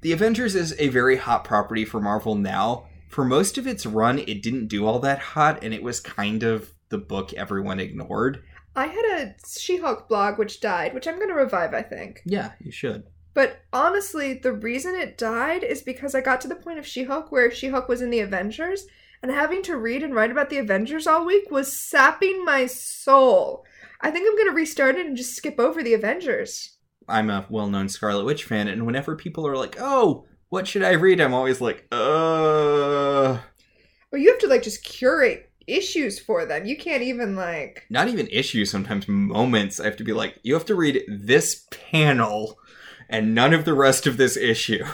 The 0.00 0.12
Avengers 0.12 0.54
is 0.54 0.74
a 0.78 0.88
very 0.88 1.16
hot 1.16 1.44
property 1.44 1.84
for 1.84 2.00
Marvel 2.00 2.34
now. 2.34 2.86
For 3.08 3.24
most 3.24 3.58
of 3.58 3.66
its 3.66 3.84
run, 3.84 4.18
it 4.18 4.42
didn't 4.42 4.68
do 4.68 4.86
all 4.86 4.98
that 5.00 5.18
hot, 5.18 5.62
and 5.62 5.74
it 5.74 5.82
was 5.82 6.00
kind 6.00 6.42
of 6.42 6.72
the 6.88 6.98
book 6.98 7.34
everyone 7.34 7.80
ignored. 7.80 8.42
I 8.74 8.86
had 8.86 9.04
a 9.04 9.34
She 9.46 9.78
Hulk 9.78 10.08
blog 10.08 10.38
which 10.38 10.60
died, 10.60 10.94
which 10.94 11.06
I'm 11.06 11.16
going 11.16 11.28
to 11.28 11.34
revive, 11.34 11.74
I 11.74 11.82
think. 11.82 12.22
Yeah, 12.24 12.52
you 12.60 12.70
should. 12.70 13.04
But 13.34 13.60
honestly, 13.72 14.34
the 14.34 14.52
reason 14.52 14.94
it 14.94 15.18
died 15.18 15.64
is 15.64 15.82
because 15.82 16.14
I 16.14 16.22
got 16.22 16.40
to 16.42 16.48
the 16.48 16.56
point 16.56 16.78
of 16.78 16.86
She 16.86 17.04
Hulk 17.04 17.30
where 17.30 17.50
She 17.50 17.68
Hulk 17.68 17.88
was 17.88 18.00
in 18.00 18.10
the 18.10 18.20
Avengers, 18.20 18.86
and 19.22 19.30
having 19.30 19.62
to 19.64 19.76
read 19.76 20.02
and 20.02 20.14
write 20.14 20.30
about 20.30 20.50
the 20.50 20.58
Avengers 20.58 21.06
all 21.06 21.24
week 21.24 21.50
was 21.50 21.72
sapping 21.72 22.44
my 22.44 22.66
soul. 22.66 23.64
I 24.00 24.10
think 24.10 24.28
I'm 24.28 24.36
going 24.36 24.48
to 24.48 24.54
restart 24.54 24.96
it 24.96 25.06
and 25.06 25.16
just 25.16 25.34
skip 25.34 25.58
over 25.58 25.82
the 25.82 25.94
Avengers. 25.94 26.76
I'm 27.08 27.30
a 27.30 27.46
well 27.48 27.68
known 27.68 27.88
Scarlet 27.88 28.24
Witch 28.24 28.44
fan, 28.44 28.68
and 28.68 28.86
whenever 28.86 29.16
people 29.16 29.46
are 29.46 29.56
like, 29.56 29.76
oh, 29.80 30.26
what 30.50 30.66
should 30.66 30.82
I 30.82 30.92
read? 30.92 31.20
I'm 31.20 31.34
always 31.34 31.60
like, 31.60 31.86
uh. 31.90 33.38
Or 34.10 34.18
you 34.18 34.30
have 34.30 34.40
to 34.40 34.48
like 34.48 34.62
just 34.62 34.84
curate 34.84 35.50
issues 35.66 36.18
for 36.18 36.46
them. 36.46 36.64
You 36.66 36.76
can't 36.76 37.02
even 37.02 37.36
like. 37.36 37.84
Not 37.90 38.08
even 38.08 38.28
issues, 38.28 38.70
sometimes 38.70 39.06
moments. 39.08 39.80
I 39.80 39.84
have 39.84 39.96
to 39.96 40.04
be 40.04 40.12
like, 40.12 40.38
you 40.42 40.54
have 40.54 40.64
to 40.66 40.74
read 40.74 41.02
this 41.08 41.66
panel 41.70 42.58
and 43.08 43.34
none 43.34 43.54
of 43.54 43.64
the 43.64 43.74
rest 43.74 44.06
of 44.06 44.16
this 44.16 44.36
issue. 44.36 44.84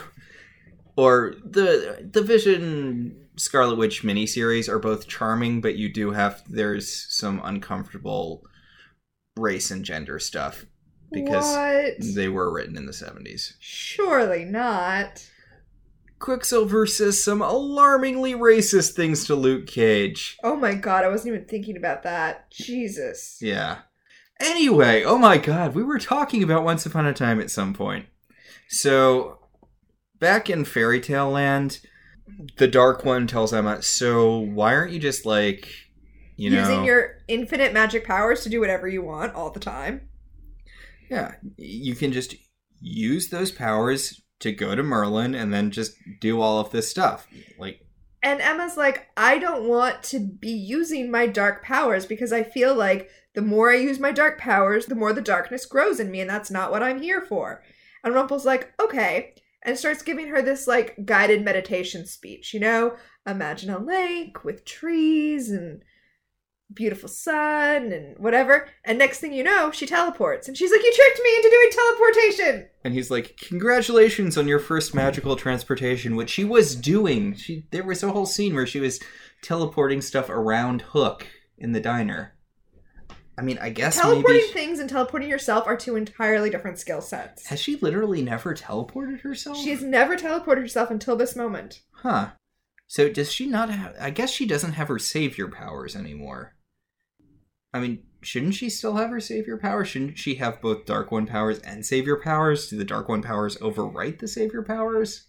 Or 0.97 1.35
the 1.43 2.07
the 2.09 2.21
Vision 2.21 3.24
Scarlet 3.37 3.77
Witch 3.77 4.03
miniseries 4.03 4.69
are 4.69 4.79
both 4.79 5.07
charming, 5.07 5.61
but 5.61 5.75
you 5.75 5.91
do 5.91 6.11
have 6.11 6.43
there's 6.47 7.07
some 7.09 7.41
uncomfortable 7.43 8.43
race 9.37 9.71
and 9.71 9.83
gender 9.83 10.19
stuff 10.19 10.65
because 11.11 11.45
what? 11.45 12.15
they 12.15 12.29
were 12.29 12.51
written 12.51 12.77
in 12.77 12.85
the 12.85 12.91
70s. 12.91 13.53
Surely 13.59 14.45
not. 14.45 15.29
Quicksilver 16.19 16.87
says 16.87 17.21
some 17.21 17.41
alarmingly 17.41 18.33
racist 18.33 18.93
things 18.93 19.25
to 19.25 19.35
Luke 19.35 19.67
Cage. 19.67 20.37
Oh 20.43 20.55
my 20.55 20.73
god, 20.73 21.03
I 21.03 21.09
wasn't 21.09 21.35
even 21.35 21.47
thinking 21.47 21.77
about 21.77 22.03
that. 22.03 22.49
Jesus. 22.51 23.39
Yeah. 23.41 23.79
Anyway, 24.39 25.03
oh 25.03 25.17
my 25.17 25.37
god, 25.37 25.75
we 25.75 25.83
were 25.83 25.99
talking 25.99 26.41
about 26.41 26.63
Once 26.63 26.85
Upon 26.85 27.05
a 27.05 27.13
Time 27.13 27.39
at 27.39 27.51
some 27.51 27.73
point. 27.73 28.05
So, 28.67 29.39
back 30.19 30.49
in 30.49 30.65
Fairy 30.65 30.99
Tale 30.99 31.29
Land, 31.29 31.79
the 32.57 32.67
Dark 32.67 33.05
One 33.05 33.27
tells 33.27 33.53
Emma, 33.53 33.81
so 33.81 34.39
why 34.39 34.73
aren't 34.73 34.91
you 34.91 34.99
just 34.99 35.25
like, 35.25 35.67
you 36.35 36.49
know. 36.49 36.59
Using 36.59 36.85
your 36.85 37.23
infinite 37.27 37.73
magic 37.73 38.05
powers 38.05 38.43
to 38.43 38.49
do 38.49 38.59
whatever 38.59 38.87
you 38.87 39.01
want 39.01 39.35
all 39.35 39.51
the 39.51 39.59
time. 39.59 40.09
Yeah, 41.09 41.35
you 41.57 41.95
can 41.95 42.11
just 42.11 42.35
use 42.81 43.29
those 43.29 43.51
powers 43.51 44.21
to 44.39 44.51
go 44.51 44.75
to 44.75 44.83
Merlin 44.83 45.33
and 45.35 45.53
then 45.53 45.71
just 45.71 45.95
do 46.19 46.41
all 46.41 46.59
of 46.59 46.71
this 46.71 46.89
stuff. 46.89 47.27
Like, 47.57 47.79
And 48.25 48.41
Emma's 48.41 48.75
like, 48.75 49.07
I 49.15 49.37
don't 49.37 49.69
want 49.69 50.01
to 50.05 50.19
be 50.19 50.49
using 50.49 51.11
my 51.11 51.27
dark 51.27 51.63
powers 51.63 52.07
because 52.07 52.33
I 52.33 52.41
feel 52.41 52.73
like 52.73 53.07
the 53.35 53.43
more 53.43 53.69
I 53.69 53.75
use 53.75 53.99
my 53.99 54.11
dark 54.11 54.39
powers, 54.39 54.87
the 54.87 54.95
more 54.95 55.13
the 55.13 55.21
darkness 55.21 55.67
grows 55.67 55.99
in 55.99 56.09
me, 56.09 56.21
and 56.21 56.29
that's 56.29 56.49
not 56.49 56.71
what 56.71 56.81
I'm 56.81 57.01
here 57.03 57.21
for. 57.21 57.61
And 58.03 58.15
Rumple's 58.15 58.45
like, 58.45 58.73
okay. 58.81 59.35
And 59.65 59.77
starts 59.77 60.03
giving 60.03 60.27
her 60.27 60.41
this 60.41 60.67
like 60.67 60.95
guided 61.05 61.43
meditation 61.43 62.05
speech, 62.05 62.53
you 62.53 62.59
know? 62.59 62.95
Imagine 63.25 63.71
a 63.71 63.79
lake 63.79 64.45
with 64.45 64.63
trees 64.63 65.49
and 65.49 65.81
beautiful 66.73 67.09
sun 67.09 67.91
and 67.91 68.17
whatever. 68.19 68.67
And 68.83 68.97
next 68.97 69.19
thing 69.19 69.33
you 69.33 69.43
know, 69.43 69.71
she 69.71 69.85
teleports. 69.87 70.47
And 70.47 70.55
she's 70.55 70.71
like, 70.71 70.83
You 70.83 70.93
tricked 70.93 71.21
me 71.23 71.35
into 71.35 71.49
doing 71.49 71.69
teleportation! 71.71 72.69
and 72.83 72.93
he's 72.93 73.09
like, 73.09 73.37
"Congratulations 73.37 74.37
on 74.37 74.47
your 74.47 74.59
first 74.59 74.93
magical 74.93 75.35
transportation," 75.35 76.15
which 76.15 76.29
she 76.29 76.43
was 76.43 76.75
doing. 76.75 77.33
She 77.35 77.65
there 77.71 77.83
was 77.83 78.03
a 78.03 78.11
whole 78.11 78.27
scene 78.27 78.53
where 78.53 78.67
she 78.67 78.79
was 78.79 78.99
teleporting 79.41 80.01
stuff 80.01 80.29
around 80.29 80.83
Hook 80.83 81.25
in 81.57 81.71
the 81.71 81.79
diner. 81.79 82.34
I 83.37 83.41
mean, 83.41 83.57
I 83.59 83.69
guess 83.69 83.99
Teleporting 83.99 84.31
maybe 84.41 84.53
things 84.53 84.79
and 84.79 84.89
teleporting 84.89 85.29
yourself 85.29 85.67
are 85.67 85.75
two 85.75 85.95
entirely 85.97 86.49
different 86.49 86.79
skill 86.79 87.01
sets. 87.01 87.47
has 87.47 87.59
she 87.59 87.75
literally 87.77 88.21
never 88.21 88.53
teleported 88.53 89.21
herself? 89.21 89.57
She's 89.57 89.81
never 89.81 90.15
teleported 90.15 90.59
herself 90.61 90.89
until 90.89 91.15
this 91.15 91.35
moment. 91.35 91.81
huh. 91.91 92.29
So 92.87 93.09
does 93.09 93.31
she 93.31 93.47
not 93.47 93.69
have? 93.71 93.95
I 93.99 94.11
guess 94.11 94.29
she 94.29 94.45
doesn't 94.45 94.73
have 94.73 94.87
her 94.89 94.99
savior 94.99 95.47
powers 95.47 95.95
anymore. 95.95 96.55
I 97.73 97.79
mean, 97.79 98.03
shouldn't 98.21 98.53
she 98.53 98.69
still 98.69 98.95
have 98.95 99.09
her 99.09 99.19
savior 99.19 99.57
powers? 99.57 99.87
Shouldn't 99.89 100.17
she 100.19 100.35
have 100.35 100.61
both 100.61 100.85
Dark 100.85 101.11
One 101.11 101.25
powers 101.25 101.59
and 101.59 101.85
savior 101.85 102.15
powers? 102.23 102.69
Do 102.69 102.77
the 102.77 102.85
Dark 102.85 103.09
One 103.09 103.21
powers 103.23 103.57
overwrite 103.57 104.19
the 104.19 104.27
savior 104.27 104.61
powers? 104.61 105.25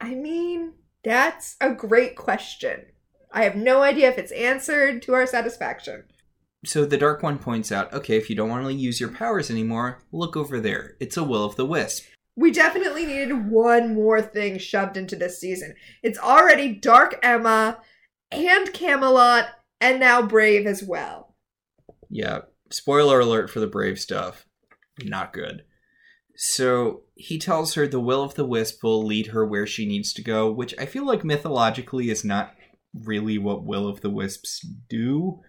I 0.00 0.14
mean, 0.14 0.74
that's 1.02 1.56
a 1.60 1.72
great 1.72 2.14
question. 2.14 2.84
I 3.32 3.42
have 3.44 3.56
no 3.56 3.82
idea 3.82 4.10
if 4.10 4.18
it's 4.18 4.32
answered 4.32 5.00
to 5.02 5.14
our 5.14 5.26
satisfaction. 5.26 6.04
So 6.64 6.84
the 6.84 6.98
Dark 6.98 7.22
One 7.22 7.38
points 7.38 7.70
out, 7.70 7.92
okay, 7.92 8.16
if 8.16 8.28
you 8.28 8.36
don't 8.36 8.48
want 8.48 8.66
to 8.66 8.72
use 8.72 9.00
your 9.00 9.10
powers 9.10 9.50
anymore, 9.50 10.02
look 10.10 10.36
over 10.36 10.60
there. 10.60 10.96
It's 10.98 11.16
a 11.16 11.22
will 11.22 11.44
of 11.44 11.56
the 11.56 11.66
wisp. 11.66 12.04
We 12.36 12.50
definitely 12.50 13.06
needed 13.06 13.50
one 13.50 13.94
more 13.94 14.22
thing 14.22 14.58
shoved 14.58 14.96
into 14.96 15.16
this 15.16 15.40
season. 15.40 15.74
It's 16.02 16.18
already 16.18 16.74
Dark 16.74 17.18
Emma 17.22 17.80
and 18.30 18.72
Camelot 18.72 19.46
and 19.80 20.00
now 20.00 20.22
Brave 20.22 20.66
as 20.66 20.82
well. 20.82 21.34
Yeah, 22.10 22.40
spoiler 22.70 23.20
alert 23.20 23.50
for 23.50 23.60
the 23.60 23.66
Brave 23.66 23.98
stuff. 23.98 24.46
Not 25.02 25.32
good. 25.32 25.62
So 26.36 27.02
he 27.14 27.38
tells 27.38 27.74
her 27.74 27.86
the 27.86 27.98
will 28.00 28.22
of 28.22 28.34
the 28.34 28.44
wisp 28.44 28.82
will 28.82 29.04
lead 29.04 29.28
her 29.28 29.44
where 29.44 29.66
she 29.66 29.86
needs 29.86 30.12
to 30.14 30.22
go, 30.22 30.50
which 30.50 30.74
I 30.78 30.86
feel 30.86 31.04
like 31.04 31.24
mythologically 31.24 32.10
is 32.10 32.24
not 32.24 32.54
really 32.94 33.38
what 33.38 33.64
will 33.64 33.88
of 33.88 34.00
the 34.00 34.10
wisps 34.10 34.64
do. 34.88 35.40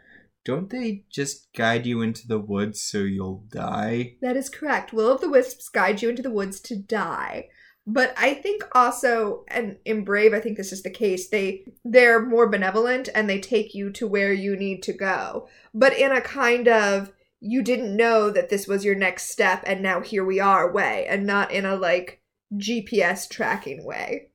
Don't 0.45 0.69
they 0.69 1.03
just 1.09 1.51
guide 1.53 1.85
you 1.85 2.01
into 2.01 2.27
the 2.27 2.39
woods 2.39 2.81
so 2.81 2.99
you'll 2.99 3.45
die? 3.49 4.15
That 4.21 4.37
is 4.37 4.49
correct. 4.49 4.93
Will 4.93 5.11
of 5.11 5.21
the 5.21 5.29
Wisps 5.29 5.69
guide 5.69 6.01
you 6.01 6.09
into 6.09 6.21
the 6.21 6.31
woods 6.31 6.59
to 6.61 6.75
die. 6.75 7.49
But 7.85 8.13
I 8.17 8.35
think 8.35 8.63
also, 8.73 9.45
and 9.47 9.77
in 9.83 10.03
Brave, 10.03 10.33
I 10.33 10.39
think 10.39 10.57
this 10.57 10.71
is 10.71 10.83
the 10.83 10.91
case. 10.91 11.29
They 11.29 11.65
they're 11.83 12.23
more 12.23 12.47
benevolent 12.47 13.09
and 13.15 13.27
they 13.27 13.39
take 13.39 13.73
you 13.73 13.89
to 13.91 14.07
where 14.07 14.31
you 14.31 14.55
need 14.55 14.83
to 14.83 14.93
go. 14.93 15.47
But 15.73 15.97
in 15.97 16.11
a 16.11 16.21
kind 16.21 16.67
of 16.67 17.11
you 17.39 17.63
didn't 17.63 17.95
know 17.95 18.29
that 18.29 18.49
this 18.49 18.67
was 18.67 18.85
your 18.85 18.95
next 18.95 19.29
step 19.29 19.63
and 19.65 19.81
now 19.81 20.01
here 20.01 20.25
we 20.25 20.39
are 20.39 20.71
way, 20.71 21.07
and 21.07 21.25
not 21.25 21.51
in 21.51 21.65
a 21.65 21.75
like 21.75 22.21
GPS 22.53 23.29
tracking 23.29 23.83
way. 23.83 24.29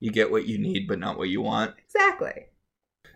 You 0.00 0.12
get 0.12 0.30
what 0.30 0.46
you 0.46 0.58
need, 0.58 0.86
but 0.86 1.00
not 1.00 1.18
what 1.18 1.28
you 1.28 1.42
want. 1.42 1.74
Exactly. 1.84 2.46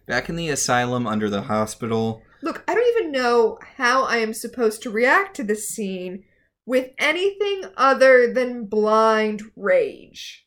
Back 0.06 0.28
in 0.28 0.36
the 0.36 0.48
asylum 0.48 1.06
under 1.06 1.30
the 1.30 1.42
hospital, 1.42 2.22
Look, 2.42 2.64
I 2.66 2.74
don't 2.74 2.98
even 2.98 3.12
know 3.12 3.58
how 3.76 4.02
I 4.02 4.16
am 4.16 4.34
supposed 4.34 4.82
to 4.82 4.90
react 4.90 5.36
to 5.36 5.44
this 5.44 5.68
scene 5.68 6.24
with 6.66 6.90
anything 6.98 7.70
other 7.76 8.32
than 8.32 8.66
blind 8.66 9.42
rage. 9.56 10.46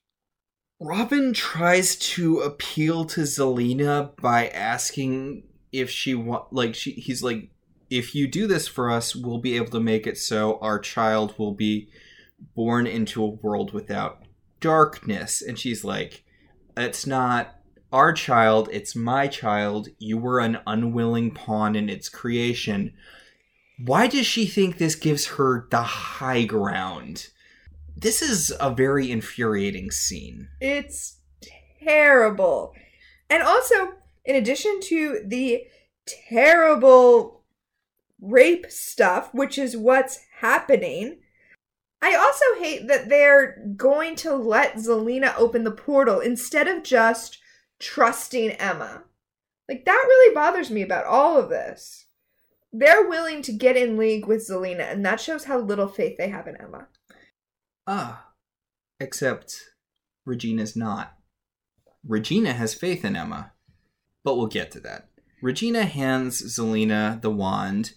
Robin 0.80 1.32
tries 1.32 1.96
to 1.96 2.40
appeal 2.40 3.06
to 3.06 3.22
Zelena 3.22 4.16
by 4.22 4.50
asking 4.50 5.44
if 5.72 5.90
she 5.90 6.16
want 6.16 6.52
like 6.52 6.76
she 6.76 6.92
he's 6.92 7.24
like 7.24 7.50
if 7.90 8.14
you 8.14 8.28
do 8.28 8.48
this 8.48 8.68
for 8.68 8.90
us 8.90 9.16
we'll 9.16 9.40
be 9.40 9.56
able 9.56 9.68
to 9.68 9.80
make 9.80 10.08
it 10.08 10.18
so 10.18 10.58
our 10.62 10.80
child 10.80 11.38
will 11.38 11.54
be 11.54 11.90
born 12.56 12.88
into 12.88 13.24
a 13.24 13.28
world 13.28 13.74
without 13.74 14.20
darkness 14.60 15.42
and 15.42 15.60
she's 15.60 15.84
like 15.84 16.24
it's 16.78 17.06
not 17.06 17.56
our 17.96 18.12
child 18.12 18.68
it's 18.74 18.94
my 18.94 19.26
child 19.26 19.88
you 20.00 20.18
were 20.18 20.42
an 20.42 20.58
unwilling 20.68 21.32
pawn 21.32 21.78
in 21.78 21.88
its 21.88 22.10
creation. 22.10 22.94
Why 23.86 24.08
does 24.08 24.26
she 24.26 24.46
think 24.48 24.78
this 24.78 24.96
gives 24.96 25.26
her 25.28 25.66
the 25.72 25.82
high 25.82 26.44
ground? 26.44 27.28
This 27.96 28.22
is 28.22 28.54
a 28.60 28.70
very 28.70 29.10
infuriating 29.10 29.92
scene. 29.92 30.50
It's 30.60 31.20
terrible. 31.82 32.74
And 33.30 33.42
also, 33.42 33.94
in 34.26 34.36
addition 34.36 34.82
to 34.90 35.22
the 35.26 35.64
terrible 36.30 37.44
rape 38.22 38.66
stuff, 38.70 39.34
which 39.34 39.58
is 39.58 39.78
what's 39.78 40.20
happening, 40.42 41.20
I 42.02 42.14
also 42.16 42.62
hate 42.62 42.90
that 42.90 43.08
they're 43.08 43.66
going 43.78 44.18
to 44.18 44.36
let 44.36 44.76
Zelena 44.76 45.34
open 45.38 45.64
the 45.64 45.72
portal. 45.72 46.20
Instead 46.20 46.68
of 46.68 46.84
just 46.84 47.40
trusting 47.80 48.52
Emma. 48.52 49.04
Like, 49.68 49.86
that 49.86 50.06
really 50.08 50.36
bothers 50.36 50.70
me 50.70 50.82
about 50.82 51.06
all 51.06 51.38
of 51.38 51.50
this. 51.50 52.06
They're 52.72 53.08
willing 53.08 53.42
to 53.44 53.54
get 53.54 53.78
in 53.78 53.98
league 53.98 54.28
with 54.28 54.48
Zelena, 54.48 54.92
and 54.92 55.06
that 55.06 55.22
shows 55.22 55.46
how 55.46 55.60
little 55.60 55.88
faith 55.88 56.18
they 56.18 56.30
have 56.30 56.48
in 56.48 56.58
Emma. 56.60 56.88
Ah, 57.88 58.28
except 59.00 59.60
Regina's 60.26 60.76
not. 60.76 61.16
Regina 62.08 62.54
has 62.54 62.74
faith 62.74 63.06
in 63.06 63.16
Emma, 63.16 63.54
but 64.24 64.36
we'll 64.36 64.48
get 64.48 64.72
to 64.72 64.80
that. 64.82 65.08
Regina 65.42 65.86
hands 65.86 66.42
Zelena 66.42 67.22
the 67.22 67.30
wand 67.30 67.94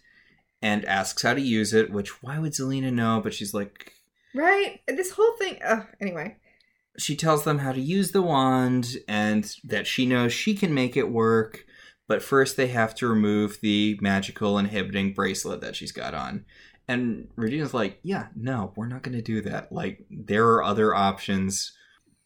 and 0.62 0.85
asks 0.85 1.22
how 1.22 1.35
to 1.35 1.41
use 1.41 1.72
it, 1.72 1.93
which 1.93 2.22
why 2.22 2.39
would 2.39 2.53
Zelena 2.53 2.93
know? 2.93 3.20
But 3.22 3.35
she's 3.35 3.55
like, 3.55 3.93
Right? 4.35 4.81
This 4.87 5.11
whole 5.12 5.37
thing. 5.39 5.59
Ugh, 5.64 5.87
anyway. 6.01 6.37
She 6.99 7.16
tells 7.16 7.44
them 7.44 7.59
how 7.59 7.72
to 7.72 7.80
use 7.80 8.11
the 8.11 8.22
wand 8.22 8.96
and 9.07 9.51
that 9.64 9.86
she 9.86 10.05
knows 10.05 10.32
she 10.32 10.55
can 10.55 10.74
make 10.74 10.96
it 10.96 11.11
work, 11.11 11.64
but 12.09 12.22
first 12.22 12.57
they 12.57 12.68
have 12.68 12.94
to 12.96 13.07
remove 13.07 13.59
the 13.61 13.99
magical 14.01 14.59
inhibiting 14.59 15.14
bracelet 15.14 15.61
that 15.61 15.76
she's 15.76 15.92
got 15.92 16.14
on. 16.14 16.44
And 16.88 17.28
Regina's 17.36 17.74
like, 17.74 18.01
yeah, 18.03 18.28
no, 18.34 18.72
we're 18.74 18.88
not 18.88 19.03
going 19.03 19.16
to 19.16 19.22
do 19.22 19.42
that. 19.42 19.70
Like, 19.70 20.07
there 20.11 20.49
are 20.49 20.64
other 20.64 20.94
options. 20.94 21.72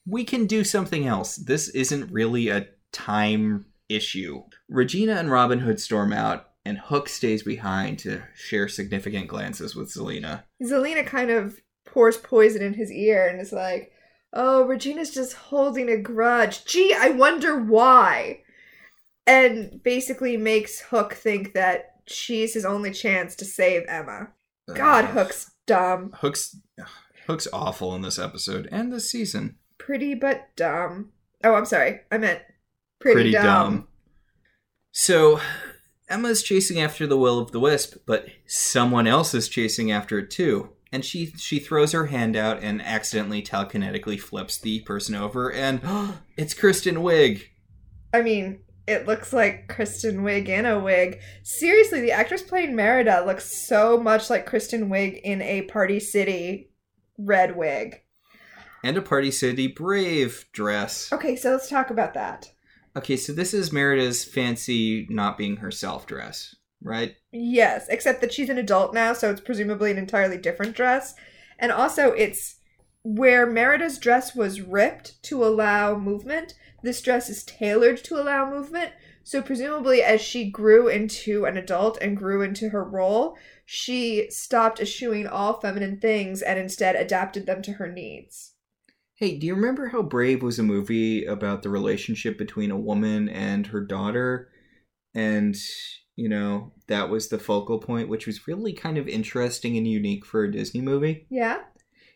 We 0.06 0.24
can 0.24 0.46
do 0.46 0.64
something 0.64 1.06
else. 1.06 1.36
This 1.36 1.68
isn't 1.68 2.12
really 2.12 2.48
a 2.48 2.68
time 2.92 3.66
issue. 3.88 4.44
Regina 4.68 5.14
and 5.14 5.30
Robin 5.30 5.58
Hood 5.58 5.80
storm 5.80 6.12
out, 6.12 6.50
and 6.64 6.78
Hook 6.78 7.08
stays 7.08 7.42
behind 7.42 7.98
to 8.00 8.22
share 8.34 8.68
significant 8.68 9.26
glances 9.26 9.74
with 9.74 9.92
Zelena. 9.92 10.44
Zelena 10.62 11.04
kind 11.04 11.30
of 11.30 11.60
pours 11.84 12.16
poison 12.16 12.62
in 12.62 12.74
his 12.74 12.90
ear 12.90 13.26
and 13.26 13.40
is 13.40 13.52
like, 13.52 13.91
Oh, 14.32 14.64
Regina's 14.64 15.10
just 15.10 15.34
holding 15.34 15.90
a 15.90 15.96
grudge. 15.96 16.64
Gee, 16.64 16.94
I 16.98 17.10
wonder 17.10 17.58
why. 17.58 18.40
And 19.26 19.82
basically 19.82 20.36
makes 20.36 20.80
Hook 20.80 21.12
think 21.14 21.52
that 21.52 21.96
she's 22.06 22.54
his 22.54 22.64
only 22.64 22.92
chance 22.92 23.36
to 23.36 23.44
save 23.44 23.84
Emma. 23.88 24.28
God. 24.74 25.06
Hook's 25.06 25.50
dumb. 25.66 26.12
Hook's 26.20 26.56
Hook's 27.26 27.48
awful 27.52 27.94
in 27.94 28.02
this 28.02 28.18
episode 28.18 28.68
and 28.72 28.92
this 28.92 29.10
season. 29.10 29.56
Pretty 29.78 30.14
but 30.14 30.48
dumb. 30.56 31.10
Oh, 31.44 31.54
I'm 31.54 31.66
sorry. 31.66 32.00
I 32.10 32.18
meant 32.18 32.40
pretty, 33.00 33.32
dumb. 33.32 33.88
So 34.92 35.40
Emma's 36.08 36.42
chasing 36.42 36.80
after 36.80 37.06
the 37.06 37.16
will 37.16 37.38
of 37.38 37.52
the 37.52 37.60
wisp, 37.60 37.96
but 38.06 38.26
someone 38.46 39.06
else 39.06 39.34
is 39.34 39.48
chasing 39.48 39.90
after 39.90 40.18
it 40.18 40.30
too. 40.30 40.70
And 40.92 41.04
she 41.04 41.32
she 41.38 41.58
throws 41.58 41.92
her 41.92 42.06
hand 42.06 42.36
out 42.36 42.62
and 42.62 42.82
accidentally 42.82 43.42
telekinetically 43.42 44.20
flips 44.20 44.58
the 44.58 44.80
person 44.80 45.14
over, 45.14 45.50
and 45.50 45.80
it's 46.36 46.52
Kristen 46.52 46.96
Wiig. 46.96 47.44
I 48.12 48.20
mean, 48.20 48.60
it 48.86 49.06
looks 49.06 49.32
like 49.32 49.68
Kristen 49.68 50.22
Wiig 50.22 50.48
in 50.48 50.66
a 50.66 50.78
wig. 50.78 51.20
Seriously, 51.42 52.00
the 52.00 52.12
actress 52.12 52.42
playing 52.42 52.76
Merida 52.76 53.24
looks 53.24 53.66
so 53.66 53.98
much 53.98 54.28
like 54.28 54.46
Kristen 54.46 54.90
Wiig 54.90 55.20
in 55.22 55.40
a 55.40 55.62
Party 55.62 56.00
City 56.00 56.70
red 57.18 57.56
wig. 57.56 58.00
And 58.84 58.96
a 58.96 59.02
Party 59.02 59.30
City 59.30 59.68
Brave 59.68 60.46
dress. 60.52 61.12
Okay, 61.12 61.36
so 61.36 61.52
let's 61.52 61.68
talk 61.68 61.90
about 61.90 62.14
that. 62.14 62.50
Okay, 62.96 63.16
so 63.16 63.32
this 63.32 63.54
is 63.54 63.72
Merida's 63.72 64.24
fancy 64.24 65.06
not 65.08 65.38
being 65.38 65.56
herself 65.58 66.06
dress, 66.06 66.56
right? 66.82 67.14
Yes, 67.32 67.86
except 67.88 68.20
that 68.20 68.32
she's 68.32 68.48
an 68.48 68.58
adult 68.58 68.94
now, 68.94 69.12
so 69.12 69.30
it's 69.30 69.40
presumably 69.40 69.90
an 69.90 69.98
entirely 69.98 70.38
different 70.38 70.76
dress. 70.76 71.14
And 71.58 71.72
also, 71.72 72.10
it's 72.12 72.56
where 73.04 73.46
Merida's 73.46 73.98
dress 73.98 74.34
was 74.34 74.60
ripped 74.60 75.22
to 75.24 75.44
allow 75.44 75.96
movement. 75.96 76.54
This 76.82 77.00
dress 77.00 77.28
is 77.30 77.44
tailored 77.44 78.02
to 78.04 78.16
allow 78.16 78.48
movement. 78.48 78.92
So, 79.24 79.40
presumably, 79.40 80.02
as 80.02 80.20
she 80.20 80.50
grew 80.50 80.88
into 80.88 81.44
an 81.44 81.56
adult 81.56 81.98
and 82.00 82.16
grew 82.16 82.42
into 82.42 82.70
her 82.70 82.82
role, 82.82 83.36
she 83.64 84.28
stopped 84.30 84.80
eschewing 84.80 85.26
all 85.26 85.60
feminine 85.60 86.00
things 86.00 86.42
and 86.42 86.58
instead 86.58 86.96
adapted 86.96 87.46
them 87.46 87.62
to 87.62 87.74
her 87.74 87.90
needs. 87.90 88.54
Hey, 89.14 89.38
do 89.38 89.46
you 89.46 89.54
remember 89.54 89.88
how 89.88 90.02
Brave 90.02 90.42
was 90.42 90.58
a 90.58 90.64
movie 90.64 91.24
about 91.24 91.62
the 91.62 91.68
relationship 91.68 92.36
between 92.36 92.72
a 92.72 92.76
woman 92.76 93.28
and 93.28 93.68
her 93.68 93.80
daughter? 93.80 94.48
And, 95.14 95.56
you 96.16 96.28
know, 96.28 96.72
that 96.88 97.08
was 97.08 97.28
the 97.28 97.38
focal 97.38 97.78
point, 97.78 98.08
which 98.08 98.26
was 98.26 98.46
really 98.46 98.72
kind 98.72 98.98
of 98.98 99.08
interesting 99.08 99.76
and 99.76 99.86
unique 99.86 100.24
for 100.24 100.44
a 100.44 100.52
Disney 100.52 100.80
movie. 100.80 101.26
Yeah? 101.30 101.60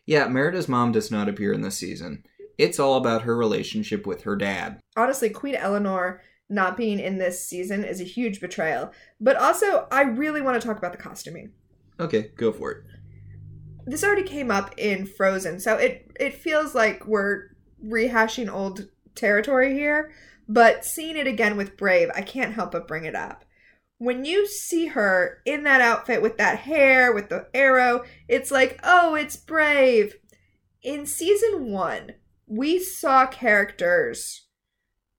Yeah, 0.05 0.27
Merida's 0.27 0.69
mom 0.69 0.91
does 0.91 1.11
not 1.11 1.27
appear 1.27 1.51
in 1.51 1.61
this 1.61 1.77
season. 1.77 2.23
It's 2.57 2.79
all 2.79 2.95
about 2.95 3.23
her 3.23 3.35
relationship 3.35 4.07
with 4.07 4.23
her 4.23 4.35
dad. 4.35 4.79
honestly, 4.95 5.29
Queen 5.29 5.55
Elinor 5.55 6.21
not 6.49 6.77
being 6.77 6.99
in 6.99 7.17
this 7.17 7.45
season 7.45 7.83
is 7.83 7.99
a 7.99 8.05
huge 8.05 8.39
betrayal. 8.39 8.91
But 9.19 9.35
also, 9.35 9.87
I 9.91 10.03
really 10.03 10.41
want 10.41 10.59
to 10.59 10.65
talk 10.65 10.77
about 10.77 10.91
the 10.91 10.97
costuming. 10.97 11.51
Okay, 11.99 12.31
go 12.37 12.51
for 12.51 12.71
it. 12.71 12.83
This 13.85 14.03
already 14.03 14.23
came 14.23 14.51
up 14.51 14.73
in 14.77 15.05
Frozen, 15.05 15.59
so 15.59 15.75
it 15.75 16.11
it 16.19 16.33
feels 16.35 16.75
like 16.75 17.05
we're 17.07 17.49
rehashing 17.83 18.51
old 18.51 18.87
territory 19.15 19.73
here. 19.73 20.11
But 20.49 20.85
seeing 20.85 21.17
it 21.17 21.27
again 21.27 21.57
with 21.57 21.77
Brave, 21.77 22.09
I 22.15 22.21
can't 22.21 22.53
help 22.53 22.71
but 22.71 22.87
bring 22.87 23.05
it 23.05 23.15
up. 23.15 23.43
When 23.97 24.25
you 24.25 24.47
see 24.47 24.87
her 24.87 25.41
in 25.45 25.63
that 25.63 25.81
outfit 25.81 26.21
with 26.21 26.37
that 26.37 26.59
hair, 26.59 27.13
with 27.13 27.29
the 27.29 27.47
arrow, 27.53 28.03
it's 28.27 28.51
like, 28.51 28.79
oh, 28.83 29.15
it's 29.15 29.35
brave. 29.35 30.15
In 30.83 31.05
season 31.05 31.71
one, 31.71 32.13
we 32.45 32.79
saw 32.79 33.25
characters 33.25 34.47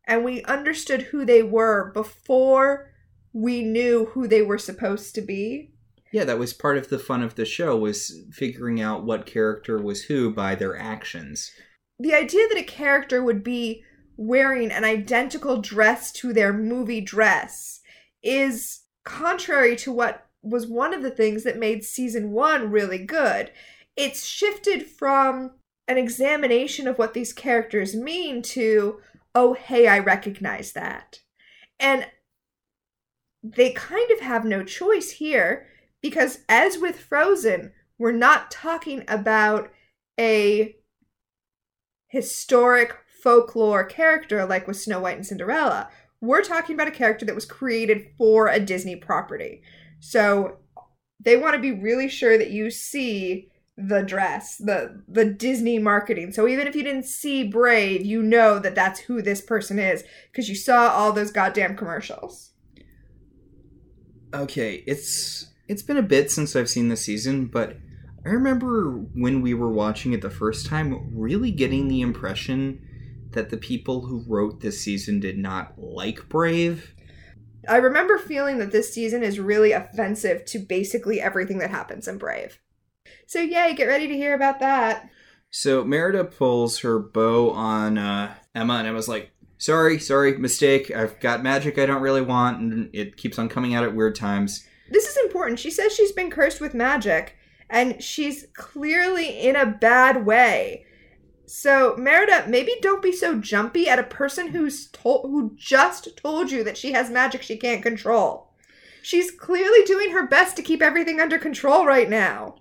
and 0.06 0.24
we 0.24 0.42
understood 0.44 1.02
who 1.02 1.24
they 1.24 1.42
were 1.42 1.90
before 1.92 2.92
we 3.32 3.62
knew 3.62 4.06
who 4.12 4.26
they 4.26 4.42
were 4.42 4.58
supposed 4.58 5.14
to 5.14 5.20
be. 5.20 5.72
Yeah, 6.12 6.24
that 6.24 6.38
was 6.38 6.54
part 6.54 6.78
of 6.78 6.88
the 6.88 6.98
fun 6.98 7.22
of 7.22 7.34
the 7.34 7.44
show 7.44 7.76
was 7.76 8.16
figuring 8.32 8.80
out 8.80 9.04
what 9.04 9.26
character 9.26 9.76
was 9.78 10.04
who 10.04 10.32
by 10.32 10.54
their 10.54 10.78
actions. 10.78 11.50
The 11.98 12.14
idea 12.14 12.48
that 12.48 12.58
a 12.58 12.64
character 12.64 13.22
would 13.22 13.44
be 13.44 13.84
wearing 14.16 14.70
an 14.70 14.84
identical 14.84 15.60
dress 15.60 16.10
to 16.12 16.32
their 16.32 16.52
movie 16.52 17.02
dress 17.02 17.77
is 18.28 18.80
contrary 19.04 19.74
to 19.76 19.92
what 19.92 20.26
was 20.42 20.66
one 20.66 20.92
of 20.92 21.02
the 21.02 21.10
things 21.10 21.44
that 21.44 21.58
made 21.58 21.84
season 21.84 22.30
one 22.30 22.70
really 22.70 22.98
good. 22.98 23.50
It's 23.96 24.24
shifted 24.24 24.86
from 24.86 25.52
an 25.88 25.98
examination 25.98 26.86
of 26.86 26.98
what 26.98 27.14
these 27.14 27.32
characters 27.32 27.96
mean 27.96 28.42
to, 28.42 29.00
oh, 29.34 29.54
hey, 29.54 29.88
I 29.88 29.98
recognize 29.98 30.72
that. 30.72 31.20
And 31.80 32.06
they 33.42 33.72
kind 33.72 34.10
of 34.10 34.20
have 34.20 34.44
no 34.44 34.62
choice 34.62 35.12
here 35.12 35.66
because, 36.02 36.40
as 36.48 36.78
with 36.78 37.00
Frozen, 37.00 37.72
we're 37.98 38.12
not 38.12 38.50
talking 38.50 39.04
about 39.08 39.70
a 40.20 40.76
historic 42.08 42.94
folklore 43.22 43.84
character 43.84 44.44
like 44.44 44.66
with 44.66 44.76
Snow 44.76 45.00
White 45.00 45.16
and 45.16 45.26
Cinderella. 45.26 45.88
We're 46.20 46.42
talking 46.42 46.74
about 46.74 46.88
a 46.88 46.92
character 46.92 47.24
that 47.26 47.34
was 47.34 47.44
created 47.44 48.08
for 48.16 48.48
a 48.48 48.58
Disney 48.58 48.96
property. 48.96 49.62
So 50.00 50.58
they 51.20 51.36
want 51.36 51.54
to 51.54 51.60
be 51.60 51.72
really 51.72 52.08
sure 52.08 52.38
that 52.38 52.50
you 52.50 52.70
see 52.70 53.50
the 53.76 54.02
dress, 54.02 54.56
the 54.56 55.02
the 55.06 55.24
Disney 55.24 55.78
marketing. 55.78 56.32
So 56.32 56.48
even 56.48 56.66
if 56.66 56.74
you 56.74 56.82
didn't 56.82 57.04
see 57.04 57.44
Brave, 57.44 58.04
you 58.04 58.22
know 58.22 58.58
that 58.58 58.74
that's 58.74 59.00
who 59.00 59.22
this 59.22 59.40
person 59.40 59.78
is 59.78 60.02
because 60.30 60.48
you 60.48 60.56
saw 60.56 60.88
all 60.88 61.12
those 61.12 61.30
goddamn 61.30 61.76
commercials. 61.76 62.50
Okay, 64.34 64.82
it's 64.86 65.46
it's 65.68 65.82
been 65.82 65.96
a 65.96 66.02
bit 66.02 66.30
since 66.30 66.56
I've 66.56 66.68
seen 66.68 66.88
the 66.88 66.96
season, 66.96 67.46
but 67.46 67.76
I 68.26 68.30
remember 68.30 68.90
when 69.14 69.42
we 69.42 69.54
were 69.54 69.70
watching 69.70 70.12
it 70.12 70.22
the 70.22 70.30
first 70.30 70.66
time 70.66 71.16
really 71.16 71.52
getting 71.52 71.86
the 71.86 72.00
impression 72.00 72.82
that 73.38 73.50
the 73.50 73.56
people 73.56 74.04
who 74.04 74.24
wrote 74.26 74.60
this 74.60 74.80
season 74.80 75.20
did 75.20 75.38
not 75.38 75.74
like 75.78 76.28
Brave. 76.28 76.92
I 77.68 77.76
remember 77.76 78.18
feeling 78.18 78.58
that 78.58 78.72
this 78.72 78.92
season 78.92 79.22
is 79.22 79.38
really 79.38 79.70
offensive 79.70 80.44
to 80.46 80.58
basically 80.58 81.20
everything 81.20 81.58
that 81.58 81.70
happens 81.70 82.08
in 82.08 82.18
Brave. 82.18 82.58
So 83.28 83.40
yay, 83.40 83.74
get 83.74 83.86
ready 83.86 84.08
to 84.08 84.16
hear 84.16 84.34
about 84.34 84.58
that. 84.58 85.08
So 85.50 85.84
Merida 85.84 86.24
pulls 86.24 86.80
her 86.80 86.98
bow 86.98 87.50
on 87.52 87.96
uh, 87.96 88.34
Emma, 88.56 88.74
and 88.74 88.88
Emma's 88.88 89.08
like, 89.08 89.30
"Sorry, 89.56 90.00
sorry, 90.00 90.36
mistake. 90.36 90.90
I've 90.90 91.20
got 91.20 91.42
magic 91.42 91.78
I 91.78 91.86
don't 91.86 92.02
really 92.02 92.22
want, 92.22 92.60
and 92.60 92.90
it 92.92 93.16
keeps 93.16 93.38
on 93.38 93.48
coming 93.48 93.72
out 93.72 93.84
at 93.84 93.94
weird 93.94 94.16
times." 94.16 94.66
This 94.90 95.06
is 95.06 95.16
important. 95.18 95.60
She 95.60 95.70
says 95.70 95.94
she's 95.94 96.12
been 96.12 96.30
cursed 96.30 96.60
with 96.60 96.74
magic, 96.74 97.36
and 97.70 98.02
she's 98.02 98.46
clearly 98.54 99.38
in 99.40 99.54
a 99.54 99.64
bad 99.64 100.26
way. 100.26 100.86
So, 101.48 101.96
Merida, 101.96 102.44
maybe 102.46 102.74
don't 102.82 103.02
be 103.02 103.10
so 103.10 103.40
jumpy 103.40 103.88
at 103.88 103.98
a 103.98 104.04
person 104.04 104.48
who's 104.48 104.88
told 104.90 105.30
who 105.30 105.56
just 105.56 106.14
told 106.16 106.50
you 106.50 106.62
that 106.64 106.76
she 106.76 106.92
has 106.92 107.10
magic 107.10 107.42
she 107.42 107.56
can't 107.56 107.82
control. 107.82 108.52
She's 109.02 109.30
clearly 109.30 109.82
doing 109.84 110.10
her 110.10 110.26
best 110.26 110.56
to 110.56 110.62
keep 110.62 110.82
everything 110.82 111.20
under 111.20 111.38
control 111.38 111.86
right 111.86 112.10
now. 112.10 112.56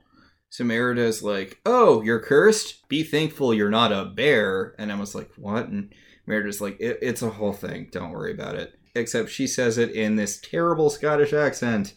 So 0.49 0.63
Merida's 0.63 1.21
like, 1.21 1.59
"Oh, 1.65 2.01
you're 2.01 2.21
cursed. 2.21 2.87
Be 2.87 3.03
thankful 3.03 3.53
you're 3.53 3.69
not 3.69 3.91
a 3.91 4.05
bear." 4.05 4.73
And 4.79 4.89
Emma's 4.89 5.13
like, 5.13 5.31
"What?" 5.35 5.67
And 5.67 5.93
Merida's 6.25 6.61
like, 6.61 6.77
it, 6.79 6.99
"It's 7.01 7.21
a 7.21 7.31
whole 7.31 7.53
thing. 7.53 7.89
Don't 7.91 8.11
worry 8.11 8.31
about 8.31 8.55
it." 8.55 8.79
Except 8.95 9.29
she 9.29 9.47
says 9.47 9.77
it 9.77 9.91
in 9.91 10.15
this 10.15 10.39
terrible 10.39 10.89
Scottish 10.89 11.33
accent. 11.33 11.93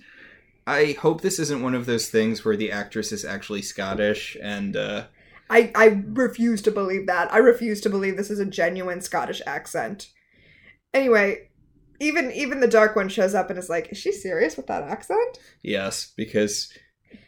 I 0.66 0.96
hope 1.00 1.20
this 1.20 1.38
isn't 1.38 1.62
one 1.62 1.76
of 1.76 1.86
those 1.86 2.08
things 2.08 2.44
where 2.44 2.56
the 2.56 2.72
actress 2.72 3.12
is 3.12 3.24
actually 3.24 3.62
Scottish 3.62 4.36
and 4.42 4.76
uh 4.76 5.04
I, 5.50 5.72
I 5.74 6.02
refuse 6.06 6.62
to 6.62 6.70
believe 6.70 7.06
that. 7.08 7.32
I 7.32 7.38
refuse 7.38 7.80
to 7.82 7.90
believe 7.90 8.16
this 8.16 8.30
is 8.30 8.38
a 8.38 8.46
genuine 8.46 9.00
Scottish 9.00 9.42
accent. 9.46 10.08
Anyway, 10.94 11.50
even 11.98 12.30
even 12.32 12.60
the 12.60 12.68
dark 12.68 12.96
one 12.96 13.08
shows 13.08 13.34
up 13.34 13.50
and 13.50 13.58
is 13.58 13.68
like, 13.68 13.90
is 13.90 13.98
she 13.98 14.12
serious 14.12 14.56
with 14.56 14.68
that 14.68 14.84
accent? 14.84 15.38
yes, 15.62 16.12
because 16.16 16.72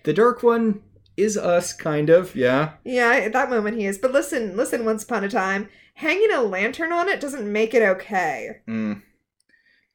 the 0.04 0.12
dark 0.12 0.42
one 0.42 0.82
is 1.16 1.36
us 1.36 1.72
kind 1.72 2.08
of, 2.08 2.34
yeah. 2.34 2.74
Yeah, 2.84 3.12
at 3.12 3.32
that 3.32 3.50
moment 3.50 3.76
he 3.76 3.86
is. 3.86 3.98
But 3.98 4.12
listen, 4.12 4.56
listen, 4.56 4.84
once 4.84 5.04
upon 5.04 5.24
a 5.24 5.28
time, 5.28 5.68
hanging 5.94 6.32
a 6.32 6.40
lantern 6.42 6.92
on 6.92 7.08
it 7.08 7.20
doesn't 7.20 7.50
make 7.50 7.74
it 7.74 7.82
okay. 7.82 8.60
Mm. 8.68 9.02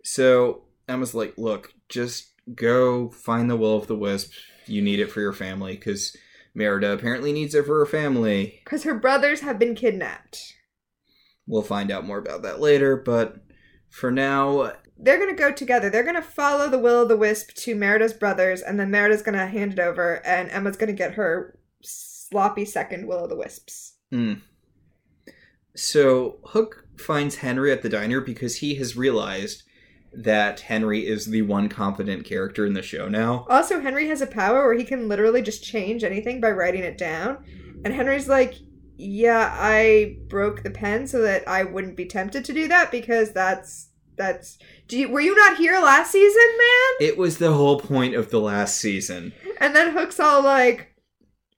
So 0.04 0.64
Emma's 0.88 1.16
like, 1.16 1.34
"Look, 1.38 1.74
just 1.90 2.34
go 2.54 3.10
find 3.10 3.50
the 3.50 3.58
will 3.58 3.78
of 3.78 3.88
the 3.88 3.96
wisp. 3.96 4.34
You 4.66 4.82
need 4.82 5.00
it 5.00 5.12
for 5.12 5.22
your 5.22 5.34
family 5.34 5.78
cuz 5.78 6.16
Merida 6.58 6.92
apparently 6.92 7.32
needs 7.32 7.54
it 7.54 7.68
for 7.68 7.78
her 7.78 7.86
family. 7.86 8.62
Because 8.64 8.84
her 8.84 8.96
brothers 8.96 9.42
have 9.42 9.60
been 9.60 9.76
kidnapped. 9.76 10.56
We'll 11.46 11.62
find 11.62 11.92
out 11.92 12.04
more 12.04 12.18
about 12.18 12.42
that 12.42 12.60
later, 12.60 12.98
but 12.98 13.36
for 13.90 14.12
now, 14.12 14.74
They're 14.98 15.20
gonna 15.20 15.36
go 15.36 15.52
together. 15.52 15.92
They're 15.92 16.04
gonna 16.04 16.24
follow 16.24 16.68
the 16.68 16.80
will 16.80 17.04
of 17.04 17.10
the 17.10 17.16
wisp 17.16 17.54
to 17.58 17.76
Merida's 17.76 18.14
brothers, 18.14 18.62
and 18.64 18.80
then 18.80 18.90
Merida's 18.90 19.22
gonna 19.22 19.46
hand 19.46 19.74
it 19.74 19.80
over, 19.80 20.26
and 20.26 20.50
Emma's 20.50 20.76
gonna 20.76 20.94
get 20.94 21.14
her 21.14 21.60
sloppy 21.84 22.66
second 22.66 23.08
will 23.08 23.26
of 23.26 23.30
the 23.30 23.38
wisps. 23.38 23.94
Hmm. 24.12 24.34
So 25.76 26.40
Hook 26.44 26.88
finds 26.98 27.36
Henry 27.36 27.72
at 27.72 27.84
the 27.84 27.90
diner 27.90 28.20
because 28.20 28.58
he 28.58 28.74
has 28.76 28.98
realized 28.98 29.62
that 30.18 30.62
Henry 30.62 31.06
is 31.06 31.28
the 31.28 31.44
one 31.44 31.70
competent 31.70 32.26
character 32.26 32.66
in 32.66 32.74
the 32.74 32.82
show 32.82 33.08
now. 33.08 33.46
Also, 33.50 33.80
Henry 33.80 34.08
has 34.08 34.20
a 34.20 34.28
power 34.28 34.66
where 34.66 34.78
he 34.78 34.84
can 34.84 35.08
literally 35.08 35.44
just 35.44 35.64
change 35.64 36.04
anything 36.04 36.42
by 36.42 36.52
writing 36.52 36.82
it 36.84 36.98
down. 36.98 37.38
And 37.86 37.94
Henry's 37.94 38.28
like, 38.28 38.56
"Yeah, 38.98 39.52
I 39.54 40.18
broke 40.28 40.64
the 40.64 40.72
pen 40.72 41.06
so 41.06 41.22
that 41.22 41.48
I 41.48 41.64
wouldn't 41.64 41.96
be 41.96 42.06
tempted 42.06 42.44
to 42.46 42.54
do 42.54 42.68
that 42.68 42.92
because 42.92 43.32
that's 43.32 43.90
that's. 44.18 44.58
Do 44.88 44.98
you, 44.98 45.10
were 45.10 45.22
you 45.22 45.36
not 45.36 45.58
here 45.58 45.80
last 45.80 46.12
season, 46.12 46.48
man?" 46.58 47.08
It 47.08 47.18
was 47.18 47.38
the 47.38 47.54
whole 47.54 47.80
point 47.80 48.16
of 48.16 48.32
the 48.32 48.42
last 48.42 48.78
season. 48.78 49.34
And 49.62 49.76
then 49.76 49.94
Hook's 49.94 50.20
all 50.20 50.44
like, 50.44 50.96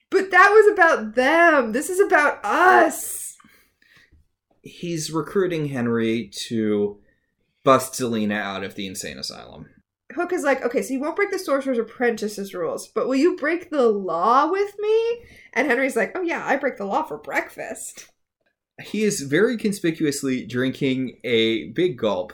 "But 0.10 0.32
that 0.32 0.50
was 0.50 0.74
about 0.74 1.16
them. 1.16 1.72
This 1.72 1.90
is 1.90 2.02
about 2.02 2.44
us." 2.44 3.38
He's 4.62 5.12
recruiting 5.12 5.68
Henry 5.68 6.30
to 6.48 7.00
bust 7.70 7.94
Zelena 7.94 8.42
out 8.42 8.64
of 8.64 8.74
the 8.74 8.88
insane 8.88 9.20
asylum. 9.20 9.68
Hook 10.16 10.34
is 10.34 10.42
like, 10.42 10.64
okay, 10.64 10.82
so 10.82 10.92
you 10.92 11.00
won't 11.00 11.16
break 11.16 11.30
the 11.30 11.38
Sorcerer's 11.38 11.78
Apprentice's 11.78 12.56
rules, 12.56 12.88
but 12.88 13.08
will 13.08 13.14
you 13.14 13.38
break 13.38 13.70
the 13.70 13.88
law 13.90 14.50
with 14.50 14.74
me? 14.80 15.24
And 15.54 15.68
Henry's 15.68 15.96
like, 15.96 16.14
oh 16.16 16.24
yeah, 16.24 16.44
I 16.44 16.56
break 16.56 16.78
the 16.78 16.86
law 16.86 17.04
for 17.04 17.20
breakfast. 17.20 18.10
He 18.82 19.04
is 19.04 19.22
very 19.22 19.56
conspicuously 19.56 20.48
drinking 20.48 21.20
a 21.24 21.70
big 21.74 22.00
gulp. 22.00 22.34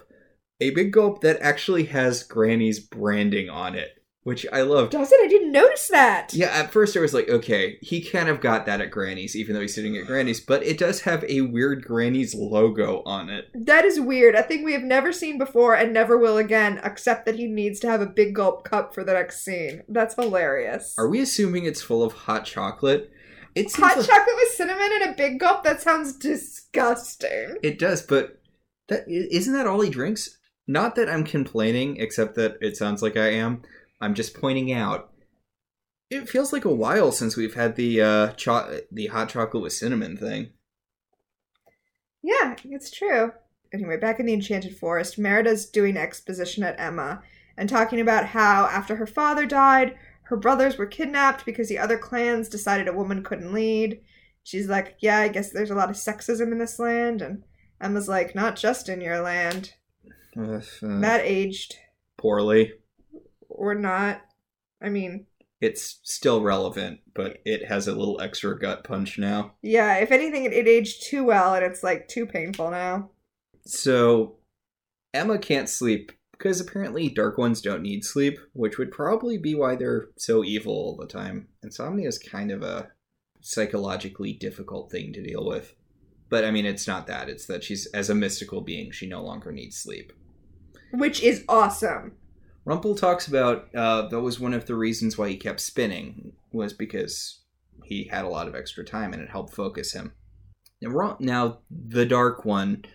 A 0.62 0.70
big 0.70 0.94
gulp 0.94 1.20
that 1.20 1.42
actually 1.42 1.84
has 1.88 2.24
Granny's 2.24 2.80
branding 2.80 3.50
on 3.50 3.76
it, 3.76 3.90
which 4.26 4.46
I 4.52 4.64
loved. 4.64 4.92
Does 4.92 5.12
it? 5.12 5.20
I 5.24 5.28
didn't 5.28 5.52
notice 5.52 5.88
that. 5.90 6.34
Yeah, 6.34 6.48
at 6.48 6.72
first 6.74 6.98
I 6.98 7.00
was 7.00 7.14
like, 7.14 7.30
okay, 7.30 7.78
he 7.82 8.02
kind 8.02 8.28
of 8.28 8.42
got 8.42 8.66
that 8.66 8.82
at 8.82 8.90
Granny's, 8.90 9.36
even 9.36 9.54
though 9.54 9.62
he's 9.62 9.76
sitting 9.76 9.96
at 9.98 10.08
Granny's, 10.08 10.40
but 10.42 10.64
it 10.64 10.80
does 10.80 11.02
have 11.02 11.24
a 11.30 11.42
weird 11.42 11.86
Granny's 11.86 12.34
logo 12.34 13.04
on 13.06 13.30
it. 13.30 13.50
That 13.54 13.86
is 13.86 14.00
weird. 14.00 14.36
I 14.36 14.42
think 14.42 14.66
we 14.66 14.74
have 14.74 14.82
never 14.84 15.14
seen 15.14 15.38
before 15.38 15.76
and 15.76 15.94
never 15.94 16.18
will 16.18 16.38
again, 16.38 16.82
except 16.84 17.28
that 17.28 17.36
he 17.36 17.46
needs 17.46 17.80
to 17.82 17.88
have 17.88 18.02
a 18.02 18.08
big 18.08 18.34
gulp 18.34 18.64
cup 18.68 18.96
for 18.96 19.04
the 19.04 19.14
next 19.14 19.46
scene. 19.46 19.84
That's 19.88 20.16
hilarious. 20.16 20.96
Are 20.98 21.08
we 21.08 21.22
assuming 21.22 21.66
it's 21.66 21.84
full 21.84 22.02
of 22.04 22.14
hot 22.14 22.46
chocolate? 22.46 23.12
It's 23.54 23.76
Hot 23.78 23.96
like- 23.96 24.08
chocolate 24.08 24.36
with 24.38 24.54
cinnamon 24.54 24.90
and 25.02 25.12
a 25.12 25.16
big 25.16 25.40
gulp? 25.40 25.64
That 25.64 25.82
sounds 25.82 26.14
disgusting. 26.18 27.58
It 27.64 27.80
does, 27.80 28.02
but 28.02 28.40
that 28.88 29.04
isn't 29.08 29.54
that 29.54 29.68
all 29.68 29.82
he 29.82 29.90
drinks? 29.90 30.38
Not 30.68 30.96
that 30.96 31.10
I'm 31.10 31.24
complaining, 31.24 31.98
except 31.98 32.36
that 32.36 32.58
it 32.60 32.76
sounds 32.76 33.02
like 33.02 33.16
I 33.16 33.28
am. 33.34 33.62
I'm 34.06 34.14
just 34.14 34.40
pointing 34.40 34.72
out. 34.72 35.12
It 36.12 36.30
feels 36.30 36.54
like 36.54 36.66
a 36.66 36.74
while 36.74 37.12
since 37.12 37.36
we've 37.36 37.56
had 37.56 37.76
the 37.76 38.02
uh, 38.02 38.32
cho- 38.34 38.82
the 38.92 39.08
hot 39.08 39.30
chocolate 39.30 39.64
with 39.64 39.74
cinnamon 39.74 40.16
thing. 40.16 40.52
Yeah, 42.22 42.56
it's 42.66 42.92
true. 42.92 43.32
Anyway, 43.74 43.98
back 43.98 44.20
in 44.20 44.26
the 44.26 44.34
Enchanted 44.34 44.78
Forest, 44.78 45.18
Merida's 45.18 45.66
doing 45.66 45.98
exposition 45.98 46.64
at 46.64 46.80
Emma 46.80 47.22
and 47.58 47.68
talking 47.68 48.00
about 48.00 48.28
how 48.28 48.66
after 48.68 48.96
her 48.96 49.08
father 49.08 49.46
died, 49.46 49.96
her 50.24 50.38
brothers 50.38 50.78
were 50.78 50.86
kidnapped 50.86 51.46
because 51.46 51.68
the 51.70 51.80
other 51.80 51.98
clans 51.98 52.48
decided 52.50 52.88
a 52.88 52.94
woman 52.94 53.24
couldn't 53.24 53.54
lead. 53.54 54.00
She's 54.44 54.68
like, 54.70 54.98
Yeah, 55.00 55.18
I 55.20 55.28
guess 55.30 55.52
there's 55.52 55.72
a 55.72 55.76
lot 55.76 55.90
of 55.90 55.96
sexism 55.96 56.52
in 56.52 56.60
this 56.60 56.78
land. 56.80 57.22
And 57.24 57.44
Emma's 57.82 58.08
like, 58.08 58.36
Not 58.36 58.56
just 58.56 58.90
in 58.90 59.02
your 59.02 59.20
land. 59.22 59.74
Uh, 60.38 60.62
That 60.82 61.22
aged. 61.24 61.76
poorly. 62.18 62.74
Or 63.58 63.76
not. 63.76 64.22
I 64.82 64.90
mean, 64.90 65.26
It's 65.62 66.00
still 66.04 66.42
relevant, 66.42 67.00
but 67.14 67.38
it 67.46 67.66
has 67.68 67.88
a 67.88 67.96
little 67.96 68.20
extra 68.22 68.58
gut 68.60 68.84
punch 68.84 69.18
now. 69.18 69.54
yeah, 69.62 69.96
if 69.98 70.12
anything, 70.12 70.46
it, 70.46 70.54
it 70.54 70.68
aged 70.68 71.04
too 71.08 71.24
well 71.24 71.56
and 71.56 71.66
it's 71.66 71.82
like 71.84 72.08
too 72.08 72.26
painful 72.26 72.70
now. 72.72 73.10
So 73.66 74.38
Emma 75.14 75.38
can't 75.40 75.70
sleep 75.70 76.12
because 76.34 76.60
apparently 76.60 77.08
dark 77.10 77.38
ones 77.38 77.62
don't 77.62 77.82
need 77.82 78.04
sleep, 78.04 78.38
which 78.54 78.78
would 78.78 78.92
probably 78.92 79.38
be 79.38 79.56
why 79.56 79.76
they're 79.76 80.10
so 80.18 80.44
evil 80.44 80.74
all 80.74 80.98
the 80.98 81.08
time. 81.08 81.48
Insomnia 81.64 82.08
is 82.10 82.20
kind 82.20 82.52
of 82.52 82.62
a 82.62 82.90
psychologically 83.42 84.34
difficult 84.34 84.92
thing 84.92 85.14
to 85.14 85.24
deal 85.24 85.46
with. 85.46 85.74
But 86.30 86.44
I 86.44 86.52
mean, 86.52 86.66
it's 86.66 86.88
not 86.88 87.08
that. 87.08 87.30
It's 87.30 87.46
that 87.46 87.64
she's, 87.64 87.86
as 87.88 88.10
a 88.10 88.16
mystical 88.16 88.62
being, 88.62 88.92
she 88.92 89.08
no 89.08 89.24
longer 89.24 89.52
needs 89.52 89.78
sleep. 89.78 90.12
Which 90.92 91.22
is 91.24 91.44
awesome. 91.48 92.14
Rumple 92.66 92.96
talks 92.96 93.28
about 93.28 93.74
uh, 93.76 94.08
that 94.08 94.22
was 94.22 94.40
one 94.40 94.54
of 94.54 94.66
the 94.66 94.76
reasons 94.76 95.18
why 95.18 95.30
he 95.30 95.38
kept 95.38 95.60
spinning 95.60 96.34
was 96.52 96.74
because 96.74 97.42
he 97.84 98.10
had 98.12 98.26
a 98.26 98.30
lot 98.30 98.48
of 98.48 98.56
extra 98.56 98.84
time 98.84 99.14
and 99.14 99.22
it 99.22 99.30
helped 99.30 99.54
focus 99.54 99.94
him. 99.94 100.14
Now, 100.82 101.60
the 101.70 102.06
Dark 102.06 102.44
One 102.44 102.86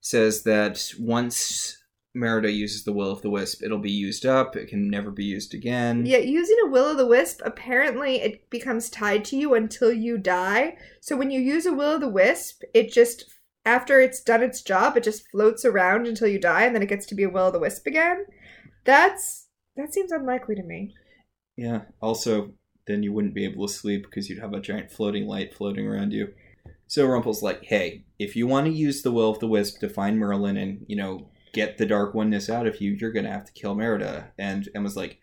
says 0.00 0.42
that 0.42 0.92
once 0.98 1.78
Merida 2.14 2.50
uses 2.50 2.84
the 2.84 2.92
Will 2.92 3.10
of 3.10 3.22
the 3.22 3.30
Wisp, 3.30 3.62
it'll 3.62 3.78
be 3.78 3.90
used 3.90 4.26
up. 4.26 4.54
It 4.54 4.68
can 4.68 4.90
never 4.90 5.10
be 5.10 5.24
used 5.24 5.54
again. 5.54 6.04
Yeah, 6.04 6.18
using 6.18 6.56
a 6.64 6.68
will 6.68 6.90
of 6.90 6.98
the 6.98 7.06
wisp, 7.06 7.40
apparently 7.44 8.20
it 8.20 8.50
becomes 8.50 8.90
tied 8.90 9.24
to 9.26 9.36
you 9.36 9.54
until 9.54 9.92
you 9.92 10.18
die. 10.18 10.76
So 11.00 11.16
when 11.16 11.30
you 11.30 11.40
use 11.40 11.64
a 11.64 11.72
will 11.72 11.94
of 11.94 12.00
the 12.00 12.08
wisp, 12.08 12.62
it 12.74 12.92
just 12.92 13.32
after 13.64 14.00
it's 14.00 14.22
done 14.22 14.42
its 14.42 14.60
job, 14.62 14.96
it 14.96 15.04
just 15.04 15.28
floats 15.30 15.64
around 15.64 16.06
until 16.06 16.28
you 16.28 16.38
die, 16.38 16.64
and 16.64 16.74
then 16.74 16.82
it 16.82 16.88
gets 16.88 17.06
to 17.06 17.14
be 17.14 17.22
a 17.22 17.30
will 17.30 17.46
o' 17.46 17.50
the 17.50 17.60
wisp 17.60 17.86
again. 17.86 18.26
That's 18.84 19.48
that 19.76 19.92
seems 19.94 20.12
unlikely 20.12 20.54
to 20.56 20.62
me. 20.62 20.94
Yeah. 21.56 21.82
Also, 22.00 22.52
then 22.86 23.02
you 23.02 23.12
wouldn't 23.12 23.34
be 23.34 23.44
able 23.44 23.66
to 23.66 23.72
sleep 23.72 24.04
because 24.04 24.28
you'd 24.28 24.40
have 24.40 24.52
a 24.52 24.60
giant 24.60 24.90
floating 24.90 25.26
light 25.26 25.54
floating 25.54 25.86
around 25.86 26.12
you. 26.12 26.28
So 26.86 27.06
Rumple's 27.06 27.42
like, 27.42 27.64
"Hey, 27.64 28.04
if 28.18 28.36
you 28.36 28.46
want 28.46 28.66
to 28.66 28.72
use 28.72 29.02
the 29.02 29.12
Will 29.12 29.30
of 29.30 29.38
the 29.38 29.48
Wisp 29.48 29.80
to 29.80 29.88
find 29.88 30.18
Merlin 30.18 30.56
and 30.56 30.84
you 30.88 30.96
know 30.96 31.30
get 31.52 31.78
the 31.78 31.86
Dark 31.86 32.14
Oneness 32.14 32.50
out 32.50 32.66
of 32.66 32.80
you, 32.80 32.92
you're 32.92 33.12
gonna 33.12 33.30
have 33.30 33.46
to 33.46 33.52
kill 33.52 33.74
Merida." 33.74 34.32
And 34.38 34.68
Emma's 34.74 34.96
like, 34.96 35.18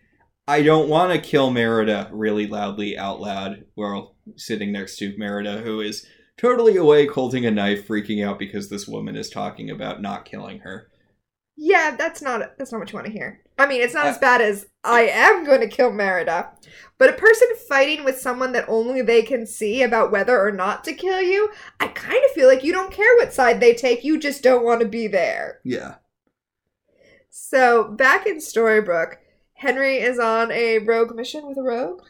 "I 0.48 0.62
don't 0.62 0.88
want 0.88 1.12
to 1.12 1.20
kill 1.20 1.50
Merida," 1.50 2.10
really 2.12 2.46
loudly 2.46 2.96
out 2.96 3.20
loud, 3.20 3.66
while 3.74 4.16
sitting 4.36 4.72
next 4.72 4.96
to 4.96 5.16
Merida, 5.16 5.58
who 5.58 5.80
is 5.80 6.06
totally 6.38 6.76
awake, 6.76 7.12
holding 7.12 7.44
a 7.44 7.50
knife, 7.50 7.86
freaking 7.86 8.24
out 8.26 8.38
because 8.38 8.68
this 8.68 8.88
woman 8.88 9.14
is 9.14 9.28
talking 9.28 9.70
about 9.70 10.00
not 10.00 10.24
killing 10.24 10.60
her. 10.60 10.88
Yeah, 11.56 11.94
that's 11.96 12.22
not 12.22 12.56
that's 12.58 12.72
not 12.72 12.78
what 12.78 12.90
you 12.90 12.96
want 12.96 13.06
to 13.06 13.12
hear. 13.12 13.42
I 13.60 13.66
mean, 13.66 13.82
it's 13.82 13.94
not 13.94 14.06
as 14.06 14.18
bad 14.18 14.40
as 14.40 14.66
I 14.84 15.02
am 15.02 15.44
going 15.44 15.60
to 15.60 15.68
kill 15.68 15.92
Merida, 15.92 16.50
but 16.98 17.10
a 17.10 17.14
person 17.14 17.48
fighting 17.68 18.04
with 18.04 18.18
someone 18.18 18.52
that 18.52 18.68
only 18.68 19.02
they 19.02 19.22
can 19.22 19.46
see 19.46 19.82
about 19.82 20.10
whether 20.10 20.40
or 20.40 20.50
not 20.50 20.84
to 20.84 20.94
kill 20.94 21.20
you, 21.20 21.50
I 21.78 21.88
kind 21.88 22.22
of 22.24 22.30
feel 22.32 22.48
like 22.48 22.64
you 22.64 22.72
don't 22.72 22.92
care 22.92 23.16
what 23.16 23.32
side 23.32 23.60
they 23.60 23.74
take, 23.74 24.04
you 24.04 24.18
just 24.18 24.42
don't 24.42 24.64
want 24.64 24.80
to 24.80 24.88
be 24.88 25.06
there. 25.06 25.60
Yeah. 25.64 25.96
So, 27.30 27.84
back 27.84 28.26
in 28.26 28.38
Storybrooke, 28.38 29.16
Henry 29.54 29.98
is 29.98 30.18
on 30.18 30.50
a 30.50 30.78
rogue 30.78 31.14
mission 31.14 31.46
with 31.46 31.58
a 31.58 31.62
rogue. 31.62 32.02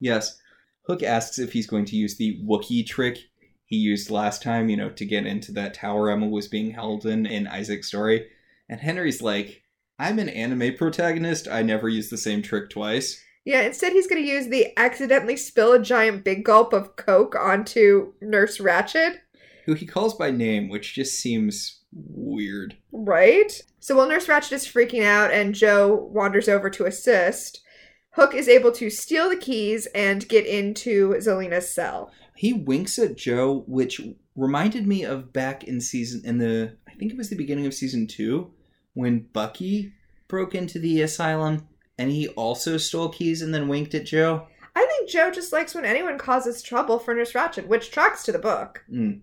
Yes. 0.00 0.38
Hook 0.86 1.02
asks 1.02 1.38
if 1.38 1.52
he's 1.52 1.66
going 1.66 1.84
to 1.86 1.96
use 1.96 2.16
the 2.16 2.40
Wookiee 2.44 2.86
trick 2.86 3.18
he 3.66 3.76
used 3.76 4.10
last 4.10 4.42
time, 4.42 4.68
you 4.68 4.76
know, 4.76 4.90
to 4.90 5.04
get 5.04 5.26
into 5.26 5.52
that 5.52 5.74
tower 5.74 6.10
Emma 6.10 6.26
was 6.26 6.46
being 6.46 6.70
held 6.70 7.04
in 7.04 7.26
in 7.26 7.48
Isaac's 7.48 7.88
story. 7.88 8.28
And 8.68 8.80
Henry's 8.80 9.20
like, 9.20 9.62
I'm 9.98 10.18
an 10.18 10.28
anime 10.28 10.74
protagonist. 10.76 11.48
I 11.48 11.62
never 11.62 11.88
use 11.88 12.10
the 12.10 12.18
same 12.18 12.42
trick 12.42 12.70
twice. 12.70 13.22
Yeah, 13.44 13.62
instead 13.62 13.92
he's 13.92 14.08
going 14.08 14.22
to 14.22 14.28
use 14.28 14.48
the 14.48 14.76
accidentally 14.76 15.36
spill 15.36 15.72
a 15.72 15.78
giant 15.78 16.24
big 16.24 16.44
gulp 16.44 16.72
of 16.72 16.96
Coke 16.96 17.36
onto 17.36 18.12
Nurse 18.20 18.58
Ratched. 18.58 19.18
Who 19.64 19.74
he 19.74 19.86
calls 19.86 20.14
by 20.14 20.30
name, 20.30 20.68
which 20.68 20.94
just 20.94 21.18
seems 21.20 21.82
weird. 21.92 22.76
Right? 22.92 23.60
So 23.78 23.96
while 23.96 24.08
Nurse 24.08 24.26
Ratched 24.26 24.52
is 24.52 24.66
freaking 24.66 25.04
out 25.04 25.30
and 25.30 25.54
Joe 25.54 26.10
wanders 26.12 26.48
over 26.48 26.68
to 26.70 26.86
assist, 26.86 27.62
Hook 28.10 28.34
is 28.34 28.48
able 28.48 28.72
to 28.72 28.90
steal 28.90 29.28
the 29.28 29.36
keys 29.36 29.86
and 29.94 30.28
get 30.28 30.46
into 30.46 31.14
Zelena's 31.20 31.72
cell. 31.72 32.10
He 32.34 32.52
winks 32.52 32.98
at 32.98 33.16
Joe, 33.16 33.64
which 33.66 34.00
reminded 34.34 34.86
me 34.86 35.04
of 35.04 35.32
back 35.32 35.64
in 35.64 35.80
season 35.80 36.22
in 36.24 36.38
the 36.38 36.76
I 36.88 36.94
think 36.98 37.12
it 37.12 37.16
was 37.16 37.30
the 37.30 37.36
beginning 37.36 37.66
of 37.66 37.74
season 37.74 38.06
two, 38.06 38.52
when 38.96 39.28
Bucky 39.34 39.92
broke 40.26 40.54
into 40.54 40.78
the 40.78 41.02
asylum 41.02 41.68
and 41.98 42.10
he 42.10 42.28
also 42.28 42.78
stole 42.78 43.10
keys 43.10 43.42
and 43.42 43.54
then 43.54 43.68
winked 43.68 43.94
at 43.94 44.06
Joe. 44.06 44.48
I 44.74 44.86
think 44.86 45.08
Joe 45.10 45.30
just 45.30 45.52
likes 45.52 45.74
when 45.74 45.84
anyone 45.84 46.18
causes 46.18 46.62
trouble 46.62 46.98
for 46.98 47.14
Nurse 47.14 47.32
Ratched, 47.32 47.66
which 47.66 47.90
tracks 47.90 48.22
to 48.24 48.32
the 48.32 48.38
book. 48.38 48.84
Mm. 48.92 49.20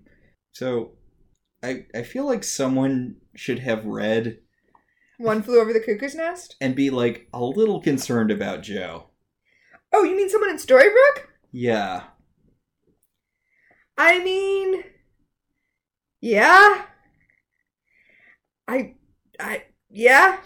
So, 0.54 0.92
I 1.64 1.86
I 1.94 2.04
feel 2.04 2.26
like 2.26 2.44
someone 2.44 3.16
should 3.36 3.60
have 3.60 3.86
read 3.86 4.40
One 5.18 5.42
flew 5.42 5.60
over 5.60 5.74
the 5.74 5.80
cuckoo's 5.80 6.16
nest. 6.16 6.56
and 6.62 6.76
be 6.76 6.90
like 6.92 7.28
a 7.34 7.44
little 7.44 7.82
concerned 7.82 8.30
about 8.32 8.62
Joe. 8.62 9.10
Oh, 9.92 10.04
you 10.04 10.16
mean 10.16 10.30
someone 10.30 10.50
in 10.52 10.58
Storybrooke? 10.58 11.28
Yeah, 11.52 12.04
I 13.98 14.24
mean, 14.24 14.84
yeah. 16.22 16.86
I, 18.68 18.96
I, 19.40 19.64
yeah. 19.90 20.40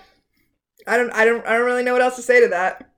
I 0.86 0.98
don't, 0.98 1.12
I 1.12 1.26
don't, 1.26 1.46
I 1.46 1.58
don't 1.58 1.66
really 1.66 1.84
know 1.84 1.94
what 1.94 2.02
else 2.02 2.16
to 2.16 2.22
say 2.22 2.42
to 2.42 2.48
that. 2.50 2.90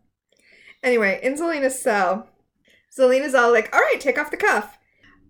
Anyway, 0.83 1.19
in 1.23 1.35
Zelena's 1.35 1.81
cell, 1.81 2.27
Zelena's 2.95 3.35
all 3.35 3.51
like, 3.51 3.73
"All 3.73 3.81
right, 3.81 3.99
take 3.99 4.17
off 4.17 4.31
the 4.31 4.37
cuff." 4.37 4.77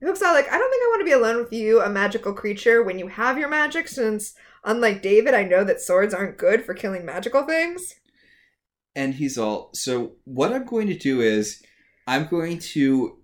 Hook's 0.03 0.21
all 0.21 0.33
like, 0.33 0.51
"I 0.51 0.57
don't 0.57 0.69
think 0.69 0.83
I 0.83 0.87
want 0.89 1.01
to 1.01 1.05
be 1.05 1.11
alone 1.11 1.37
with 1.37 1.53
you, 1.53 1.81
a 1.81 1.89
magical 1.89 2.33
creature, 2.33 2.83
when 2.83 2.99
you 2.99 3.07
have 3.07 3.37
your 3.37 3.49
magic. 3.49 3.87
Since, 3.87 4.35
unlike 4.63 5.01
David, 5.01 5.33
I 5.33 5.43
know 5.43 5.63
that 5.63 5.81
swords 5.81 6.13
aren't 6.13 6.37
good 6.37 6.65
for 6.65 6.73
killing 6.73 7.05
magical 7.05 7.43
things." 7.43 7.95
and 8.95 9.15
he's 9.15 9.37
all 9.37 9.69
so. 9.73 10.13
What 10.25 10.53
I'm 10.53 10.65
going 10.65 10.87
to 10.87 10.97
do 10.97 11.21
is 11.21 11.61
I'm 12.07 12.27
going 12.27 12.59
to 12.59 13.17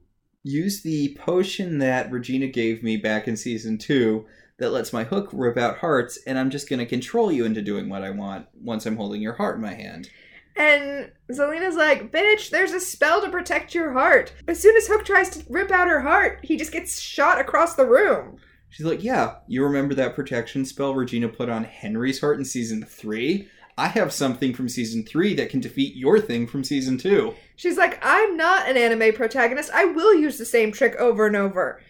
use 0.44 0.82
the 0.82 1.18
potion 1.20 1.80
that 1.80 2.12
Regina 2.12 2.48
gave 2.48 2.84
me 2.84 2.98
back 2.98 3.28
in 3.28 3.36
season 3.36 3.78
two 3.78 4.26
that 4.58 4.72
lets 4.72 4.94
my 4.94 5.04
hook 5.04 5.30
rip 5.34 5.58
out 5.58 5.80
hearts, 5.80 6.18
and 6.26 6.40
I'm 6.40 6.50
just 6.50 6.70
going 6.70 6.80
to 6.80 6.86
control 6.86 7.32
you 7.32 7.46
into 7.46 7.62
doing 7.62 7.90
what 7.90 8.04
I 8.04 8.12
want 8.12 8.48
once 8.54 8.86
I'm 8.86 8.96
holding 8.98 9.22
your 9.22 9.34
heart 9.34 9.58
in 9.58 9.62
my 9.62 9.74
hand. 9.74 10.10
And 10.56 11.12
Zelena's 11.30 11.76
like, 11.76 12.12
bitch, 12.12 12.50
there's 12.50 12.72
a 12.72 12.80
spell 12.80 13.22
to 13.22 13.30
protect 13.30 13.76
your 13.76 13.92
heart. 13.92 14.34
As 14.48 14.62
soon 14.62 14.76
as 14.78 14.88
Hook 14.88 15.04
tries 15.04 15.30
to 15.32 15.46
rip 15.50 15.70
out 15.70 15.90
her 15.90 16.02
heart, 16.02 16.40
he 16.44 16.56
just 16.56 16.72
gets 16.72 17.00
shot 17.00 17.40
across 17.40 17.76
the 17.76 17.86
room. 17.86 18.38
She's 18.70 18.86
like, 18.86 19.04
Yeah, 19.04 19.36
you 19.48 19.64
remember 19.64 19.94
that 19.96 20.16
protection 20.16 20.66
spell 20.66 20.96
Regina 20.96 21.30
put 21.30 21.50
on 21.50 21.64
Henry's 21.64 22.22
heart 22.22 22.38
in 22.38 22.46
season 22.46 22.84
three? 22.84 23.50
I 23.78 23.88
have 23.88 24.14
something 24.14 24.54
from 24.54 24.70
season 24.70 25.04
three 25.04 25.34
that 25.36 25.50
can 25.50 25.60
defeat 25.60 25.96
your 25.96 26.20
thing 26.20 26.48
from 26.48 26.64
season 26.64 26.98
two. 26.98 27.36
She's 27.58 27.78
like, 27.78 28.00
I'm 28.02 28.38
not 28.38 28.70
an 28.70 28.78
anime 28.78 29.14
protagonist. 29.14 29.70
I 29.74 29.86
will 29.86 30.14
use 30.14 30.38
the 30.38 30.46
same 30.46 30.72
trick 30.72 30.96
over 30.96 31.28
and 31.28 31.36
over. 31.36 31.82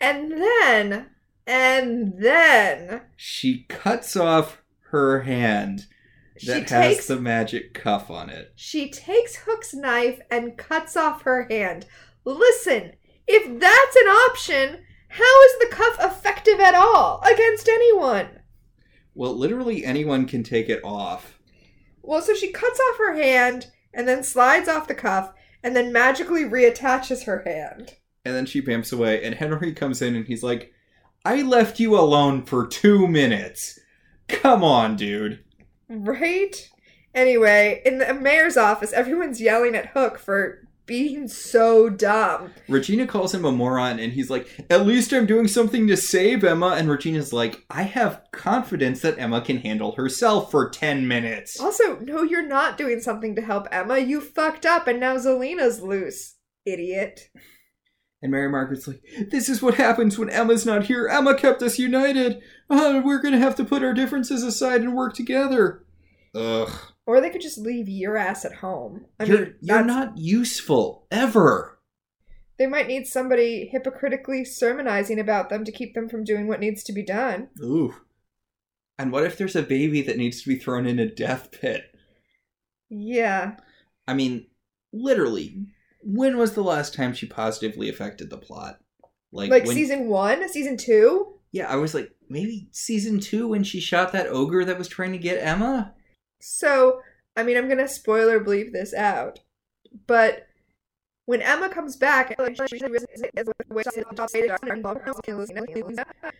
And 0.00 0.32
then, 0.32 1.06
and 1.48 2.12
then, 2.18 3.00
She 3.16 3.64
cuts 3.68 4.14
off 4.16 4.62
her 4.90 5.20
hand 5.22 5.86
that 6.46 6.68
has 6.70 7.06
the 7.08 7.18
magic 7.18 7.74
cuff 7.74 8.10
on 8.10 8.30
it. 8.30 8.52
she 8.54 8.90
takes 8.90 9.34
Hook's 9.36 9.74
knife 9.74 10.20
and 10.30 10.56
cuts 10.56 10.96
off 10.96 11.22
her 11.22 11.48
hand. 11.50 11.86
Listen, 12.24 12.92
if 13.26 13.60
that's 13.60 13.96
an 13.96 14.06
option, 14.06 14.84
how 15.08 15.44
is 15.46 15.58
the 15.58 15.74
cuff 15.74 15.96
effective 16.00 16.60
at 16.60 16.74
all 16.74 17.20
against 17.22 17.68
anyone? 17.68 18.28
Well, 19.14 19.34
literally 19.36 19.84
anyone 19.84 20.26
can 20.26 20.42
take 20.44 20.68
it 20.68 20.84
off. 20.84 21.40
Well, 22.02 22.22
so 22.22 22.34
she 22.34 22.52
cuts 22.52 22.78
off 22.78 22.98
her 22.98 23.14
hand 23.14 23.66
and 23.92 24.06
then 24.06 24.22
slides 24.22 24.68
off 24.68 24.86
the 24.86 24.94
cuff 24.94 25.32
and 25.64 25.74
then 25.74 25.92
magically 25.92 26.44
reattaches 26.44 27.24
her 27.24 27.42
hand. 27.44 27.96
And 28.24 28.34
then 28.34 28.46
she 28.46 28.60
bamps 28.62 28.92
away, 28.92 29.24
and 29.24 29.34
Henry 29.34 29.72
comes 29.72 30.02
in 30.02 30.14
and 30.14 30.26
he's 30.26 30.42
like, 30.42 30.72
I 31.28 31.42
left 31.42 31.78
you 31.78 31.94
alone 31.94 32.46
for 32.46 32.66
two 32.66 33.06
minutes. 33.06 33.78
Come 34.28 34.64
on, 34.64 34.96
dude. 34.96 35.44
Right? 35.86 36.70
Anyway, 37.14 37.82
in 37.84 37.98
the 37.98 38.14
mayor's 38.14 38.56
office, 38.56 38.94
everyone's 38.94 39.38
yelling 39.38 39.74
at 39.74 39.88
Hook 39.90 40.18
for 40.18 40.66
being 40.86 41.28
so 41.28 41.90
dumb. 41.90 42.54
Regina 42.66 43.06
calls 43.06 43.34
him 43.34 43.44
a 43.44 43.52
moron, 43.52 43.98
and 43.98 44.14
he's 44.14 44.30
like, 44.30 44.48
At 44.70 44.86
least 44.86 45.12
I'm 45.12 45.26
doing 45.26 45.48
something 45.48 45.86
to 45.88 45.98
save 45.98 46.44
Emma. 46.44 46.68
And 46.68 46.88
Regina's 46.88 47.30
like, 47.30 47.62
I 47.68 47.82
have 47.82 48.22
confidence 48.32 49.02
that 49.02 49.18
Emma 49.18 49.42
can 49.42 49.58
handle 49.58 49.92
herself 49.96 50.50
for 50.50 50.70
10 50.70 51.06
minutes. 51.06 51.60
Also, 51.60 51.98
no, 51.98 52.22
you're 52.22 52.40
not 52.40 52.78
doing 52.78 53.00
something 53.00 53.34
to 53.34 53.42
help 53.42 53.68
Emma. 53.70 53.98
You 53.98 54.22
fucked 54.22 54.64
up 54.64 54.86
and 54.86 54.98
now 54.98 55.18
Zelena's 55.18 55.82
loose. 55.82 56.36
Idiot. 56.64 57.28
And 58.20 58.32
Mary 58.32 58.48
Margaret's 58.48 58.88
like, 58.88 59.02
This 59.30 59.48
is 59.48 59.62
what 59.62 59.74
happens 59.74 60.18
when 60.18 60.30
Emma's 60.30 60.66
not 60.66 60.84
here. 60.84 61.06
Emma 61.06 61.34
kept 61.34 61.62
us 61.62 61.78
united. 61.78 62.42
Uh, 62.68 63.00
we're 63.04 63.22
gonna 63.22 63.38
have 63.38 63.54
to 63.56 63.64
put 63.64 63.82
our 63.82 63.94
differences 63.94 64.42
aside 64.42 64.80
and 64.80 64.94
work 64.94 65.14
together. 65.14 65.84
Ugh. 66.34 66.70
Or 67.06 67.20
they 67.20 67.30
could 67.30 67.40
just 67.40 67.58
leave 67.58 67.88
your 67.88 68.16
ass 68.16 68.44
at 68.44 68.56
home. 68.56 69.06
I 69.18 69.24
you're 69.24 69.38
mean, 69.38 69.54
you're 69.60 69.84
not 69.84 70.18
useful 70.18 71.06
ever. 71.10 71.78
They 72.58 72.66
might 72.66 72.88
need 72.88 73.06
somebody 73.06 73.68
hypocritically 73.70 74.44
sermonizing 74.44 75.20
about 75.20 75.48
them 75.48 75.64
to 75.64 75.72
keep 75.72 75.94
them 75.94 76.08
from 76.08 76.24
doing 76.24 76.48
what 76.48 76.60
needs 76.60 76.82
to 76.84 76.92
be 76.92 77.04
done. 77.04 77.48
Ooh. 77.62 77.94
And 78.98 79.12
what 79.12 79.24
if 79.24 79.38
there's 79.38 79.54
a 79.54 79.62
baby 79.62 80.02
that 80.02 80.16
needs 80.16 80.42
to 80.42 80.48
be 80.48 80.56
thrown 80.56 80.84
in 80.84 80.98
a 80.98 81.08
death 81.08 81.52
pit? 81.52 81.94
Yeah. 82.90 83.56
I 84.08 84.14
mean, 84.14 84.46
literally, 84.92 85.66
when 86.00 86.36
was 86.36 86.52
the 86.52 86.62
last 86.62 86.94
time 86.94 87.14
she 87.14 87.26
positively 87.26 87.88
affected 87.88 88.30
the 88.30 88.38
plot? 88.38 88.78
Like, 89.32 89.50
Like 89.50 89.64
when, 89.66 89.76
season 89.76 90.06
one, 90.06 90.48
season 90.48 90.76
two? 90.76 91.34
Yeah, 91.52 91.68
I 91.68 91.76
was 91.76 91.94
like, 91.94 92.10
maybe 92.28 92.68
season 92.72 93.20
two 93.20 93.48
when 93.48 93.64
she 93.64 93.80
shot 93.80 94.12
that 94.12 94.28
ogre 94.28 94.64
that 94.64 94.78
was 94.78 94.88
trying 94.88 95.12
to 95.12 95.18
get 95.18 95.44
Emma? 95.44 95.94
So, 96.40 97.00
I 97.36 97.42
mean, 97.42 97.56
I'm 97.56 97.68
gonna 97.68 97.88
spoiler 97.88 98.40
bleep 98.40 98.72
this 98.72 98.94
out, 98.94 99.40
but 100.06 100.48
when 101.28 101.42
Emma 101.42 101.68
comes 101.68 101.94
back, 101.94 102.34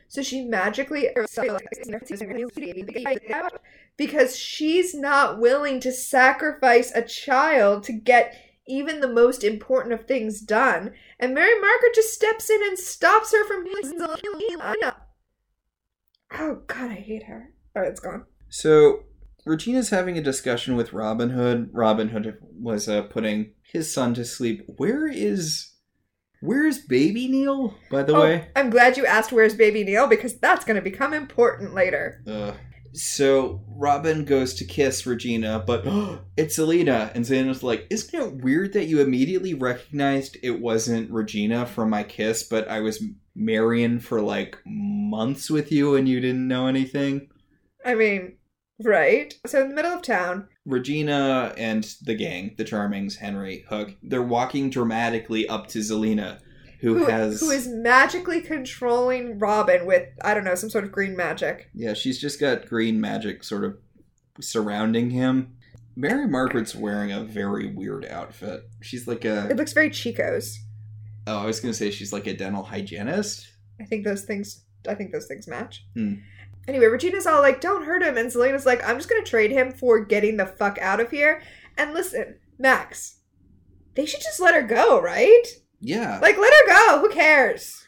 so 0.09 0.22
she 0.22 0.46
magically 0.46 1.11
because 3.98 4.38
she's 4.38 4.94
not 4.94 5.38
willing 5.38 5.78
to 5.80 5.92
sacrifice 5.92 6.90
a 6.94 7.02
child 7.02 7.82
to 7.82 7.92
get 7.92 8.34
even 8.69 9.01
the 9.01 9.09
most 9.09 9.43
important 9.43 9.95
of 9.95 10.07
things 10.07 10.41
done, 10.41 10.93
and 11.19 11.35
Mary 11.35 11.59
Margaret 11.61 11.95
just 11.95 12.14
steps 12.14 12.51
in 12.51 12.61
and 12.62 12.79
stops 12.79 13.33
her 13.33 13.45
from. 13.47 13.64
Oh 16.33 16.62
God, 16.66 16.91
I 16.91 16.95
hate 16.95 17.25
her. 17.25 17.51
Right, 17.75 17.89
it's 17.89 18.01
gone. 18.01 18.25
So, 18.49 19.05
Regina's 19.47 19.91
having 19.91 20.19
a 20.19 20.23
discussion 20.23 20.77
with 20.77 20.93
Robin 20.93 21.31
Hood. 21.31 21.71
Robin 21.73 22.09
Hood 22.09 22.39
was 22.61 22.89
uh, 22.89 23.03
putting 23.03 23.53
his 23.62 23.93
son 23.93 24.14
to 24.14 24.25
sleep. 24.25 24.64
Where 24.77 25.07
is. 25.07 25.73
Where's 26.41 26.79
baby 26.79 27.27
Neal, 27.27 27.75
by 27.91 28.05
the 28.05 28.14
Oh, 28.14 28.21
way? 28.21 28.49
I'm 28.55 28.71
glad 28.71 28.97
you 28.97 29.05
asked 29.05 29.33
where's 29.33 29.57
baby 29.57 29.83
Neal 29.83 30.07
because 30.07 30.39
that's 30.39 30.64
going 30.64 30.77
to 30.77 30.83
become 30.83 31.12
important 31.12 31.75
later. 31.75 32.23
Ugh. 32.29 32.55
So 32.99 33.62
Robin 33.68 34.24
goes 34.24 34.55
to 34.55 34.64
kiss 34.64 35.07
Regina, 35.07 35.62
but 35.64 35.84
it's 36.36 36.59
Zelena. 36.59 37.14
And 37.14 37.24
Zelena's 37.24 37.62
like, 37.62 37.86
Isn't 37.90 38.20
it 38.20 38.42
weird 38.42 38.72
that 38.72 38.86
you 38.86 39.01
immediately 39.01 39.55
recognized 39.55 40.36
it 40.42 40.61
wasn't 40.61 41.11
Regina 41.11 41.64
from 41.64 41.90
my 41.90 42.03
kiss, 42.03 42.42
but 42.42 42.68
I 42.68 42.80
was 42.80 43.03
marrying 43.34 44.01
for 44.01 44.20
like 44.20 44.59
months 44.66 45.49
with 45.49 45.70
you 45.70 45.94
and 45.94 46.09
you 46.09 46.20
didn't 46.20 46.49
know 46.49 46.66
anything? 46.66 47.28
I 47.84 47.94
mean, 47.94 48.36
right? 48.82 49.32
So 49.46 49.62
in 49.62 49.68
the 49.68 49.74
middle 49.74 49.92
of 49.92 50.03
town, 50.03 50.49
Regina 50.66 51.55
and 51.57 51.84
the 52.03 52.14
gang, 52.14 52.55
the 52.59 52.64
Charmings, 52.64 53.16
Henry, 53.16 53.64
Hook, 53.68 53.94
they're 54.03 54.22
walking 54.22 54.70
dramatically 54.70 55.49
up 55.49 55.68
to 55.68 55.78
Zelena, 55.78 56.40
who, 56.79 56.99
who, 56.99 57.05
has. 57.07 57.41
who 57.41 57.51
is 57.51 57.68
magically 57.68 58.41
controlling 58.41 59.39
Robin 59.39 59.85
with 59.87 60.09
I 60.22 60.35
don't 60.35 60.45
know 60.45 60.55
some 60.55 60.70
sort 60.70 60.85
of 60.85 60.93
green 60.93 61.16
magic. 61.16 61.70
Yeah, 61.74 61.95
she's 61.95 62.20
just 62.20 62.41
got 62.41 62.66
green 62.66 63.01
magic 63.01 63.43
sort 63.45 63.64
of 63.64 63.79
surrounding 64.41 65.11
him. 65.11 65.57
Mary 65.97 66.29
Margaret's 66.29 66.76
wearing 66.76 67.11
a 67.11 67.24
very 67.24 67.66
weird 67.66 68.07
outfit. 68.07 68.68
She's 68.81 69.09
like 69.09 69.24
a. 69.24 69.49
It 69.51 69.57
looks 69.57 69.72
very 69.72 69.91
Chico's. 69.91 70.61
Oh, 71.26 71.39
I 71.39 71.47
was 71.47 71.61
gonna 71.61 71.74
say 71.74 71.91
she's 71.91 72.12
like 72.12 72.26
a 72.29 72.35
dental 72.35 72.62
hygienist. 72.62 73.49
I 73.81 73.85
think 73.85 74.05
those 74.05 74.22
things. 74.22 74.64
I 74.89 74.95
think 74.95 75.11
those 75.11 75.26
things 75.26 75.49
match. 75.49 75.85
Hmm. 75.95 76.14
Anyway, 76.68 76.87
Regina's 76.87 77.26
all 77.26 77.43
like, 77.43 77.61
"Don't 77.61 77.85
hurt 77.85 78.03
him," 78.03 78.16
and 78.16 78.31
Zelena's 78.31 78.66
like, 78.66 78.87
"I'm 78.89 78.97
just 78.97 79.09
gonna 79.09 79.24
trade 79.24 79.51
him 79.51 79.72
for 79.72 80.05
getting 80.05 80.37
the 80.37 80.47
fuck 80.47 80.79
out 80.79 81.01
of 81.01 81.11
here." 81.11 81.43
And 81.76 81.93
listen, 81.93 82.37
Max, 82.59 83.18
they 83.95 84.07
should 84.07 84.20
just 84.20 84.39
let 84.39 84.55
her 84.55 84.62
go, 84.62 85.01
right? 85.03 85.45
Yeah. 85.81 86.18
Like, 86.20 86.37
let 86.39 86.53
her 86.53 86.66
go. 86.68 87.01
Who 87.01 87.11
cares? 87.11 87.85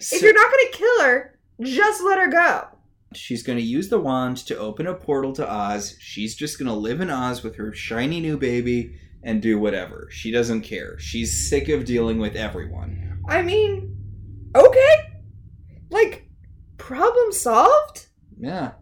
So- 0.00 0.16
if 0.16 0.22
you're 0.22 0.34
not 0.34 0.50
gonna 0.50 0.72
kill 0.72 1.02
her, 1.04 1.38
just 1.62 2.02
let 2.02 2.18
her 2.18 2.28
go. 2.28 2.66
she's 3.14 3.42
gonna 3.42 3.60
use 3.60 3.88
the 3.90 4.00
wand 4.00 4.38
to 4.38 4.56
open 4.58 4.86
a 4.86 4.94
portal 4.94 5.34
to 5.34 5.46
Oz. 5.50 5.96
She's 6.00 6.34
just 6.34 6.58
gonna 6.58 6.74
live 6.74 7.00
in 7.02 7.10
Oz 7.10 7.42
with 7.42 7.56
her 7.56 7.72
shiny 7.74 8.20
new 8.20 8.38
baby 8.38 8.98
and 9.22 9.42
do 9.42 9.58
whatever. 9.58 10.08
She 10.10 10.30
doesn't 10.30 10.62
care. 10.62 10.98
She's 10.98 11.48
sick 11.50 11.68
of 11.68 11.84
dealing 11.84 12.18
with 12.18 12.34
everyone. 12.36 13.20
I 13.28 13.42
mean, 13.42 13.96
okay. 14.56 14.94
Like, 15.90 16.26
problem 16.78 17.32
solved? 17.32 18.06
Yeah. 18.40 18.72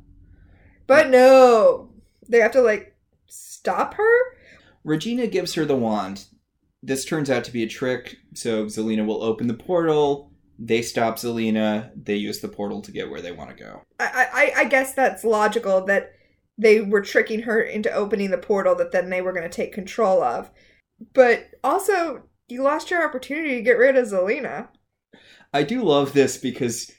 But 0.86 1.10
no. 1.10 1.92
They 2.28 2.38
have 2.38 2.52
to, 2.52 2.62
like, 2.62 2.96
stop 3.26 3.94
her? 3.94 4.16
Regina 4.84 5.26
gives 5.26 5.54
her 5.54 5.64
the 5.64 5.76
wand. 5.76 6.24
This 6.82 7.04
turns 7.04 7.30
out 7.30 7.44
to 7.44 7.52
be 7.52 7.62
a 7.62 7.68
trick, 7.68 8.16
so 8.34 8.66
Zelena 8.66 9.04
will 9.04 9.22
open 9.22 9.46
the 9.46 9.54
portal. 9.54 10.32
They 10.58 10.82
stop 10.82 11.16
Zelena. 11.16 11.90
They 11.94 12.16
use 12.16 12.40
the 12.40 12.48
portal 12.48 12.80
to 12.82 12.92
get 12.92 13.10
where 13.10 13.22
they 13.22 13.32
want 13.32 13.50
to 13.50 13.62
go. 13.62 13.82
I, 13.98 14.26
I, 14.32 14.60
I 14.60 14.64
guess 14.64 14.94
that's 14.94 15.24
logical 15.24 15.84
that 15.86 16.12
they 16.58 16.80
were 16.80 17.00
tricking 17.00 17.42
her 17.42 17.60
into 17.60 17.90
opening 17.92 18.30
the 18.30 18.38
portal 18.38 18.74
that 18.76 18.92
then 18.92 19.10
they 19.10 19.22
were 19.22 19.32
going 19.32 19.48
to 19.48 19.54
take 19.54 19.72
control 19.72 20.22
of. 20.22 20.50
But 21.14 21.50
also, 21.64 22.24
you 22.48 22.62
lost 22.62 22.90
your 22.90 23.04
opportunity 23.04 23.56
to 23.56 23.62
get 23.62 23.78
rid 23.78 23.96
of 23.96 24.08
Zelena. 24.08 24.68
I 25.52 25.62
do 25.62 25.82
love 25.82 26.12
this 26.12 26.36
because 26.36 26.90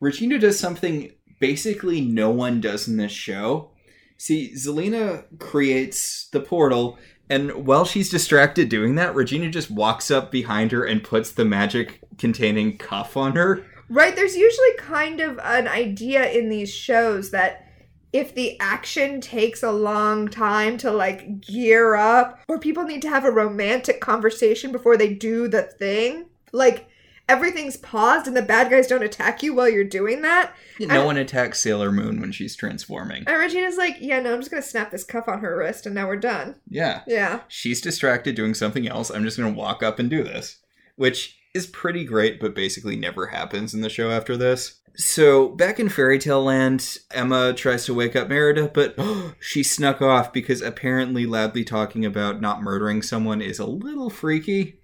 Regina 0.00 0.38
does 0.38 0.58
something 0.58 1.10
basically 1.40 2.00
no 2.00 2.30
one 2.30 2.60
does 2.60 2.88
in 2.88 2.96
this 2.96 3.12
show. 3.12 3.72
See, 4.18 4.54
Zelena 4.54 5.24
creates 5.38 6.28
the 6.32 6.40
portal, 6.40 6.98
and 7.28 7.66
while 7.66 7.84
she's 7.84 8.10
distracted 8.10 8.68
doing 8.68 8.94
that, 8.96 9.14
Regina 9.14 9.50
just 9.50 9.70
walks 9.70 10.10
up 10.10 10.30
behind 10.30 10.72
her 10.72 10.84
and 10.84 11.02
puts 11.02 11.32
the 11.32 11.44
magic 11.44 12.00
containing 12.18 12.78
cuff 12.78 13.16
on 13.16 13.34
her. 13.34 13.64
Right, 13.88 14.14
there's 14.14 14.36
usually 14.36 14.76
kind 14.78 15.20
of 15.20 15.38
an 15.42 15.68
idea 15.68 16.28
in 16.30 16.48
these 16.48 16.72
shows 16.72 17.30
that 17.30 17.66
if 18.12 18.34
the 18.34 18.58
action 18.60 19.20
takes 19.20 19.62
a 19.62 19.70
long 19.70 20.28
time 20.28 20.78
to 20.78 20.90
like 20.90 21.40
gear 21.40 21.94
up, 21.94 22.40
or 22.48 22.58
people 22.58 22.84
need 22.84 23.02
to 23.02 23.08
have 23.08 23.24
a 23.24 23.30
romantic 23.30 24.00
conversation 24.00 24.72
before 24.72 24.96
they 24.96 25.12
do 25.12 25.48
the 25.48 25.62
thing, 25.62 26.26
like 26.52 26.88
everything's 27.28 27.76
paused 27.76 28.26
and 28.26 28.36
the 28.36 28.42
bad 28.42 28.70
guys 28.70 28.86
don't 28.86 29.02
attack 29.02 29.42
you 29.42 29.54
while 29.54 29.68
you're 29.68 29.84
doing 29.84 30.22
that. 30.22 30.54
No 30.80 31.02
I- 31.02 31.04
one 31.04 31.16
attacks 31.16 31.60
Sailor 31.60 31.90
Moon 31.92 32.20
when 32.20 32.32
she's 32.32 32.56
transforming. 32.56 33.24
And 33.26 33.38
Regina's 33.38 33.76
like, 33.76 33.96
yeah, 34.00 34.20
no, 34.20 34.32
I'm 34.34 34.40
just 34.40 34.50
gonna 34.50 34.62
snap 34.62 34.90
this 34.90 35.04
cuff 35.04 35.28
on 35.28 35.40
her 35.40 35.56
wrist 35.56 35.86
and 35.86 35.94
now 35.94 36.06
we're 36.06 36.16
done. 36.16 36.56
Yeah. 36.68 37.02
Yeah. 37.06 37.40
She's 37.48 37.80
distracted 37.80 38.34
doing 38.36 38.54
something 38.54 38.86
else. 38.88 39.10
I'm 39.10 39.24
just 39.24 39.36
going 39.38 39.52
to 39.52 39.58
walk 39.58 39.82
up 39.82 39.98
and 39.98 40.10
do 40.10 40.22
this. 40.22 40.58
Which 40.96 41.38
is 41.54 41.66
pretty 41.66 42.04
great, 42.04 42.40
but 42.40 42.54
basically 42.54 42.96
never 42.96 43.26
happens 43.26 43.74
in 43.74 43.80
the 43.80 43.88
show 43.88 44.10
after 44.10 44.36
this. 44.36 44.80
So, 44.98 45.48
back 45.50 45.78
in 45.78 45.90
Fairy 45.90 46.18
Tale 46.18 46.42
Land, 46.42 46.98
Emma 47.10 47.52
tries 47.52 47.84
to 47.84 47.92
wake 47.92 48.16
up 48.16 48.28
Merida, 48.30 48.70
but 48.72 48.98
she 49.40 49.62
snuck 49.62 50.00
off 50.00 50.32
because 50.32 50.62
apparently 50.62 51.26
loudly 51.26 51.64
talking 51.64 52.06
about 52.06 52.40
not 52.40 52.62
murdering 52.62 53.02
someone 53.02 53.42
is 53.42 53.58
a 53.58 53.66
little 53.66 54.08
freaky. 54.08 54.80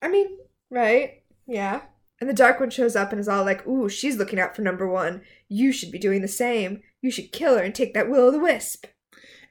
I 0.00 0.08
mean, 0.08 0.38
right? 0.70 1.19
Yeah. 1.50 1.82
And 2.20 2.30
the 2.30 2.34
Dark 2.34 2.60
One 2.60 2.70
shows 2.70 2.94
up 2.94 3.10
and 3.10 3.20
is 3.20 3.28
all 3.28 3.44
like, 3.44 3.66
ooh, 3.66 3.88
she's 3.88 4.16
looking 4.16 4.38
out 4.38 4.54
for 4.54 4.62
number 4.62 4.86
one. 4.86 5.22
You 5.48 5.72
should 5.72 5.90
be 5.90 5.98
doing 5.98 6.22
the 6.22 6.28
same. 6.28 6.80
You 7.02 7.10
should 7.10 7.32
kill 7.32 7.58
her 7.58 7.64
and 7.64 7.74
take 7.74 7.92
that 7.94 8.08
will 8.08 8.28
o' 8.28 8.30
the 8.30 8.38
wisp. 8.38 8.86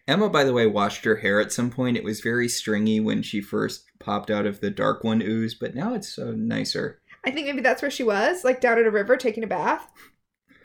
Emma, 0.07 0.29
by 0.29 0.45
the 0.45 0.53
way, 0.53 0.65
washed 0.65 1.03
her 1.03 1.17
hair 1.17 1.41
at 1.41 1.51
some 1.51 1.69
point. 1.69 1.97
It 1.97 2.05
was 2.05 2.21
very 2.21 2.47
stringy 2.47 3.01
when 3.01 3.21
she 3.21 3.41
first 3.41 3.83
popped 3.99 4.31
out 4.31 4.45
of 4.45 4.61
the 4.61 4.69
Dark 4.69 5.03
One 5.03 5.21
ooze, 5.21 5.55
but 5.55 5.75
now 5.75 5.93
it's 5.93 6.07
so 6.07 6.31
nicer. 6.31 7.01
I 7.25 7.31
think 7.31 7.47
maybe 7.47 7.61
that's 7.61 7.81
where 7.81 7.91
she 7.91 8.03
was, 8.03 8.45
like 8.45 8.61
down 8.61 8.79
at 8.79 8.85
a 8.85 8.91
river 8.91 9.17
taking 9.17 9.43
a 9.43 9.47
bath 9.47 9.91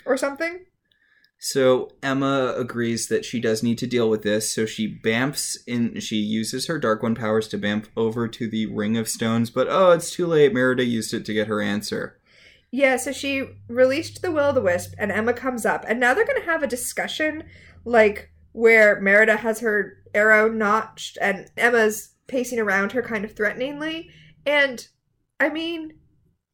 or 0.07 0.17
something. 0.17 0.65
So 1.47 1.91
Emma 2.03 2.55
agrees 2.57 3.09
that 3.09 3.27
she 3.27 3.39
does 3.39 3.63
need 3.63 3.77
to 3.77 3.87
deal 3.87 4.09
with 4.09 4.23
this, 4.23 4.51
so 4.51 4.65
she 4.65 4.89
bamps 4.89 5.59
in 5.67 6.01
she 6.01 6.17
uses 6.17 6.69
her 6.69 6.79
dark 6.79 7.03
one 7.03 7.15
powers 7.15 7.49
to 7.49 7.59
bamp 7.59 7.87
over 7.99 8.27
to 8.27 8.49
the 8.49 8.65
ring 8.65 8.97
of 8.97 9.11
stones, 9.11 9.51
but 9.51 9.67
oh 9.69 9.91
it's 9.91 10.11
too 10.11 10.27
late, 10.27 10.55
Merida 10.55 10.87
used 10.87 11.13
it 11.13 11.27
to 11.27 11.35
get 11.35 11.49
her 11.49 11.61
answer. 11.61 12.19
Yeah, 12.71 12.97
so 12.97 13.13
she 13.13 13.59
released 13.69 14.23
the 14.23 14.33
will 14.33 14.47
o' 14.47 14.53
the 14.53 14.63
wisp 14.63 14.95
and 14.97 15.13
Emma 15.13 15.35
comes 15.35 15.67
up 15.67 15.85
and 15.87 16.01
now 16.01 16.15
they're 16.15 16.25
going 16.25 16.41
to 16.41 16.51
have 16.51 16.63
a 16.63 16.67
discussion 16.67 17.45
like 17.85 18.31
where 18.53 18.99
Merida 19.03 19.37
has 19.37 19.61
her 19.61 19.99
arrow 20.15 20.49
notched 20.49 21.19
and 21.21 21.51
Emma's 21.59 22.15
pacing 22.27 22.59
around 22.59 22.93
her 22.93 23.03
kind 23.03 23.23
of 23.23 23.37
threateningly 23.37 24.09
and 24.47 24.89
I 25.39 25.51
mean 25.51 25.99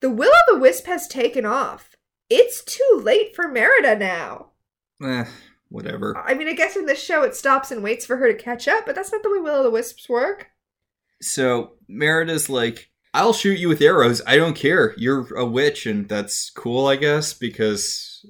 the 0.01 0.11
will 0.11 0.33
o' 0.35 0.53
the 0.53 0.61
wisp 0.61 0.87
has 0.87 1.07
taken 1.07 1.47
off. 1.47 1.95
It's 2.29 2.65
too 2.65 3.01
late 3.05 3.37
for 3.37 3.47
Merida 3.47 3.95
now. 3.97 4.51
Eh, 5.03 5.25
whatever. 5.69 6.17
I 6.19 6.35
mean, 6.35 6.49
I 6.49 6.55
guess 6.55 6.77
in 6.77 6.87
this 6.87 7.03
show 7.03 7.23
it 7.23 7.35
stops 7.35 7.71
and 7.71 7.83
waits 7.83 8.05
for 8.07 8.17
her 8.17 8.33
to 8.33 8.39
catch 8.39 8.69
up, 8.69 8.87
but 8.87 8.95
that's 8.95 9.13
not 9.13 9.23
the 9.23 9.31
way 9.31 9.39
will 9.39 9.61
o' 9.61 9.63
the 9.63 9.71
wisps 9.71 10.09
work. 10.09 10.49
So 11.23 11.73
Merida's 11.89 12.49
like, 12.49 12.91
I'll 13.13 13.33
shoot 13.33 13.59
you 13.59 13.69
with 13.69 13.81
arrows, 13.83 14.23
I 14.27 14.37
don't 14.37 14.55
care. 14.55 14.95
You're 14.97 15.35
a 15.37 15.45
witch 15.45 15.87
and 15.87 16.09
that's 16.09 16.51
cool, 16.51 16.87
I 16.87 16.97
guess, 16.97 17.35
because 17.35 18.25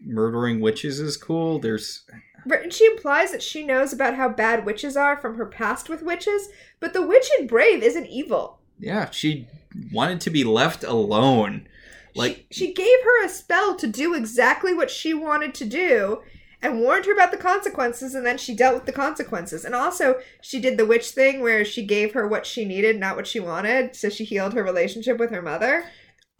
murdering 0.00 0.60
witches 0.60 0.98
is 0.98 1.16
cool. 1.16 1.58
There's 1.58 2.04
Right, 2.44 2.62
And 2.64 2.72
she 2.72 2.86
implies 2.86 3.30
that 3.30 3.42
she 3.42 3.64
knows 3.64 3.92
about 3.92 4.16
how 4.16 4.28
bad 4.28 4.66
witches 4.66 4.96
are 4.96 5.16
from 5.16 5.36
her 5.36 5.46
past 5.46 5.88
with 5.88 6.02
witches, 6.02 6.48
but 6.80 6.92
the 6.92 7.06
witch 7.06 7.28
in 7.38 7.46
Brave 7.46 7.82
isn't 7.82 8.06
evil. 8.06 8.58
yeah, 8.80 9.10
she 9.10 9.46
wanted 9.92 10.20
to 10.22 10.30
be 10.30 10.42
left 10.42 10.82
alone. 10.82 11.68
Like 12.14 12.46
she, 12.50 12.66
she 12.66 12.72
gave 12.74 13.02
her 13.04 13.24
a 13.24 13.28
spell 13.28 13.74
to 13.76 13.86
do 13.86 14.14
exactly 14.14 14.74
what 14.74 14.90
she 14.90 15.14
wanted 15.14 15.54
to 15.54 15.64
do 15.64 16.22
and 16.60 16.80
warned 16.80 17.06
her 17.06 17.12
about 17.12 17.32
the 17.32 17.36
consequences 17.36 18.14
and 18.14 18.24
then 18.24 18.38
she 18.38 18.54
dealt 18.54 18.74
with 18.74 18.86
the 18.86 18.92
consequences. 18.92 19.64
And 19.64 19.74
also 19.74 20.20
she 20.40 20.60
did 20.60 20.76
the 20.76 20.86
witch 20.86 21.10
thing 21.10 21.40
where 21.40 21.64
she 21.64 21.84
gave 21.84 22.12
her 22.12 22.26
what 22.26 22.46
she 22.46 22.64
needed 22.64 22.98
not 22.98 23.16
what 23.16 23.26
she 23.26 23.40
wanted 23.40 23.96
so 23.96 24.08
she 24.08 24.24
healed 24.24 24.54
her 24.54 24.62
relationship 24.62 25.18
with 25.18 25.30
her 25.30 25.42
mother 25.42 25.84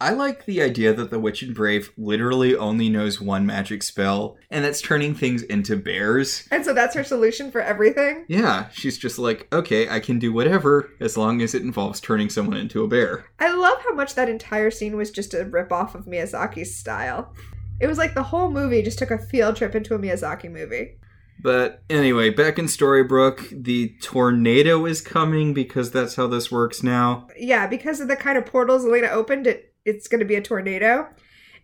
I 0.03 0.11
like 0.11 0.45
the 0.45 0.61
idea 0.61 0.93
that 0.93 1.09
the 1.11 1.19
Witch 1.19 1.41
in 1.43 1.53
Brave 1.53 1.91
literally 1.97 2.55
only 2.55 2.89
knows 2.89 3.21
one 3.21 3.45
magic 3.45 3.83
spell, 3.83 4.37
and 4.51 4.63
that's 4.65 4.81
turning 4.81 5.15
things 5.15 5.43
into 5.43 5.77
bears. 5.77 6.47
and 6.51 6.65
so 6.65 6.73
that's 6.73 6.95
her 6.95 7.03
solution 7.03 7.51
for 7.51 7.61
everything 7.61 8.25
Yeah, 8.27 8.67
she's 8.73 8.97
just 8.97 9.17
like, 9.17 9.47
okay, 9.53 9.87
I 9.89 9.99
can 9.99 10.19
do 10.19 10.33
whatever 10.33 10.89
as 10.99 11.17
long 11.17 11.41
as 11.41 11.55
it 11.55 11.61
involves 11.61 12.01
turning 12.01 12.29
someone 12.29 12.57
into 12.57 12.83
a 12.83 12.87
bear. 12.87 13.25
i 13.39 13.51
love 13.53 13.77
how 13.87 13.93
much 13.95 14.15
that 14.15 14.29
entire 14.29 14.69
scene 14.71 14.95
was 14.97 15.09
just 15.11 15.33
a 15.33 15.45
rip 15.45 15.71
off 15.71 15.95
of 15.95 16.05
miyazaki's 16.05 16.75
style 16.75 17.33
it 17.79 17.87
was 17.87 17.97
like 17.97 18.13
the 18.13 18.23
whole 18.23 18.51
movie 18.51 18.81
just 18.81 18.99
took 18.99 19.11
a 19.11 19.17
field 19.17 19.55
trip 19.55 19.73
into 19.75 19.95
a 19.95 19.99
miyazaki 19.99 20.49
movie 20.51 20.97
But 21.41 21.81
anyway, 21.89 22.29
back 22.29 22.57
in 22.59 22.65
Storybrooke, 22.65 23.63
the 23.63 23.95
tornado 24.01 24.85
is 24.85 25.01
coming 25.01 25.53
because 25.53 25.91
that's 25.91 26.15
how 26.15 26.27
this 26.27 26.51
works 26.51 26.83
now. 26.83 27.27
yeah, 27.37 27.67
because 27.67 27.99
of 27.99 28.07
the 28.07 28.15
kind 28.15 28.37
of 28.37 28.45
portals 28.45 28.85
Elena 28.85 29.07
opened, 29.07 29.47
it 29.47 29.72
it's 29.85 30.07
going 30.07 30.19
to 30.19 30.25
be 30.25 30.35
a 30.35 30.41
tornado. 30.41 31.09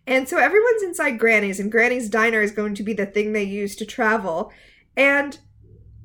And 0.06 0.28
so 0.28 0.38
everyone's 0.38 0.82
inside 0.82 1.18
Granny's, 1.18 1.60
and 1.60 1.70
Granny's 1.70 2.08
diner 2.08 2.40
is 2.40 2.52
going 2.52 2.74
to 2.74 2.82
be 2.82 2.92
the 2.92 3.06
thing 3.06 3.32
they 3.32 3.44
use 3.44 3.76
to 3.76 3.86
travel. 3.86 4.52
And 4.96 5.38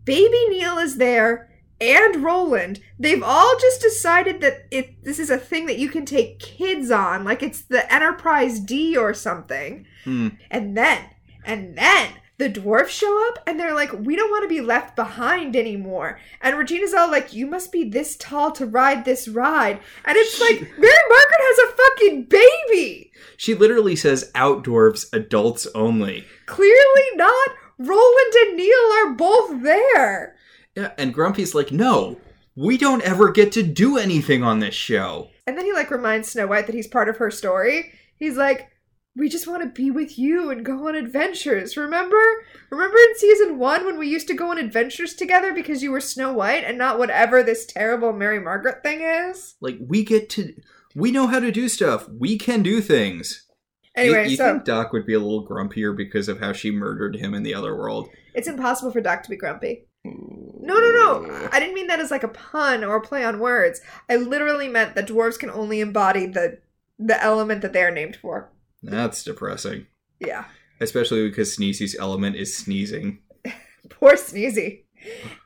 Baby 0.03 0.47
Neal 0.49 0.77
is 0.77 0.97
there, 0.97 1.49
and 1.81 2.23
Roland. 2.23 2.81
They've 2.99 3.23
all 3.23 3.57
just 3.59 3.81
decided 3.81 4.41
that 4.41 4.67
it 4.71 5.03
this 5.03 5.19
is 5.19 5.29
a 5.29 5.37
thing 5.37 5.65
that 5.65 5.79
you 5.79 5.89
can 5.89 6.05
take 6.05 6.39
kids 6.39 6.91
on, 6.91 7.23
like 7.23 7.41
it's 7.41 7.63
the 7.63 7.91
Enterprise 7.93 8.59
D 8.59 8.95
or 8.95 9.13
something. 9.13 9.85
Hmm. 10.03 10.29
And 10.51 10.77
then, 10.77 11.05
and 11.43 11.77
then 11.77 12.09
the 12.37 12.49
dwarfs 12.49 12.93
show 12.93 13.27
up 13.29 13.41
and 13.47 13.59
they're 13.59 13.73
like, 13.73 13.93
we 13.93 14.15
don't 14.15 14.29
want 14.29 14.43
to 14.43 14.53
be 14.53 14.61
left 14.61 14.95
behind 14.95 15.55
anymore. 15.55 16.19
And 16.41 16.57
Regina's 16.57 16.93
all 16.93 17.09
like, 17.09 17.33
you 17.33 17.47
must 17.47 17.71
be 17.71 17.83
this 17.83 18.17
tall 18.17 18.51
to 18.53 18.65
ride 18.65 19.05
this 19.05 19.27
ride. 19.27 19.79
And 20.03 20.17
it's 20.17 20.39
like, 20.41 20.59
Mary 20.77 20.93
Margaret 21.09 21.39
has 21.39 21.59
a 21.59 21.75
fucking 21.75 22.23
baby. 22.25 23.11
She 23.37 23.55
literally 23.55 23.95
says 23.95 24.31
outdwarfs, 24.35 25.07
adults 25.13 25.67
only. 25.73 26.25
Clearly 26.45 27.03
not. 27.13 27.49
Roland 27.77 28.33
and 28.41 28.57
Neal 28.57 28.91
are 28.93 29.13
both 29.13 29.63
there. 29.63 30.35
Yeah, 30.75 30.91
and 30.97 31.13
Grumpy's 31.13 31.55
like, 31.55 31.71
no, 31.71 32.19
we 32.55 32.77
don't 32.77 33.01
ever 33.03 33.31
get 33.31 33.51
to 33.53 33.63
do 33.63 33.97
anything 33.97 34.43
on 34.43 34.59
this 34.59 34.75
show. 34.75 35.29
And 35.47 35.57
then 35.57 35.65
he 35.65 35.73
like 35.73 35.91
reminds 35.91 36.29
Snow 36.29 36.47
White 36.47 36.65
that 36.67 36.75
he's 36.75 36.87
part 36.87 37.07
of 37.07 37.17
her 37.17 37.31
story. 37.31 37.93
He's 38.17 38.37
like, 38.37 38.69
we 39.15 39.29
just 39.29 39.47
want 39.47 39.63
to 39.63 39.69
be 39.69 39.91
with 39.91 40.19
you 40.19 40.49
and 40.49 40.65
go 40.65 40.87
on 40.87 40.95
adventures. 40.95 41.77
Remember? 41.77 42.21
Remember 42.69 42.97
in 42.97 43.17
season 43.17 43.57
one 43.57 43.85
when 43.85 43.97
we 43.97 44.07
used 44.07 44.27
to 44.27 44.33
go 44.33 44.51
on 44.51 44.57
adventures 44.57 45.13
together 45.13 45.53
because 45.53 45.81
you 45.81 45.91
were 45.91 46.01
Snow 46.01 46.33
White 46.33 46.63
and 46.65 46.77
not 46.77 46.99
whatever 46.99 47.41
this 47.41 47.65
terrible 47.65 48.11
Mary 48.11 48.39
Margaret 48.39 48.83
thing 48.83 49.01
is? 49.01 49.55
Like, 49.61 49.77
we 49.79 50.03
get 50.03 50.29
to, 50.31 50.53
we 50.95 51.11
know 51.11 51.27
how 51.27 51.39
to 51.39 51.51
do 51.51 51.69
stuff. 51.69 52.09
We 52.09 52.37
can 52.37 52.61
do 52.61 52.81
things. 52.81 53.47
Anyway, 53.95 54.25
you, 54.25 54.31
you 54.31 54.37
so 54.37 54.51
think 54.51 54.65
Doc 54.65 54.91
would 54.91 55.05
be 55.05 55.13
a 55.13 55.19
little 55.19 55.47
grumpier 55.47 55.95
because 55.95 56.27
of 56.27 56.41
how 56.41 56.51
she 56.51 56.69
murdered 56.69 57.15
him 57.15 57.33
in 57.33 57.43
the 57.43 57.55
other 57.55 57.75
world? 57.75 58.09
it's 58.35 58.49
impossible 58.49 58.91
for 58.91 59.01
Doc 59.01 59.23
to 59.23 59.29
be 59.29 59.37
grumpy. 59.37 59.85
No, 60.03 60.75
no, 60.79 60.91
no. 60.91 61.49
I 61.51 61.59
didn't 61.59 61.73
mean 61.73 61.87
that 61.87 61.99
as 61.99 62.11
like 62.11 62.23
a 62.23 62.27
pun 62.27 62.83
or 62.83 62.97
a 62.97 63.01
play 63.01 63.23
on 63.23 63.39
words. 63.39 63.81
I 64.09 64.17
literally 64.17 64.67
meant 64.67 64.93
that 64.95 65.07
dwarves 65.07 65.39
can 65.39 65.49
only 65.49 65.79
embody 65.79 66.27
the 66.27 66.59
the 66.99 67.21
element 67.21 67.61
that 67.61 67.73
they 67.73 67.81
are 67.81 67.91
named 67.91 68.15
for. 68.15 68.51
That's 68.91 69.23
depressing. 69.23 69.87
Yeah. 70.19 70.45
Especially 70.79 71.27
because 71.27 71.55
Sneezy's 71.55 71.95
element 71.97 72.35
is 72.35 72.55
sneezing. 72.55 73.19
Poor 73.89 74.13
Sneezy. 74.13 74.83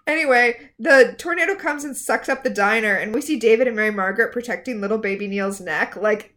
Anyway, 0.08 0.72
the 0.80 1.16
tornado 1.18 1.56
comes 1.56 1.84
and 1.84 1.96
sucks 1.96 2.30
up 2.30 2.44
the 2.44 2.50
diner, 2.50 2.96
and 2.96 3.14
we 3.14 3.22
see 3.22 3.38
David 3.38 3.68
and 3.68 3.76
Mary 3.76 3.92
Margaret 3.92 4.32
protecting 4.32 4.82
little 4.82 4.98
baby 4.98 5.28
Neal's 5.28 5.60
neck, 5.60 5.96
like, 5.96 6.34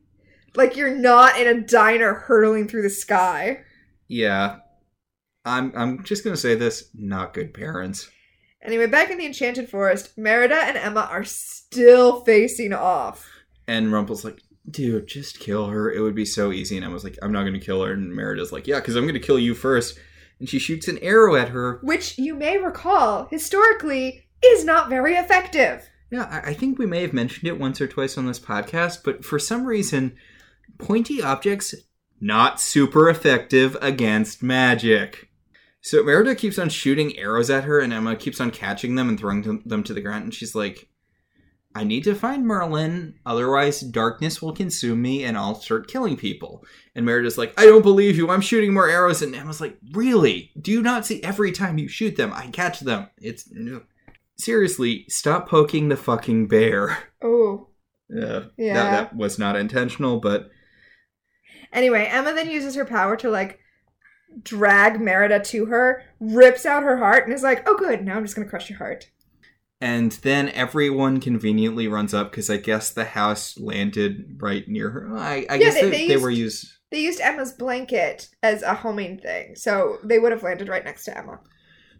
like 0.54 0.76
you're 0.76 0.94
not 0.94 1.38
in 1.40 1.46
a 1.46 1.60
diner 1.60 2.14
hurtling 2.14 2.68
through 2.68 2.82
the 2.82 2.90
sky. 2.90 3.60
Yeah. 4.08 4.58
I'm 5.44 5.72
I'm 5.74 6.04
just 6.04 6.22
gonna 6.22 6.36
say 6.36 6.54
this, 6.54 6.90
not 6.94 7.34
good 7.34 7.52
parents. 7.52 8.08
Anyway, 8.62 8.86
back 8.86 9.10
in 9.10 9.18
the 9.18 9.26
Enchanted 9.26 9.68
Forest, 9.68 10.16
Merida 10.16 10.54
and 10.54 10.76
Emma 10.76 11.08
are 11.10 11.24
still 11.24 12.20
facing 12.24 12.72
off. 12.72 13.28
And 13.66 13.92
Rumple's 13.92 14.24
like, 14.24 14.40
dude, 14.70 15.06
just 15.06 15.38
kill 15.38 15.66
her. 15.66 15.90
It 15.90 16.00
would 16.00 16.14
be 16.14 16.24
so 16.24 16.52
easy. 16.52 16.76
And 16.76 16.84
I 16.84 16.88
was 16.88 17.04
like, 17.04 17.18
I'm 17.22 17.32
not 17.32 17.44
gonna 17.44 17.60
kill 17.60 17.82
her. 17.82 17.92
And 17.92 18.14
Merida's 18.14 18.52
like, 18.52 18.66
yeah, 18.66 18.80
because 18.80 18.96
I'm 18.96 19.06
gonna 19.06 19.18
kill 19.18 19.38
you 19.38 19.54
first. 19.54 19.98
And 20.38 20.48
she 20.48 20.58
shoots 20.58 20.88
an 20.88 20.98
arrow 20.98 21.36
at 21.36 21.50
her. 21.50 21.78
Which 21.82 22.18
you 22.18 22.34
may 22.34 22.58
recall, 22.58 23.26
historically, 23.30 24.26
is 24.44 24.64
not 24.64 24.88
very 24.88 25.14
effective. 25.14 25.88
Yeah, 26.10 26.28
I, 26.30 26.50
I 26.50 26.54
think 26.54 26.78
we 26.78 26.86
may 26.86 27.02
have 27.02 27.12
mentioned 27.12 27.48
it 27.48 27.58
once 27.58 27.80
or 27.80 27.86
twice 27.86 28.18
on 28.18 28.26
this 28.26 28.40
podcast, 28.40 28.98
but 29.04 29.24
for 29.24 29.38
some 29.38 29.64
reason, 29.64 30.16
pointy 30.78 31.22
objects 31.22 31.74
not 32.20 32.60
super 32.60 33.08
effective 33.08 33.76
against 33.80 34.42
magic. 34.42 35.28
So 35.80 36.04
Merida 36.04 36.36
keeps 36.36 36.58
on 36.58 36.68
shooting 36.68 37.18
arrows 37.18 37.50
at 37.50 37.64
her, 37.64 37.80
and 37.80 37.92
Emma 37.92 38.14
keeps 38.14 38.40
on 38.40 38.52
catching 38.52 38.94
them 38.94 39.08
and 39.08 39.18
throwing 39.18 39.62
them 39.64 39.82
to 39.82 39.92
the 39.92 40.00
ground. 40.00 40.24
And 40.24 40.34
she's 40.34 40.54
like, 40.54 40.88
I 41.74 41.84
need 41.84 42.04
to 42.04 42.14
find 42.14 42.46
Merlin, 42.46 43.14
otherwise 43.24 43.80
darkness 43.80 44.42
will 44.42 44.52
consume 44.52 45.00
me 45.00 45.24
and 45.24 45.38
I'll 45.38 45.54
start 45.54 45.88
killing 45.88 46.16
people. 46.16 46.64
And 46.94 47.06
Merida's 47.06 47.38
like, 47.38 47.54
I 47.58 47.64
don't 47.64 47.82
believe 47.82 48.16
you, 48.16 48.28
I'm 48.30 48.40
shooting 48.42 48.74
more 48.74 48.88
arrows. 48.88 49.22
And 49.22 49.34
Emma's 49.34 49.60
like, 49.60 49.78
Really? 49.92 50.50
Do 50.60 50.70
you 50.70 50.82
not 50.82 51.06
see 51.06 51.22
every 51.22 51.50
time 51.50 51.78
you 51.78 51.88
shoot 51.88 52.16
them, 52.16 52.32
I 52.34 52.48
catch 52.48 52.80
them? 52.80 53.08
It's. 53.18 53.50
Seriously, 54.38 55.04
stop 55.08 55.48
poking 55.48 55.88
the 55.88 55.96
fucking 55.96 56.48
bear. 56.48 56.98
Oh. 57.24 57.68
Uh, 58.14 58.48
Yeah. 58.58 58.74
that, 58.74 58.90
that 58.90 59.16
was 59.16 59.38
not 59.38 59.56
intentional, 59.56 60.18
but 60.20 60.50
Anyway, 61.72 62.04
Emma 62.10 62.34
then 62.34 62.50
uses 62.50 62.74
her 62.74 62.84
power 62.84 63.16
to, 63.16 63.30
like, 63.30 63.60
drag 64.42 65.00
Merida 65.00 65.40
to 65.40 65.66
her, 65.66 66.02
rips 66.20 66.66
out 66.66 66.82
her 66.82 66.98
heart, 66.98 67.24
and 67.24 67.32
is 67.32 67.42
like, 67.42 67.66
oh, 67.66 67.76
good, 67.78 68.04
now 68.04 68.16
I'm 68.16 68.24
just 68.24 68.34
gonna 68.34 68.48
crush 68.48 68.68
your 68.68 68.78
heart. 68.78 69.10
And 69.82 70.12
then 70.22 70.48
everyone 70.50 71.20
conveniently 71.20 71.88
runs 71.88 72.14
up 72.14 72.30
because 72.30 72.48
I 72.48 72.56
guess 72.56 72.90
the 72.90 73.04
house 73.04 73.58
landed 73.58 74.38
right 74.40 74.66
near 74.68 74.90
her. 74.90 75.16
I, 75.16 75.44
I 75.50 75.54
Yeah, 75.54 75.58
guess 75.58 75.74
they- 75.74 75.80
they, 75.82 75.90
they 75.90 76.06
they 76.06 76.12
used- 76.14 76.22
were 76.22 76.30
used. 76.30 76.72
They 76.90 77.00
used 77.00 77.20
Emma's 77.20 77.52
blanket 77.52 78.28
as 78.42 78.62
a 78.62 78.74
homing 78.74 79.18
thing, 79.18 79.56
so 79.56 79.98
they 80.04 80.18
would 80.18 80.30
have 80.30 80.42
landed 80.42 80.68
right 80.68 80.84
next 80.84 81.04
to 81.06 81.16
Emma. 81.18 81.40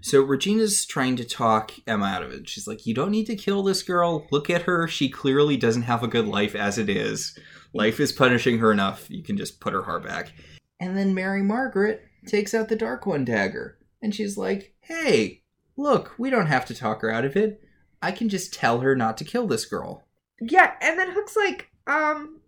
So 0.03 0.21
Regina's 0.23 0.85
trying 0.85 1.17
to 1.17 1.25
talk 1.25 1.73
Emma 1.87 2.05
out 2.07 2.23
of 2.23 2.31
it. 2.33 2.49
She's 2.49 2.67
like, 2.67 2.87
"You 2.87 2.93
don't 2.93 3.11
need 3.11 3.25
to 3.27 3.37
kill 3.37 3.63
this 3.63 3.83
girl. 3.83 4.27
Look 4.31 4.51
at 4.51 4.63
her. 4.63 4.87
She 4.89 5.09
clearly 5.09 5.57
doesn't 5.57 5.83
have 5.83 6.03
a 6.03 6.09
good 6.09 6.27
life 6.27 6.55
as 6.55 6.77
it 6.77 6.91
is. 6.91 7.39
Life 7.73 8.01
is 8.01 8.13
punishing 8.13 8.59
her 8.59 8.71
enough. 8.71 9.07
You 9.09 9.23
can 9.23 9.37
just 9.39 9.61
put 9.61 9.73
her 9.73 9.83
heart 9.85 10.05
back." 10.05 10.33
And 10.79 10.95
then 10.97 11.15
Mary 11.15 11.43
Margaret 11.43 12.03
takes 12.27 12.53
out 12.53 12.69
the 12.69 12.77
Dark 12.77 13.07
One 13.07 13.25
dagger, 13.25 13.79
and 14.03 14.15
she's 14.15 14.37
like, 14.37 14.75
"Hey, 14.81 15.43
look, 15.77 16.13
we 16.19 16.29
don't 16.29 16.49
have 16.49 16.67
to 16.67 16.75
talk 16.75 17.01
her 17.01 17.11
out 17.11 17.25
of 17.25 17.35
it. 17.37 17.62
I 18.03 18.13
can 18.13 18.29
just 18.29 18.53
tell 18.53 18.81
her 18.81 18.95
not 18.95 19.17
to 19.19 19.25
kill 19.25 19.47
this 19.47 19.65
girl." 19.65 20.05
Yeah, 20.41 20.73
and 20.81 20.99
then 20.99 21.13
Hook's 21.13 21.37
like, 21.37 21.69
um, 21.87 22.41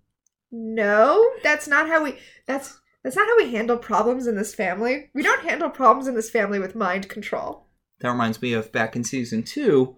no, 0.50 1.30
that's 1.42 1.68
not 1.68 1.88
how 1.88 2.02
we. 2.02 2.18
That's 2.46 2.78
that's 3.02 3.16
not 3.16 3.26
how 3.26 3.36
we 3.36 3.52
handle 3.52 3.76
problems 3.76 4.26
in 4.26 4.36
this 4.36 4.54
family. 4.54 5.10
We 5.14 5.22
don't 5.22 5.48
handle 5.48 5.70
problems 5.70 6.08
in 6.08 6.14
this 6.14 6.30
family 6.30 6.58
with 6.58 6.74
mind 6.74 7.08
control. 7.08 7.68
That 8.00 8.10
reminds 8.10 8.40
me 8.40 8.52
of 8.54 8.72
back 8.72 8.96
in 8.96 9.04
season 9.04 9.42
two 9.42 9.96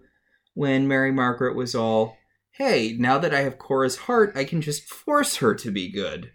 when 0.55 0.89
Mary 0.89 1.13
Margaret 1.13 1.55
was 1.55 1.75
all, 1.75 2.17
hey, 2.53 2.97
now 2.99 3.19
that 3.19 3.35
I 3.35 3.43
have 3.43 3.59
Cora's 3.59 3.97
heart, 3.97 4.33
I 4.35 4.45
can 4.45 4.61
just 4.61 4.89
force 4.89 5.37
her 5.37 5.55
to 5.55 5.71
be 5.71 5.93
good. 5.93 6.33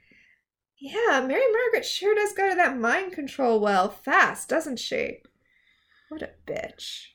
Yeah, 0.79 1.23
Mary 1.27 1.51
Margaret 1.51 1.85
sure 1.85 2.15
does 2.15 2.33
go 2.33 2.49
to 2.49 2.55
that 2.55 2.77
mind 2.77 3.13
control 3.13 3.59
well 3.59 3.89
fast, 3.89 4.47
doesn't 4.47 4.79
she? 4.79 5.17
What 6.09 6.21
a 6.21 6.29
bitch. 6.45 7.10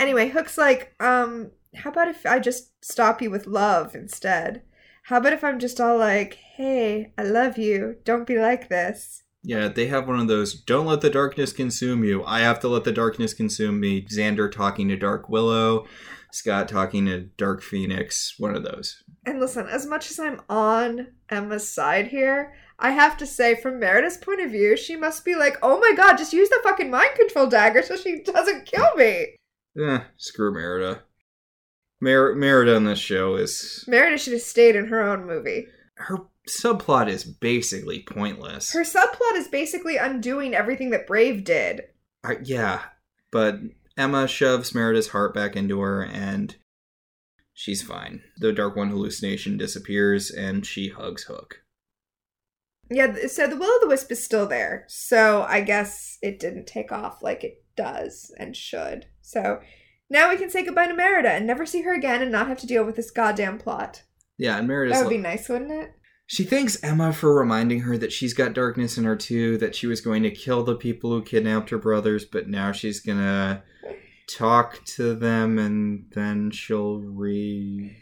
Anyway, 0.00 0.30
Hook's 0.30 0.56
like, 0.56 0.94
um, 0.98 1.50
how 1.76 1.90
about 1.90 2.08
if 2.08 2.24
I 2.24 2.38
just 2.38 2.82
stop 2.82 3.20
you 3.20 3.30
with 3.30 3.46
love 3.46 3.94
instead? 3.94 4.62
How 5.04 5.18
about 5.18 5.34
if 5.34 5.44
I'm 5.44 5.58
just 5.58 5.78
all 5.78 5.98
like, 5.98 6.38
hey, 6.56 7.12
I 7.18 7.22
love 7.22 7.58
you, 7.58 7.96
don't 8.04 8.26
be 8.26 8.38
like 8.38 8.70
this? 8.70 9.24
Yeah, 9.42 9.68
they 9.68 9.88
have 9.88 10.08
one 10.08 10.18
of 10.18 10.26
those, 10.26 10.54
don't 10.54 10.86
let 10.86 11.02
the 11.02 11.10
darkness 11.10 11.52
consume 11.52 12.02
you. 12.02 12.24
I 12.24 12.40
have 12.40 12.60
to 12.60 12.68
let 12.68 12.84
the 12.84 12.92
darkness 12.92 13.34
consume 13.34 13.78
me. 13.78 14.02
Xander 14.06 14.50
talking 14.50 14.88
to 14.88 14.96
Dark 14.96 15.28
Willow. 15.28 15.86
Scott 16.32 16.68
talking 16.68 17.04
to 17.06 17.20
Dark 17.20 17.60
Phoenix, 17.60 18.36
one 18.38 18.56
of 18.56 18.62
those. 18.62 19.02
And 19.26 19.38
listen, 19.38 19.66
as 19.66 19.84
much 19.84 20.10
as 20.10 20.18
I'm 20.18 20.40
on 20.48 21.08
Emma's 21.28 21.68
side 21.68 22.08
here, 22.08 22.54
I 22.78 22.92
have 22.92 23.18
to 23.18 23.26
say, 23.26 23.54
from 23.54 23.78
Merida's 23.78 24.16
point 24.16 24.40
of 24.40 24.50
view, 24.50 24.76
she 24.78 24.96
must 24.96 25.26
be 25.26 25.34
like, 25.34 25.58
oh 25.62 25.78
my 25.78 25.92
god, 25.94 26.16
just 26.16 26.32
use 26.32 26.48
the 26.48 26.60
fucking 26.62 26.90
mind 26.90 27.10
control 27.16 27.46
dagger 27.46 27.82
so 27.82 27.96
she 27.96 28.22
doesn't 28.22 28.64
kill 28.64 28.94
me. 28.96 29.34
Eh, 29.78 30.00
screw 30.16 30.52
Merida. 30.52 31.02
Mer- 32.00 32.34
Merida 32.34 32.74
in 32.76 32.84
this 32.84 32.98
show 32.98 33.36
is 33.36 33.84
Merida 33.86 34.16
should 34.18 34.32
have 34.32 34.42
stayed 34.42 34.74
in 34.76 34.86
her 34.86 35.02
own 35.02 35.26
movie. 35.26 35.66
her 35.96 36.18
subplot 36.48 37.08
is 37.08 37.24
basically 37.24 38.02
pointless. 38.02 38.72
Her 38.72 38.82
subplot 38.84 39.34
is 39.36 39.48
basically 39.48 39.96
undoing 39.98 40.54
everything 40.54 40.90
that 40.90 41.06
Brave 41.06 41.44
did. 41.44 41.82
I- 42.24 42.38
yeah, 42.42 42.82
but 43.30 43.58
Emma 43.98 44.26
shoves 44.26 44.74
Merida's 44.74 45.08
heart 45.08 45.34
back 45.34 45.54
into 45.56 45.80
her, 45.80 46.02
and 46.02 46.56
she's 47.52 47.82
fine. 47.82 48.22
The 48.38 48.52
Dark 48.52 48.76
One 48.76 48.88
hallucination 48.88 49.58
disappears, 49.58 50.30
and 50.30 50.64
she 50.64 50.88
hugs 50.88 51.24
Hook. 51.24 51.62
Yeah, 52.90 53.26
so 53.28 53.46
the 53.46 53.56
Will 53.56 53.70
o' 53.70 53.78
the 53.80 53.88
Wisp 53.88 54.10
is 54.10 54.24
still 54.24 54.46
there. 54.46 54.84
So 54.88 55.42
I 55.42 55.60
guess 55.60 56.18
it 56.22 56.40
didn't 56.40 56.66
take 56.66 56.90
off 56.90 57.22
like 57.22 57.44
it 57.44 57.62
does 57.76 58.34
and 58.38 58.56
should. 58.56 59.06
So 59.30 59.60
now 60.08 60.28
we 60.28 60.36
can 60.36 60.50
say 60.50 60.64
goodbye 60.64 60.88
to 60.88 60.94
Merida 60.94 61.30
and 61.30 61.46
never 61.46 61.64
see 61.64 61.82
her 61.82 61.94
again 61.94 62.20
and 62.20 62.32
not 62.32 62.48
have 62.48 62.58
to 62.58 62.66
deal 62.66 62.84
with 62.84 62.96
this 62.96 63.12
goddamn 63.12 63.58
plot. 63.58 64.02
Yeah, 64.38 64.58
and 64.58 64.66
Merida's 64.66 64.98
That 64.98 65.04
would 65.04 65.10
be 65.10 65.18
nice, 65.18 65.48
wouldn't 65.48 65.70
it? 65.70 65.92
She 66.26 66.44
thanks 66.44 66.82
Emma 66.82 67.12
for 67.12 67.34
reminding 67.34 67.80
her 67.80 67.96
that 67.98 68.12
she's 68.12 68.34
got 68.34 68.52
darkness 68.52 68.98
in 68.98 69.04
her 69.04 69.16
too, 69.16 69.58
that 69.58 69.74
she 69.74 69.86
was 69.86 70.00
going 70.00 70.22
to 70.24 70.30
kill 70.30 70.64
the 70.64 70.76
people 70.76 71.10
who 71.10 71.22
kidnapped 71.22 71.70
her 71.70 71.78
brothers, 71.78 72.24
but 72.24 72.48
now 72.48 72.72
she's 72.72 73.00
gonna 73.00 73.62
talk 74.28 74.84
to 74.84 75.14
them 75.14 75.58
and 75.58 76.06
then 76.14 76.50
she'll 76.50 76.98
re 76.98 77.96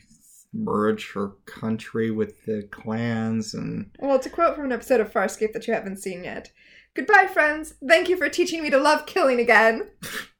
merge 0.52 1.12
her 1.12 1.32
country 1.46 2.10
with 2.10 2.44
the 2.44 2.66
clans 2.70 3.52
and 3.52 3.90
Well, 3.98 4.18
to 4.18 4.30
quote 4.30 4.56
from 4.56 4.66
an 4.66 4.72
episode 4.72 5.00
of 5.00 5.12
Farscape 5.12 5.52
that 5.52 5.66
you 5.66 5.74
haven't 5.74 5.98
seen 5.98 6.24
yet 6.24 6.52
Goodbye, 6.94 7.28
friends. 7.32 7.74
Thank 7.86 8.08
you 8.08 8.16
for 8.16 8.28
teaching 8.28 8.62
me 8.62 8.70
to 8.70 8.78
love 8.78 9.06
killing 9.06 9.38
again. 9.38 9.90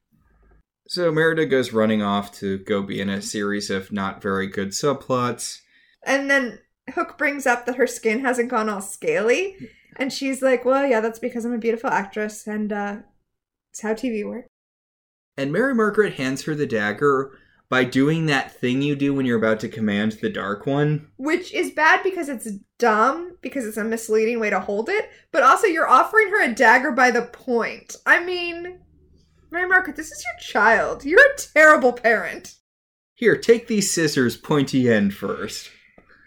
so 0.88 1.12
Merida 1.12 1.44
goes 1.44 1.72
running 1.72 2.02
off 2.02 2.32
to 2.38 2.58
go 2.58 2.82
be 2.82 3.00
in 3.00 3.10
a 3.10 3.20
series 3.20 3.68
of 3.68 3.92
not 3.92 4.22
very 4.22 4.46
good 4.46 4.68
subplots. 4.68 5.60
And 6.02 6.30
then 6.30 6.60
Hook 6.94 7.18
brings 7.18 7.46
up 7.46 7.66
that 7.66 7.76
her 7.76 7.86
skin 7.86 8.20
hasn't 8.20 8.48
gone 8.48 8.70
all 8.70 8.80
scaly. 8.80 9.56
And 9.96 10.10
she's 10.10 10.40
like, 10.40 10.64
well, 10.64 10.86
yeah, 10.86 11.00
that's 11.00 11.18
because 11.18 11.44
I'm 11.44 11.52
a 11.52 11.58
beautiful 11.58 11.90
actress 11.90 12.46
and 12.46 12.72
uh, 12.72 12.96
it's 13.70 13.82
how 13.82 13.92
TV 13.92 14.24
works. 14.24 14.48
And 15.36 15.52
Mary 15.52 15.74
Margaret 15.74 16.14
hands 16.14 16.44
her 16.44 16.54
the 16.54 16.66
dagger 16.66 17.38
by 17.68 17.84
doing 17.84 18.24
that 18.26 18.58
thing 18.58 18.80
you 18.80 18.96
do 18.96 19.12
when 19.12 19.26
you're 19.26 19.38
about 19.38 19.60
to 19.60 19.68
command 19.68 20.12
the 20.12 20.30
Dark 20.30 20.66
One. 20.66 21.08
Which 21.18 21.52
is 21.52 21.70
bad 21.70 22.02
because 22.02 22.30
it's 22.30 22.48
dumb, 22.78 23.36
because 23.42 23.66
it's 23.66 23.76
a 23.76 23.84
misleading 23.84 24.40
way 24.40 24.48
to 24.48 24.58
hold 24.58 24.88
it, 24.88 25.10
but 25.32 25.42
also 25.42 25.66
you're 25.66 25.88
offering 25.88 26.30
her 26.30 26.42
a 26.42 26.54
dagger 26.54 26.92
by 26.92 27.10
the 27.10 27.26
point. 27.26 27.96
I 28.06 28.24
mean, 28.24 28.80
Mary 29.50 29.68
Margaret, 29.68 29.96
this 29.96 30.10
is 30.10 30.24
your 30.24 30.38
child. 30.40 31.04
You're 31.04 31.20
a 31.20 31.36
terrible 31.36 31.92
parent. 31.92 32.56
Here, 33.14 33.36
take 33.36 33.66
these 33.66 33.92
scissors, 33.92 34.36
pointy 34.36 34.90
end 34.90 35.14
first. 35.14 35.70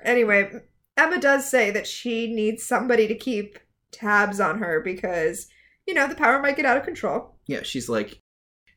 Anyway, 0.04 0.52
Emma 0.98 1.20
does 1.20 1.50
say 1.50 1.72
that 1.72 1.88
she 1.88 2.34
needs 2.34 2.64
somebody 2.64 3.08
to 3.08 3.16
keep 3.16 3.60
tabs 3.92 4.40
on 4.40 4.60
her 4.60 4.82
because, 4.82 5.48
you 5.88 5.94
know, 5.94 6.08
the 6.08 6.16
power 6.16 6.42
might 6.42 6.56
get 6.56 6.66
out 6.66 6.78
of 6.78 6.84
control. 6.84 7.36
Yeah, 7.46 7.64
she's 7.64 7.88
like, 7.88 8.22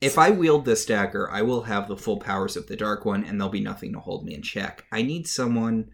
if 0.01 0.18
I 0.18 0.30
wield 0.30 0.64
this 0.64 0.84
dagger, 0.84 1.30
I 1.30 1.42
will 1.42 1.62
have 1.62 1.88
the 1.88 1.97
full 1.97 2.18
powers 2.18 2.57
of 2.57 2.66
the 2.66 2.76
Dark 2.76 3.05
One, 3.05 3.24
and 3.24 3.40
there'll 3.40 3.51
be 3.51 3.61
nothing 3.61 3.92
to 3.95 4.01
hold 4.01 4.24
me 4.24 4.34
in 4.34 4.42
check. 4.42 4.84
I 4.92 5.03
need 5.03 5.26
someone 5.26 5.90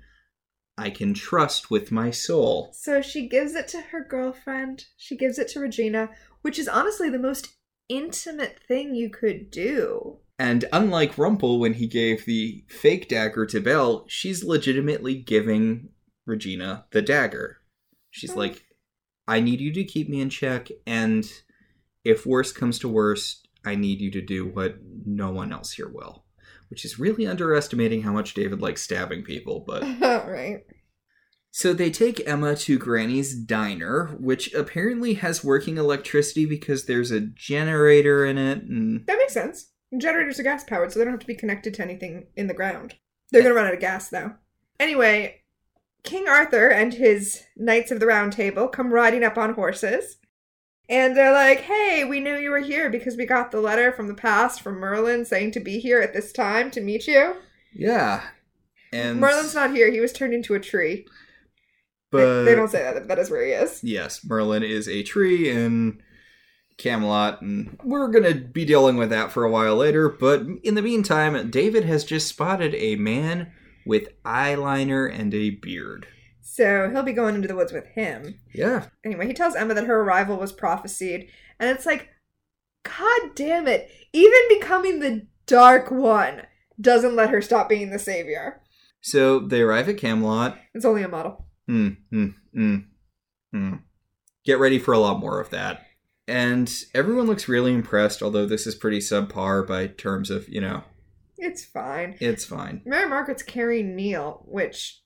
I 0.76 0.90
can 0.90 1.14
trust 1.14 1.70
with 1.70 1.92
my 1.92 2.10
soul. 2.10 2.70
So 2.72 3.02
she 3.02 3.28
gives 3.28 3.54
it 3.54 3.68
to 3.68 3.80
her 3.80 4.02
girlfriend. 4.02 4.86
She 4.96 5.16
gives 5.16 5.38
it 5.38 5.48
to 5.48 5.60
Regina, 5.60 6.10
which 6.42 6.58
is 6.58 6.68
honestly 6.68 7.08
the 7.08 7.18
most 7.18 7.48
intimate 7.90 8.58
thing 8.66 8.94
you 8.94 9.10
could 9.10 9.50
do. 9.50 10.18
And 10.38 10.64
unlike 10.72 11.18
Rumple, 11.18 11.58
when 11.60 11.74
he 11.74 11.86
gave 11.86 12.24
the 12.24 12.64
fake 12.68 13.08
dagger 13.08 13.44
to 13.46 13.60
Belle, 13.60 14.04
she's 14.08 14.42
legitimately 14.42 15.16
giving 15.16 15.90
Regina 16.26 16.86
the 16.92 17.02
dagger. 17.02 17.58
She's 18.10 18.32
Hmm. 18.32 18.38
like, 18.38 18.64
I 19.28 19.40
need 19.40 19.60
you 19.60 19.72
to 19.74 19.84
keep 19.84 20.08
me 20.08 20.20
in 20.20 20.30
check, 20.30 20.68
and 20.86 21.30
if 22.04 22.24
worst 22.24 22.54
comes 22.54 22.78
to 22.78 22.88
worst, 22.88 23.48
I 23.64 23.74
need 23.74 24.00
you 24.00 24.10
to 24.12 24.22
do 24.22 24.46
what 24.46 24.78
no 25.04 25.30
one 25.30 25.52
else 25.52 25.72
here 25.72 25.88
will. 25.88 26.24
Which 26.68 26.84
is 26.84 26.98
really 26.98 27.26
underestimating 27.26 28.02
how 28.02 28.12
much 28.12 28.32
David 28.32 28.62
likes 28.62 28.82
stabbing 28.82 29.22
people, 29.24 29.60
but. 29.66 29.82
right. 30.00 30.64
So 31.52 31.72
they 31.72 31.90
take 31.90 32.26
Emma 32.28 32.54
to 32.56 32.78
Granny's 32.78 33.34
diner, 33.34 34.16
which 34.20 34.54
apparently 34.54 35.14
has 35.14 35.42
working 35.42 35.78
electricity 35.78 36.46
because 36.46 36.86
there's 36.86 37.10
a 37.10 37.20
generator 37.20 38.24
in 38.24 38.38
it, 38.38 38.62
and 38.62 39.04
That 39.06 39.18
makes 39.18 39.32
sense. 39.32 39.72
Generators 39.98 40.38
are 40.38 40.44
gas 40.44 40.62
powered, 40.62 40.92
so 40.92 40.98
they 40.98 41.04
don't 41.04 41.14
have 41.14 41.20
to 41.20 41.26
be 41.26 41.34
connected 41.34 41.74
to 41.74 41.82
anything 41.82 42.26
in 42.36 42.46
the 42.46 42.54
ground. 42.54 42.94
They're 43.32 43.42
gonna 43.42 43.54
run 43.54 43.66
out 43.66 43.74
of 43.74 43.80
gas 43.80 44.08
though. 44.08 44.34
Anyway, 44.78 45.42
King 46.04 46.28
Arthur 46.28 46.68
and 46.68 46.94
his 46.94 47.42
Knights 47.56 47.90
of 47.90 48.00
the 48.00 48.06
Round 48.06 48.32
Table 48.32 48.68
come 48.68 48.92
riding 48.92 49.24
up 49.24 49.36
on 49.36 49.54
horses. 49.54 50.16
And 50.88 51.16
they're 51.16 51.32
like, 51.32 51.60
hey, 51.60 52.04
we 52.04 52.18
knew 52.18 52.36
you 52.36 52.50
were 52.50 52.58
here 52.58 52.90
because 52.90 53.16
we 53.16 53.24
got 53.24 53.52
the 53.52 53.60
letter 53.60 53.92
from 53.92 54.08
the 54.08 54.14
past 54.14 54.60
from 54.60 54.80
Merlin 54.80 55.24
saying 55.24 55.52
to 55.52 55.60
be 55.60 55.78
here 55.78 56.00
at 56.00 56.12
this 56.12 56.32
time 56.32 56.70
to 56.72 56.80
meet 56.80 57.06
you. 57.06 57.36
yeah. 57.72 58.22
And 58.92 59.20
Merlin's 59.20 59.54
not 59.54 59.70
here. 59.70 59.88
He 59.92 60.00
was 60.00 60.12
turned 60.12 60.34
into 60.34 60.54
a 60.54 60.60
tree. 60.60 61.06
They- 62.12 62.18
but 62.18 62.44
they, 62.44 62.54
don't 62.54 62.70
say 62.70 62.82
that. 62.82 63.08
That 63.08 63.18
is 63.18 63.30
where 63.30 63.44
he 63.44 63.52
is. 63.52 63.82
yes, 63.84 64.24
Merlin 64.24 64.62
is 64.64 64.88
a 64.88 65.02
tree 65.02 65.48
in 65.48 66.02
Camelot, 66.78 67.42
and 67.42 67.78
we're 67.84 68.08
gonna 68.08 68.34
be 68.34 68.64
dealing 68.64 68.96
with 68.96 69.10
that 69.10 69.30
for 69.32 69.44
a 69.44 69.50
while 69.50 69.76
later. 69.76 70.08
But 70.08 70.42
in 70.62 70.74
the 70.74 70.82
meantime, 70.82 71.50
David 71.50 71.84
has 71.84 72.04
just 72.04 72.26
spotted 72.28 72.74
a 72.74 72.96
man 72.96 73.52
with 73.86 74.08
eyeliner 74.24 75.12
and 75.12 75.32
a 75.34 75.50
beard. 75.50 76.06
So 76.42 76.88
he'll 76.90 77.02
be 77.02 77.12
going 77.12 77.34
into 77.34 77.48
the 77.48 77.54
woods 77.54 77.72
with 77.72 77.86
him. 77.88 78.34
Yeah, 78.54 78.86
Anyway, 79.04 79.26
he 79.26 79.34
tells 79.34 79.54
Emma 79.54 79.74
that 79.74 79.86
her 79.86 80.00
arrival 80.00 80.36
was 80.36 80.52
prophesied, 80.52 81.26
and 81.58 81.70
it's 81.70 81.86
like, 81.86 82.08
God 82.82 83.34
damn 83.34 83.68
it! 83.68 83.90
Even 84.12 84.40
becoming 84.48 85.00
the 85.00 85.26
Dark 85.46 85.90
One 85.90 86.42
doesn't 86.80 87.14
let 87.14 87.30
her 87.30 87.42
stop 87.42 87.68
being 87.68 87.90
the 87.90 87.98
savior. 87.98 88.62
so 89.02 89.38
they 89.38 89.60
arrive 89.60 89.88
at 89.88 89.98
Camelot. 89.98 90.56
It's 90.74 90.84
only 90.86 91.02
a 91.02 91.08
model. 91.08 91.46
Hmm, 91.70 91.88
hmm, 92.10 92.26
hmm, 92.52 92.76
hmm. 93.52 93.74
Get 94.44 94.58
ready 94.58 94.80
for 94.80 94.92
a 94.92 94.98
lot 94.98 95.20
more 95.20 95.38
of 95.38 95.50
that. 95.50 95.86
And 96.26 96.68
everyone 96.96 97.28
looks 97.28 97.48
really 97.48 97.72
impressed, 97.72 98.22
although 98.24 98.44
this 98.44 98.66
is 98.66 98.74
pretty 98.74 98.98
subpar 98.98 99.64
by 99.68 99.86
terms 99.86 100.30
of, 100.30 100.48
you 100.48 100.60
know, 100.60 100.82
It's 101.38 101.64
fine. 101.64 102.16
it's 102.18 102.44
fine. 102.44 102.82
Mary 102.84 103.08
Margaret's 103.08 103.44
carrying 103.44 103.94
Neal, 103.94 104.42
which. 104.48 105.00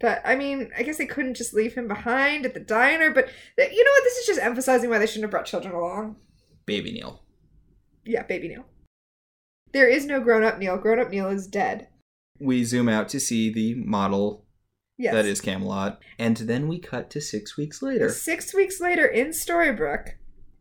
But, 0.00 0.20
I 0.24 0.34
mean, 0.34 0.70
I 0.76 0.82
guess 0.82 0.98
they 0.98 1.06
couldn't 1.06 1.36
just 1.36 1.54
leave 1.54 1.74
him 1.74 1.86
behind 1.86 2.44
at 2.46 2.54
the 2.54 2.58
diner, 2.60 3.12
but 3.12 3.28
th- 3.56 3.72
you 3.72 3.84
know 3.84 3.90
what? 3.92 4.02
This 4.02 4.16
is 4.18 4.26
just 4.26 4.40
emphasizing 4.40 4.90
why 4.90 4.98
they 4.98 5.06
shouldn't 5.06 5.24
have 5.24 5.30
brought 5.30 5.46
children 5.46 5.72
along. 5.72 6.16
Baby 6.66 6.90
Neal. 6.90 7.22
Yeah, 8.04 8.24
baby 8.24 8.48
Neal. 8.48 8.64
There 9.72 9.88
is 9.88 10.04
no 10.04 10.18
grown 10.20 10.42
up 10.42 10.58
Neal. 10.58 10.78
Grown 10.78 10.98
up 10.98 11.10
Neal 11.10 11.28
is 11.28 11.46
dead. 11.46 11.86
We 12.40 12.64
zoom 12.64 12.88
out 12.88 13.08
to 13.10 13.20
see 13.20 13.52
the 13.52 13.74
model 13.76 14.46
Yes. 15.00 15.14
that 15.14 15.24
is 15.24 15.40
Camelot, 15.40 15.98
and 16.18 16.36
then 16.36 16.68
we 16.68 16.78
cut 16.78 17.08
to 17.10 17.22
six 17.22 17.56
weeks 17.56 17.80
later. 17.80 18.10
Six 18.10 18.52
weeks 18.52 18.82
later 18.82 19.06
in 19.06 19.28
Storybrooke, 19.28 20.10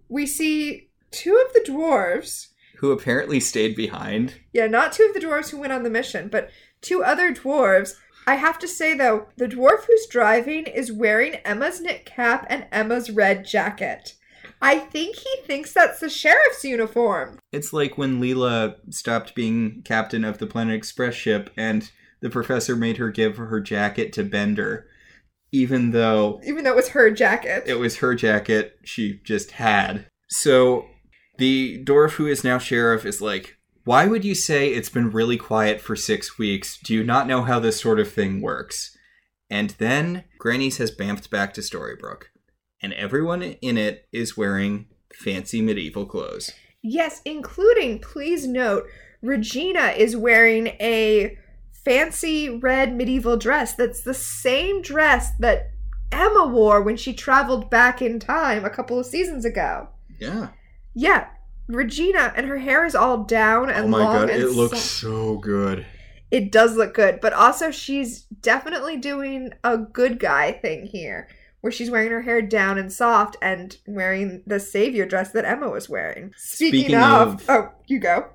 we 0.08 0.26
see 0.26 0.88
two 1.12 1.36
of 1.46 1.54
the 1.54 1.70
dwarves. 1.70 2.48
Who 2.78 2.94
apparently 2.94 3.42
stayed 3.42 3.76
behind. 3.76 4.36
Yeah, 4.54 4.68
not 4.68 4.94
two 4.94 5.04
of 5.04 5.14
the 5.14 5.20
dwarves 5.20 5.50
who 5.50 5.60
went 5.60 5.74
on 5.74 5.84
the 5.84 5.90
mission, 5.90 6.30
but 6.30 6.50
two 6.80 7.04
other 7.04 7.34
dwarves. 7.34 7.96
I 8.26 8.36
have 8.36 8.58
to 8.60 8.68
say 8.68 8.94
though, 8.94 9.28
the 9.36 9.46
dwarf 9.46 9.84
who's 9.86 10.08
driving 10.10 10.68
is 10.68 10.90
wearing 10.90 11.36
Emma's 11.44 11.82
knit 11.82 12.06
cap 12.06 12.48
and 12.50 12.66
Emma's 12.72 13.12
red 13.12 13.44
jacket. 13.44 14.14
I 14.62 14.80
think 14.80 15.18
he 15.18 15.42
thinks 15.46 15.74
that's 15.74 16.00
the 16.00 16.10
sheriff's 16.10 16.64
uniform. 16.64 17.40
It's 17.52 17.74
like 17.74 17.98
when 17.98 18.22
Leela 18.22 18.76
stopped 18.90 19.36
being 19.36 19.82
captain 19.84 20.24
of 20.24 20.38
the 20.38 20.48
Planet 20.48 20.76
Express 20.76 21.16
ship 21.16 21.50
and 21.58 21.92
the 22.22 22.30
professor 22.30 22.76
made 22.76 22.98
her 22.98 23.10
give 23.10 23.38
her 23.38 23.60
jacket 23.60 24.14
to 24.14 24.24
Bender, 24.24 24.88
even 25.52 25.92
though 25.92 26.40
Even 26.46 26.64
though 26.64 26.72
it 26.74 26.76
was 26.76 26.90
her 26.90 27.10
jacket. 27.12 27.64
it 27.66 27.76
was 27.80 27.98
her 27.98 28.16
jacket 28.16 28.78
she 28.84 29.20
just 29.24 29.52
had. 29.52 30.06
So 30.30 30.86
the 31.38 31.84
dwarf 31.84 32.12
who 32.14 32.28
is 32.28 32.44
now 32.44 32.58
sheriff 32.58 33.06
is 33.06 33.22
like, 33.22 33.58
Why 33.84 34.06
would 34.06 34.24
you 34.26 34.36
say 34.36 34.70
it's 34.70 34.90
been 34.90 35.10
really 35.12 35.38
quiet 35.38 35.82
for 35.82 35.96
six 35.96 36.38
weeks? 36.38 36.78
Do 36.84 36.94
you 36.94 37.04
not 37.04 37.28
know 37.28 37.44
how 37.44 37.60
this 37.60 37.80
sort 37.80 38.00
of 38.00 38.12
thing 38.12 38.42
works? 38.42 38.96
And 39.50 39.72
then 39.80 40.26
Granny's 40.38 40.78
has 40.78 40.92
bamfed 40.96 41.30
back 41.32 41.54
to 41.56 41.62
Storybrooke, 41.62 42.26
and 42.84 42.94
everyone 42.94 43.42
in 43.42 43.78
it 43.80 44.08
is 44.12 44.38
wearing 44.38 44.86
fancy 45.14 45.60
medieval 45.62 46.06
clothes. 46.06 46.52
Yes, 46.84 47.22
including, 47.26 48.00
please 48.00 48.48
note, 48.48 48.84
Regina 49.24 49.88
is 49.98 50.16
wearing 50.16 50.68
a 50.80 51.36
fancy 51.84 52.50
red 52.50 52.96
medieval 52.96 53.38
dress 53.38 53.74
that's 53.76 54.02
the 54.02 54.14
same 54.14 54.82
dress 54.82 55.32
that 55.40 55.72
Emma 56.12 56.48
wore 56.48 56.82
when 56.82 56.98
she 56.98 57.14
traveled 57.14 57.70
back 57.70 58.02
in 58.02 58.20
time 58.20 58.66
a 58.66 58.70
couple 58.70 59.00
of 59.00 59.06
seasons 59.06 59.46
ago. 59.46 59.90
Yeah. 60.20 60.50
Yeah, 60.96 61.28
Regina 61.68 62.34
and 62.36 62.48
her 62.48 62.58
hair 62.58 62.84
is 62.86 62.96
all 62.96 63.24
down 63.24 63.70
and 63.70 63.92
long. 63.92 64.02
Oh 64.02 64.06
my 64.06 64.18
long 64.18 64.28
god, 64.28 64.30
it 64.36 64.48
looks 64.50 64.80
so- 64.80 65.10
so 65.10 65.38
good. 65.38 65.86
it 66.32 66.52
does 66.52 66.76
look 66.76 66.94
good, 66.96 67.20
but 67.22 67.32
also 67.34 67.70
she's 67.72 68.24
definitely 68.42 68.98
doing 68.98 69.52
a 69.64 69.78
good 69.78 70.20
guy 70.20 70.52
thing 70.52 70.86
here, 70.88 71.28
where 71.62 71.72
she's 71.72 71.90
wearing 71.92 72.10
her 72.12 72.22
hair 72.24 72.42
down 72.42 72.78
and 72.80 72.92
soft 72.92 73.36
and 73.42 73.78
wearing 73.88 74.42
the 74.48 74.60
savior 74.60 75.06
dress 75.06 75.32
that 75.32 75.46
Emma 75.46 75.70
was 75.70 75.88
wearing. 75.90 76.34
Speaking, 76.38 76.80
Speaking 76.82 76.96
of, 76.96 77.34
of- 77.34 77.50
oh, 77.50 77.70
you 77.88 78.00
go. 78.00 78.26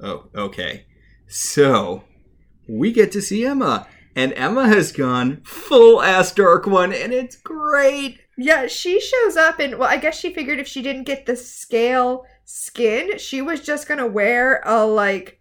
Oh, 0.00 0.26
okay. 0.34 0.84
So, 1.26 2.04
we 2.68 2.92
get 2.92 3.12
to 3.12 3.22
see 3.22 3.44
Emma. 3.44 3.86
And 4.16 4.32
Emma 4.34 4.68
has 4.68 4.92
gone 4.92 5.40
full 5.44 6.00
ass 6.00 6.32
dark 6.32 6.66
one, 6.66 6.92
and 6.92 7.12
it's 7.12 7.36
great. 7.36 8.20
Yeah, 8.36 8.66
she 8.66 9.00
shows 9.00 9.36
up 9.36 9.58
and 9.58 9.78
well, 9.78 9.88
I 9.88 9.96
guess 9.96 10.18
she 10.18 10.32
figured 10.32 10.58
if 10.58 10.68
she 10.68 10.82
didn't 10.82 11.04
get 11.04 11.26
the 11.26 11.36
scale 11.36 12.24
skin, 12.44 13.18
she 13.18 13.42
was 13.42 13.60
just 13.60 13.88
gonna 13.88 14.06
wear 14.06 14.60
a 14.64 14.84
like 14.84 15.38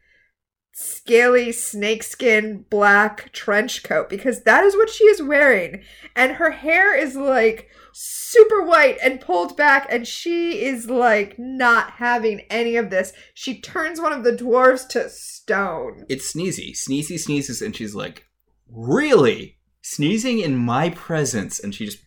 scaly 0.74 1.51
snakeskin 1.51 2.65
black 2.69 3.32
trench 3.32 3.84
coat 3.84 4.09
because 4.09 4.41
that 4.43 4.63
is 4.63 4.76
what 4.76 4.89
she 4.89 5.05
is 5.05 5.21
wearing. 5.21 5.84
And 6.15 6.34
her 6.34 6.51
hair 6.51 6.95
is 6.95 7.15
like 7.15 7.69
super 7.94 8.64
white 8.64 8.98
and 9.04 9.22
pulled 9.22 9.56
back, 9.56 9.88
and 9.89 10.08
she 10.08 10.64
is 10.64 10.89
like 10.89 11.36
not 11.38 11.91
having 11.91 12.41
any 12.50 12.76
of 12.76 12.89
this. 12.89 13.14
She 13.34 13.60
turns 13.60 14.02
one 14.02 14.14
of 14.14 14.24
the 14.24 14.32
dwarves 14.32 14.88
to 14.89 15.10
stone. 15.10 16.06
It's 16.10 16.34
Sneezy. 16.34 16.72
Sneezy 16.72 17.20
sneezes, 17.20 17.62
and 17.62 17.76
she's 17.76 17.96
like, 17.96 18.26
Really? 18.70 19.58
Sneezing 19.82 20.39
in 20.39 20.58
my 20.58 20.89
presence. 20.89 21.60
And 21.60 21.74
she 21.74 21.86
just. 21.86 22.00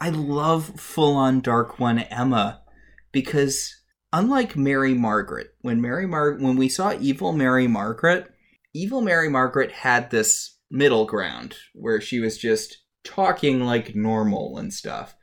I 0.00 0.10
love 0.10 0.80
full 0.80 1.16
on 1.16 1.40
Dark 1.40 1.78
One 1.78 2.00
Emma 2.00 2.62
because, 3.12 3.74
unlike 4.12 4.56
Mary 4.56 4.92
Margaret, 4.92 5.54
when 5.62 5.80
Mary 5.80 6.06
Mar- 6.06 6.36
when 6.38 6.56
we 6.56 6.68
saw 6.68 6.92
Evil 6.92 7.32
Mary 7.32 7.66
Margaret, 7.66 8.30
Evil 8.74 9.00
Mary 9.00 9.28
Margaret 9.28 9.70
had 9.70 10.10
this 10.10 10.58
middle 10.70 11.06
ground 11.06 11.54
where 11.72 12.00
she 12.00 12.18
was 12.18 12.36
just 12.36 12.83
talking 13.04 13.60
like 13.60 13.94
normal 13.94 14.58
and 14.58 14.72
stuff. 14.72 15.14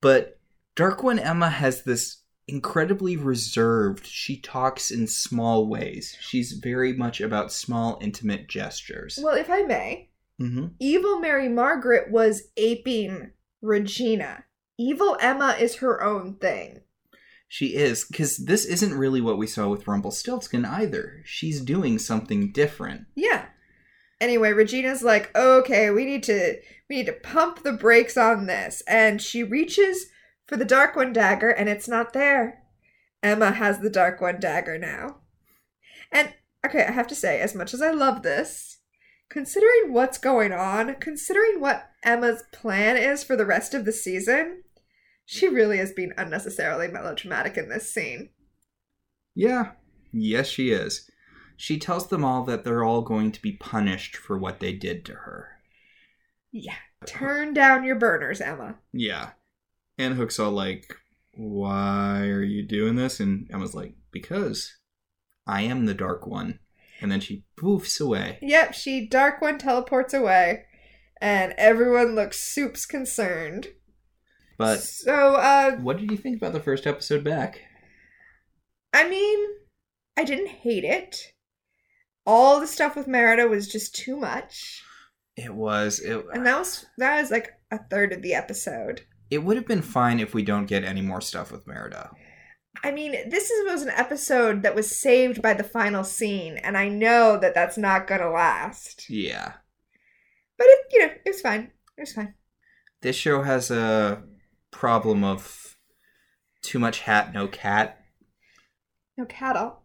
But 0.00 0.38
Dark 0.74 1.02
One 1.02 1.18
Emma 1.18 1.48
has 1.48 1.84
this 1.84 2.18
incredibly 2.48 3.16
reserved. 3.16 4.06
She 4.06 4.40
talks 4.40 4.90
in 4.90 5.06
small 5.06 5.68
ways. 5.68 6.16
She's 6.20 6.52
very 6.52 6.92
much 6.92 7.20
about 7.20 7.52
small, 7.52 7.98
intimate 8.02 8.48
gestures. 8.48 9.18
Well, 9.22 9.36
if 9.36 9.48
I 9.48 9.62
may, 9.62 10.10
hmm 10.38 10.66
Evil 10.80 11.20
Mary 11.20 11.48
Margaret 11.48 12.10
was 12.10 12.42
aping 12.56 13.30
Regina. 13.60 14.44
Evil 14.78 15.16
Emma 15.20 15.56
is 15.58 15.76
her 15.76 16.02
own 16.02 16.34
thing. 16.36 16.80
She 17.46 17.74
is, 17.74 18.06
because 18.06 18.38
this 18.38 18.64
isn't 18.64 18.94
really 18.94 19.20
what 19.20 19.36
we 19.36 19.46
saw 19.46 19.68
with 19.68 19.86
Rumpelstiltskin 19.86 20.64
either. 20.64 21.20
She's 21.24 21.60
doing 21.60 21.98
something 21.98 22.50
different. 22.50 23.02
Yeah. 23.14 23.44
Anyway, 24.22 24.52
Regina's 24.52 25.02
like, 25.02 25.36
okay, 25.36 25.90
we 25.90 26.04
need 26.04 26.22
to 26.22 26.54
we 26.88 26.94
need 26.94 27.06
to 27.06 27.12
pump 27.12 27.64
the 27.64 27.72
brakes 27.72 28.16
on 28.16 28.46
this. 28.46 28.80
And 28.86 29.20
she 29.20 29.42
reaches 29.42 30.06
for 30.46 30.56
the 30.56 30.64
Dark 30.64 30.94
One 30.94 31.12
dagger 31.12 31.50
and 31.50 31.68
it's 31.68 31.88
not 31.88 32.12
there. 32.12 32.62
Emma 33.20 33.50
has 33.50 33.80
the 33.80 33.90
Dark 33.90 34.20
One 34.20 34.38
dagger 34.38 34.78
now. 34.78 35.22
And 36.12 36.32
okay, 36.64 36.84
I 36.84 36.92
have 36.92 37.08
to 37.08 37.16
say, 37.16 37.40
as 37.40 37.56
much 37.56 37.74
as 37.74 37.82
I 37.82 37.90
love 37.90 38.22
this, 38.22 38.78
considering 39.28 39.92
what's 39.92 40.18
going 40.18 40.52
on, 40.52 40.94
considering 41.00 41.60
what 41.60 41.90
Emma's 42.04 42.44
plan 42.52 42.96
is 42.96 43.24
for 43.24 43.34
the 43.34 43.44
rest 43.44 43.74
of 43.74 43.84
the 43.84 43.92
season, 43.92 44.62
she 45.26 45.48
really 45.48 45.80
is 45.80 45.90
being 45.90 46.12
unnecessarily 46.16 46.86
melodramatic 46.86 47.56
in 47.56 47.68
this 47.68 47.92
scene. 47.92 48.28
Yeah. 49.34 49.72
Yes, 50.12 50.46
she 50.46 50.70
is. 50.70 51.10
She 51.56 51.78
tells 51.78 52.08
them 52.08 52.24
all 52.24 52.44
that 52.44 52.64
they're 52.64 52.84
all 52.84 53.02
going 53.02 53.32
to 53.32 53.42
be 53.42 53.52
punished 53.52 54.16
for 54.16 54.38
what 54.38 54.60
they 54.60 54.72
did 54.72 55.04
to 55.06 55.12
her. 55.12 55.48
Yeah. 56.50 56.76
Turn 57.06 57.54
down 57.54 57.84
your 57.84 57.96
burners, 57.96 58.40
Emma. 58.40 58.76
Yeah. 58.92 59.30
And 59.98 60.14
Hook's 60.14 60.38
all 60.38 60.52
like, 60.52 60.94
Why 61.34 62.22
are 62.26 62.42
you 62.42 62.62
doing 62.62 62.96
this? 62.96 63.20
And 63.20 63.48
Emma's 63.52 63.74
like, 63.74 63.94
Because 64.10 64.76
I 65.46 65.62
am 65.62 65.86
the 65.86 65.94
Dark 65.94 66.26
One. 66.26 66.58
And 67.00 67.10
then 67.10 67.20
she 67.20 67.44
poofs 67.58 68.00
away. 68.00 68.38
Yep, 68.42 68.74
she 68.74 69.08
Dark 69.08 69.42
One 69.42 69.58
teleports 69.58 70.14
away, 70.14 70.66
and 71.20 71.52
everyone 71.58 72.14
looks 72.14 72.38
soups 72.38 72.86
concerned. 72.86 73.68
But 74.56 74.80
so, 74.80 75.34
uh, 75.34 75.78
what 75.78 75.98
did 75.98 76.12
you 76.12 76.16
think 76.16 76.36
about 76.36 76.52
the 76.52 76.60
first 76.60 76.86
episode 76.86 77.24
back? 77.24 77.62
I 78.92 79.08
mean, 79.08 79.48
I 80.16 80.22
didn't 80.22 80.48
hate 80.48 80.84
it. 80.84 81.32
All 82.24 82.60
the 82.60 82.66
stuff 82.66 82.94
with 82.96 83.08
Merida 83.08 83.48
was 83.48 83.66
just 83.68 83.94
too 83.94 84.16
much, 84.16 84.82
It 85.36 85.54
was. 85.54 85.98
It, 85.98 86.24
and 86.32 86.46
that 86.46 86.58
was 86.58 86.86
that 86.98 87.20
was 87.20 87.30
like 87.30 87.50
a 87.70 87.78
third 87.90 88.12
of 88.12 88.22
the 88.22 88.34
episode. 88.34 89.02
it 89.30 89.38
would 89.42 89.56
have 89.56 89.66
been 89.66 89.82
fine 89.82 90.20
if 90.20 90.34
we 90.34 90.42
don't 90.42 90.66
get 90.66 90.84
any 90.84 91.00
more 91.00 91.20
stuff 91.20 91.50
with 91.50 91.66
Merida. 91.66 92.10
I 92.84 92.90
mean, 92.90 93.12
this 93.28 93.50
is, 93.50 93.70
was 93.70 93.82
an 93.82 93.90
episode 93.90 94.62
that 94.62 94.74
was 94.74 94.96
saved 94.96 95.42
by 95.42 95.52
the 95.54 95.64
final 95.64 96.04
scene, 96.04 96.56
and 96.58 96.76
I 96.76 96.88
know 96.88 97.38
that 97.38 97.54
that's 97.54 97.76
not 97.78 98.06
gonna 98.06 98.30
last. 98.30 99.08
Yeah. 99.10 99.52
But 100.58 100.66
it, 100.68 100.78
you 100.92 100.98
know, 101.00 101.12
it 101.12 101.22
was 101.26 101.40
fine. 101.40 101.70
It 101.96 102.00
was 102.02 102.12
fine. 102.12 102.34
This 103.02 103.16
show 103.16 103.42
has 103.42 103.70
a 103.70 104.22
problem 104.70 105.22
of 105.24 105.76
too 106.62 106.78
much 106.78 107.00
hat, 107.00 107.34
no 107.34 107.48
cat. 107.48 107.98
No 109.18 109.24
cattle. 109.26 109.81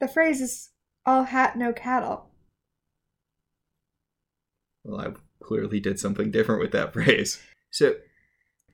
The 0.00 0.08
phrase 0.08 0.40
is 0.40 0.70
all 1.04 1.24
hat, 1.24 1.56
no 1.56 1.72
cattle. 1.72 2.30
Well, 4.84 5.00
I 5.00 5.12
clearly 5.42 5.80
did 5.80 5.98
something 5.98 6.30
different 6.30 6.60
with 6.60 6.72
that 6.72 6.92
phrase. 6.92 7.42
So 7.70 7.94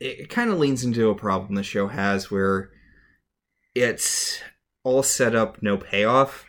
it 0.01 0.29
kind 0.29 0.51
of 0.51 0.59
leans 0.59 0.85
into 0.85 1.11
a 1.11 1.15
problem 1.15 1.55
the 1.55 1.63
show 1.63 1.89
has 1.89 2.31
where 2.31 2.71
it's 3.75 4.41
all 4.85 5.03
set 5.03 5.35
up, 5.35 5.63
no 5.63 5.77
payoff. 5.77 6.45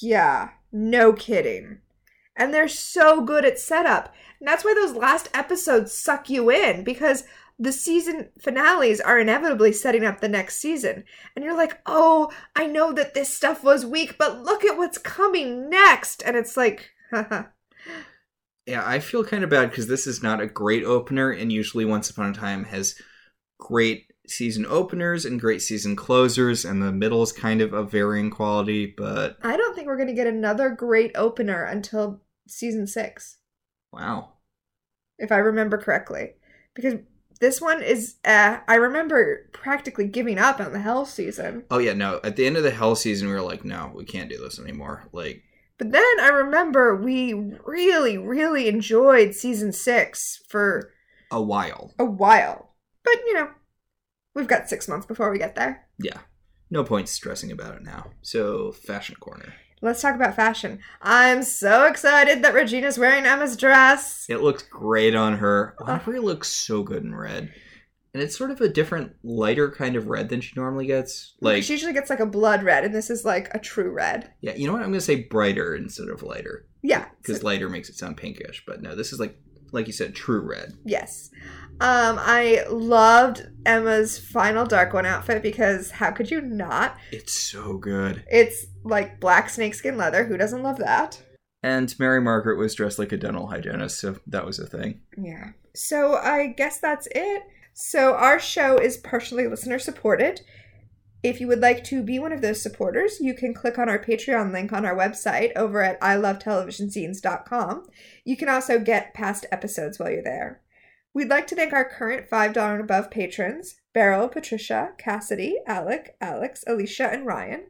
Yeah, 0.00 0.50
no 0.72 1.12
kidding. 1.12 1.78
And 2.36 2.52
they're 2.52 2.68
so 2.68 3.20
good 3.20 3.44
at 3.44 3.58
setup. 3.58 4.12
And 4.40 4.48
that's 4.48 4.64
why 4.64 4.74
those 4.74 4.96
last 4.96 5.28
episodes 5.32 5.92
suck 5.92 6.28
you 6.28 6.50
in 6.50 6.82
because 6.82 7.24
the 7.58 7.72
season 7.72 8.30
finales 8.40 9.00
are 9.00 9.18
inevitably 9.18 9.72
setting 9.72 10.04
up 10.04 10.20
the 10.20 10.28
next 10.28 10.56
season. 10.56 11.04
And 11.34 11.44
you're 11.44 11.56
like, 11.56 11.80
oh, 11.86 12.32
I 12.56 12.66
know 12.66 12.92
that 12.92 13.14
this 13.14 13.32
stuff 13.32 13.62
was 13.62 13.86
weak, 13.86 14.18
but 14.18 14.42
look 14.42 14.64
at 14.64 14.76
what's 14.76 14.98
coming 14.98 15.70
next. 15.70 16.22
And 16.24 16.36
it's 16.36 16.56
like, 16.56 16.90
haha. 17.10 17.44
Yeah, 18.66 18.82
I 18.86 18.98
feel 18.98 19.24
kind 19.24 19.44
of 19.44 19.50
bad 19.50 19.70
because 19.70 19.86
this 19.86 20.06
is 20.06 20.22
not 20.22 20.40
a 20.40 20.46
great 20.46 20.84
opener, 20.84 21.30
and 21.30 21.52
usually 21.52 21.84
Once 21.84 22.08
Upon 22.08 22.30
a 22.30 22.34
Time 22.34 22.64
has 22.64 22.94
great 23.58 24.06
season 24.26 24.64
openers 24.66 25.26
and 25.26 25.38
great 25.38 25.60
season 25.60 25.94
closers, 25.96 26.64
and 26.64 26.82
the 26.82 26.90
middle 26.90 27.22
is 27.22 27.30
kind 27.30 27.60
of 27.60 27.74
of 27.74 27.90
varying 27.90 28.30
quality, 28.30 28.86
but 28.96 29.36
I 29.42 29.58
don't 29.58 29.74
think 29.74 29.86
we're 29.86 29.98
going 29.98 30.08
to 30.08 30.14
get 30.14 30.26
another 30.26 30.70
great 30.70 31.12
opener 31.14 31.62
until 31.64 32.22
season 32.48 32.86
six. 32.86 33.36
wow. 33.92 34.30
if 35.18 35.30
I 35.30 35.38
remember 35.38 35.76
correctly. 35.76 36.32
Because 36.74 36.94
this 37.40 37.60
one 37.60 37.82
is, 37.82 38.16
uh, 38.24 38.58
I 38.68 38.74
remember 38.76 39.48
practically 39.52 40.06
giving 40.06 40.38
up 40.38 40.60
on 40.60 40.72
the 40.72 40.80
Hell 40.80 41.04
season. 41.06 41.64
Oh, 41.70 41.78
yeah, 41.78 41.92
no, 41.92 42.20
at 42.24 42.36
the 42.36 42.46
end 42.46 42.56
of 42.56 42.62
the 42.62 42.70
Hell 42.70 42.94
season, 42.94 43.28
we 43.28 43.34
were 43.34 43.40
like, 43.42 43.64
no, 43.64 43.92
we 43.94 44.04
can't 44.04 44.30
do 44.30 44.38
this 44.38 44.58
anymore. 44.58 45.08
Like, 45.12 45.42
But 45.78 45.92
then 45.92 46.20
I 46.20 46.28
remember 46.28 46.96
we 46.96 47.32
really, 47.64 48.16
really 48.18 48.68
enjoyed 48.68 49.34
season 49.34 49.72
six 49.72 50.42
for 50.48 50.90
a 51.30 51.42
while. 51.42 51.92
a 51.98 52.04
while. 52.04 52.74
But, 53.02 53.16
you 53.26 53.34
know, 53.34 53.50
we've 54.34 54.48
got 54.48 54.68
six 54.68 54.88
months 54.88 55.06
before 55.06 55.30
we 55.30 55.38
get 55.38 55.54
there. 55.56 55.86
Yeah. 55.98 56.18
No 56.70 56.82
point 56.84 57.08
stressing 57.08 57.52
about 57.52 57.74
it 57.76 57.82
now. 57.82 58.10
So, 58.22 58.72
Fashion 58.72 59.16
Corner. 59.20 59.54
Let's 59.84 60.00
talk 60.00 60.14
about 60.14 60.34
fashion. 60.34 60.78
I'm 61.02 61.42
so 61.42 61.84
excited 61.84 62.42
that 62.42 62.54
Regina's 62.54 62.98
wearing 62.98 63.26
Emma's 63.26 63.54
dress. 63.54 64.24
It 64.30 64.40
looks 64.40 64.62
great 64.62 65.14
on 65.14 65.36
her. 65.36 65.76
Winfrey 65.80 66.22
looks 66.22 66.48
so 66.48 66.82
good 66.82 67.02
in 67.02 67.14
red. 67.14 67.52
And 68.14 68.22
it's 68.22 68.34
sort 68.34 68.50
of 68.50 68.62
a 68.62 68.68
different, 68.68 69.12
lighter 69.22 69.70
kind 69.70 69.96
of 69.96 70.06
red 70.06 70.30
than 70.30 70.40
she 70.40 70.54
normally 70.56 70.86
gets. 70.86 71.34
Like, 71.42 71.64
she 71.64 71.74
usually 71.74 71.92
gets 71.92 72.08
like 72.08 72.20
a 72.20 72.26
blood 72.26 72.62
red, 72.62 72.84
and 72.84 72.94
this 72.94 73.10
is 73.10 73.26
like 73.26 73.52
a 73.54 73.58
true 73.58 73.90
red. 73.90 74.32
yeah, 74.40 74.54
you 74.54 74.66
know 74.66 74.72
what? 74.72 74.80
I'm 74.80 74.88
going 74.88 74.94
to 74.94 75.00
say 75.02 75.24
brighter 75.24 75.74
instead 75.74 76.08
of 76.08 76.22
lighter. 76.22 76.64
Yeah. 76.80 77.04
Because 77.18 77.42
lighter 77.42 77.68
makes 77.68 77.90
it 77.90 77.96
sound 77.96 78.16
pinkish. 78.16 78.64
But 78.66 78.80
no, 78.80 78.94
this 78.94 79.12
is 79.12 79.20
like 79.20 79.38
like 79.74 79.86
you 79.86 79.92
said, 79.92 80.14
true 80.14 80.40
red. 80.40 80.74
Yes. 80.84 81.30
Um, 81.80 82.18
I 82.20 82.64
loved 82.70 83.48
Emma's 83.66 84.18
final 84.18 84.64
dark 84.64 84.94
one 84.94 85.04
outfit 85.04 85.42
because 85.42 85.90
how 85.90 86.12
could 86.12 86.30
you 86.30 86.40
not? 86.40 86.96
It's 87.10 87.32
so 87.32 87.76
good. 87.76 88.24
It's 88.30 88.66
like 88.84 89.18
black 89.20 89.50
snakeskin 89.50 89.96
leather. 89.96 90.24
Who 90.24 90.36
doesn't 90.36 90.62
love 90.62 90.78
that? 90.78 91.20
And 91.62 91.94
Mary 91.98 92.20
Margaret 92.20 92.58
was 92.58 92.74
dressed 92.74 92.98
like 92.98 93.12
a 93.12 93.16
dental 93.16 93.48
hygienist, 93.48 93.98
so 93.98 94.16
that 94.26 94.46
was 94.46 94.58
a 94.58 94.66
thing. 94.66 95.00
Yeah. 95.16 95.50
So 95.74 96.14
I 96.14 96.48
guess 96.48 96.78
that's 96.78 97.08
it. 97.10 97.42
So 97.72 98.14
our 98.14 98.38
show 98.38 98.76
is 98.78 98.98
partially 98.98 99.48
listener 99.48 99.80
supported. 99.80 100.42
If 101.24 101.40
you 101.40 101.48
would 101.48 101.60
like 101.60 101.82
to 101.84 102.02
be 102.02 102.18
one 102.18 102.34
of 102.34 102.42
those 102.42 102.60
supporters, 102.60 103.18
you 103.18 103.32
can 103.32 103.54
click 103.54 103.78
on 103.78 103.88
our 103.88 103.98
Patreon 103.98 104.52
link 104.52 104.74
on 104.74 104.84
our 104.84 104.94
website 104.94 105.52
over 105.56 105.80
at 105.80 105.98
ilovetelevisionzines.com. 106.02 107.86
You 108.26 108.36
can 108.36 108.50
also 108.50 108.78
get 108.78 109.14
past 109.14 109.46
episodes 109.50 109.98
while 109.98 110.10
you're 110.10 110.22
there. 110.22 110.60
We'd 111.14 111.30
like 111.30 111.46
to 111.46 111.56
thank 111.56 111.72
our 111.72 111.88
current 111.88 112.28
$5 112.28 112.56
and 112.56 112.80
above 112.82 113.10
patrons 113.10 113.76
Beryl, 113.94 114.28
Patricia, 114.28 114.90
Cassidy, 114.98 115.56
Alec, 115.66 116.14
Alex, 116.20 116.62
Alicia, 116.66 117.08
and 117.10 117.24
Ryan. 117.24 117.68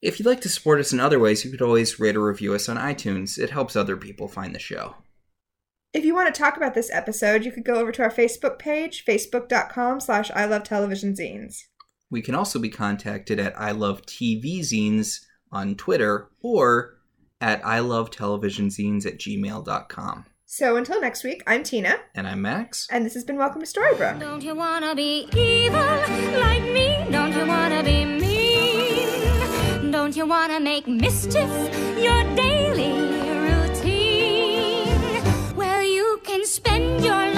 If 0.00 0.20
you'd 0.20 0.26
like 0.26 0.42
to 0.42 0.48
support 0.48 0.78
us 0.78 0.92
in 0.92 1.00
other 1.00 1.18
ways, 1.18 1.44
you 1.44 1.50
could 1.50 1.62
always 1.62 1.98
rate 1.98 2.14
or 2.14 2.24
review 2.24 2.54
us 2.54 2.68
on 2.68 2.76
iTunes. 2.76 3.36
It 3.36 3.50
helps 3.50 3.74
other 3.74 3.96
people 3.96 4.28
find 4.28 4.54
the 4.54 4.60
show. 4.60 4.94
If 5.92 6.04
you 6.04 6.14
want 6.14 6.32
to 6.32 6.38
talk 6.38 6.56
about 6.56 6.74
this 6.74 6.90
episode, 6.92 7.44
you 7.44 7.50
could 7.50 7.64
go 7.64 7.74
over 7.74 7.90
to 7.90 8.02
our 8.02 8.10
Facebook 8.10 8.60
page, 8.60 9.04
facebook.com 9.04 9.98
slash 9.98 10.30
I 10.30 10.44
Love 10.44 10.62
Television 10.62 11.14
Zines. 11.14 11.64
We 12.12 12.20
can 12.20 12.34
also 12.34 12.58
be 12.58 12.68
contacted 12.68 13.40
at 13.40 13.58
I 13.58 13.70
Love 13.70 14.02
TV 14.02 14.60
Zines 14.60 15.20
on 15.50 15.76
Twitter 15.76 16.28
or 16.42 16.98
at 17.40 17.64
I 17.64 17.78
Love 17.78 18.10
Television 18.10 18.68
Zines 18.68 19.06
at 19.06 19.16
gmail.com. 19.18 20.26
So 20.44 20.76
until 20.76 21.00
next 21.00 21.24
week, 21.24 21.42
I'm 21.46 21.62
Tina. 21.62 21.94
And 22.14 22.28
I'm 22.28 22.42
Max. 22.42 22.86
And 22.90 23.06
this 23.06 23.14
has 23.14 23.24
been 23.24 23.38
Welcome 23.38 23.62
to 23.62 23.66
Storybrooke. 23.66 24.20
Don't 24.20 24.42
you 24.42 24.54
wanna 24.54 24.94
be 24.94 25.26
evil 25.34 25.80
like 26.38 26.64
me? 26.64 27.06
Don't 27.10 27.32
you 27.32 27.46
wanna 27.46 27.82
be 27.82 28.04
mean? 28.04 29.90
Don't 29.90 30.14
you 30.14 30.26
wanna 30.26 30.60
make 30.60 30.86
mischief 30.86 31.48
your 31.98 32.24
daily 32.36 32.92
routine? 33.48 35.24
Well, 35.56 35.82
you 35.82 36.20
can 36.24 36.44
spend 36.44 37.02
your 37.02 37.14
life. 37.14 37.31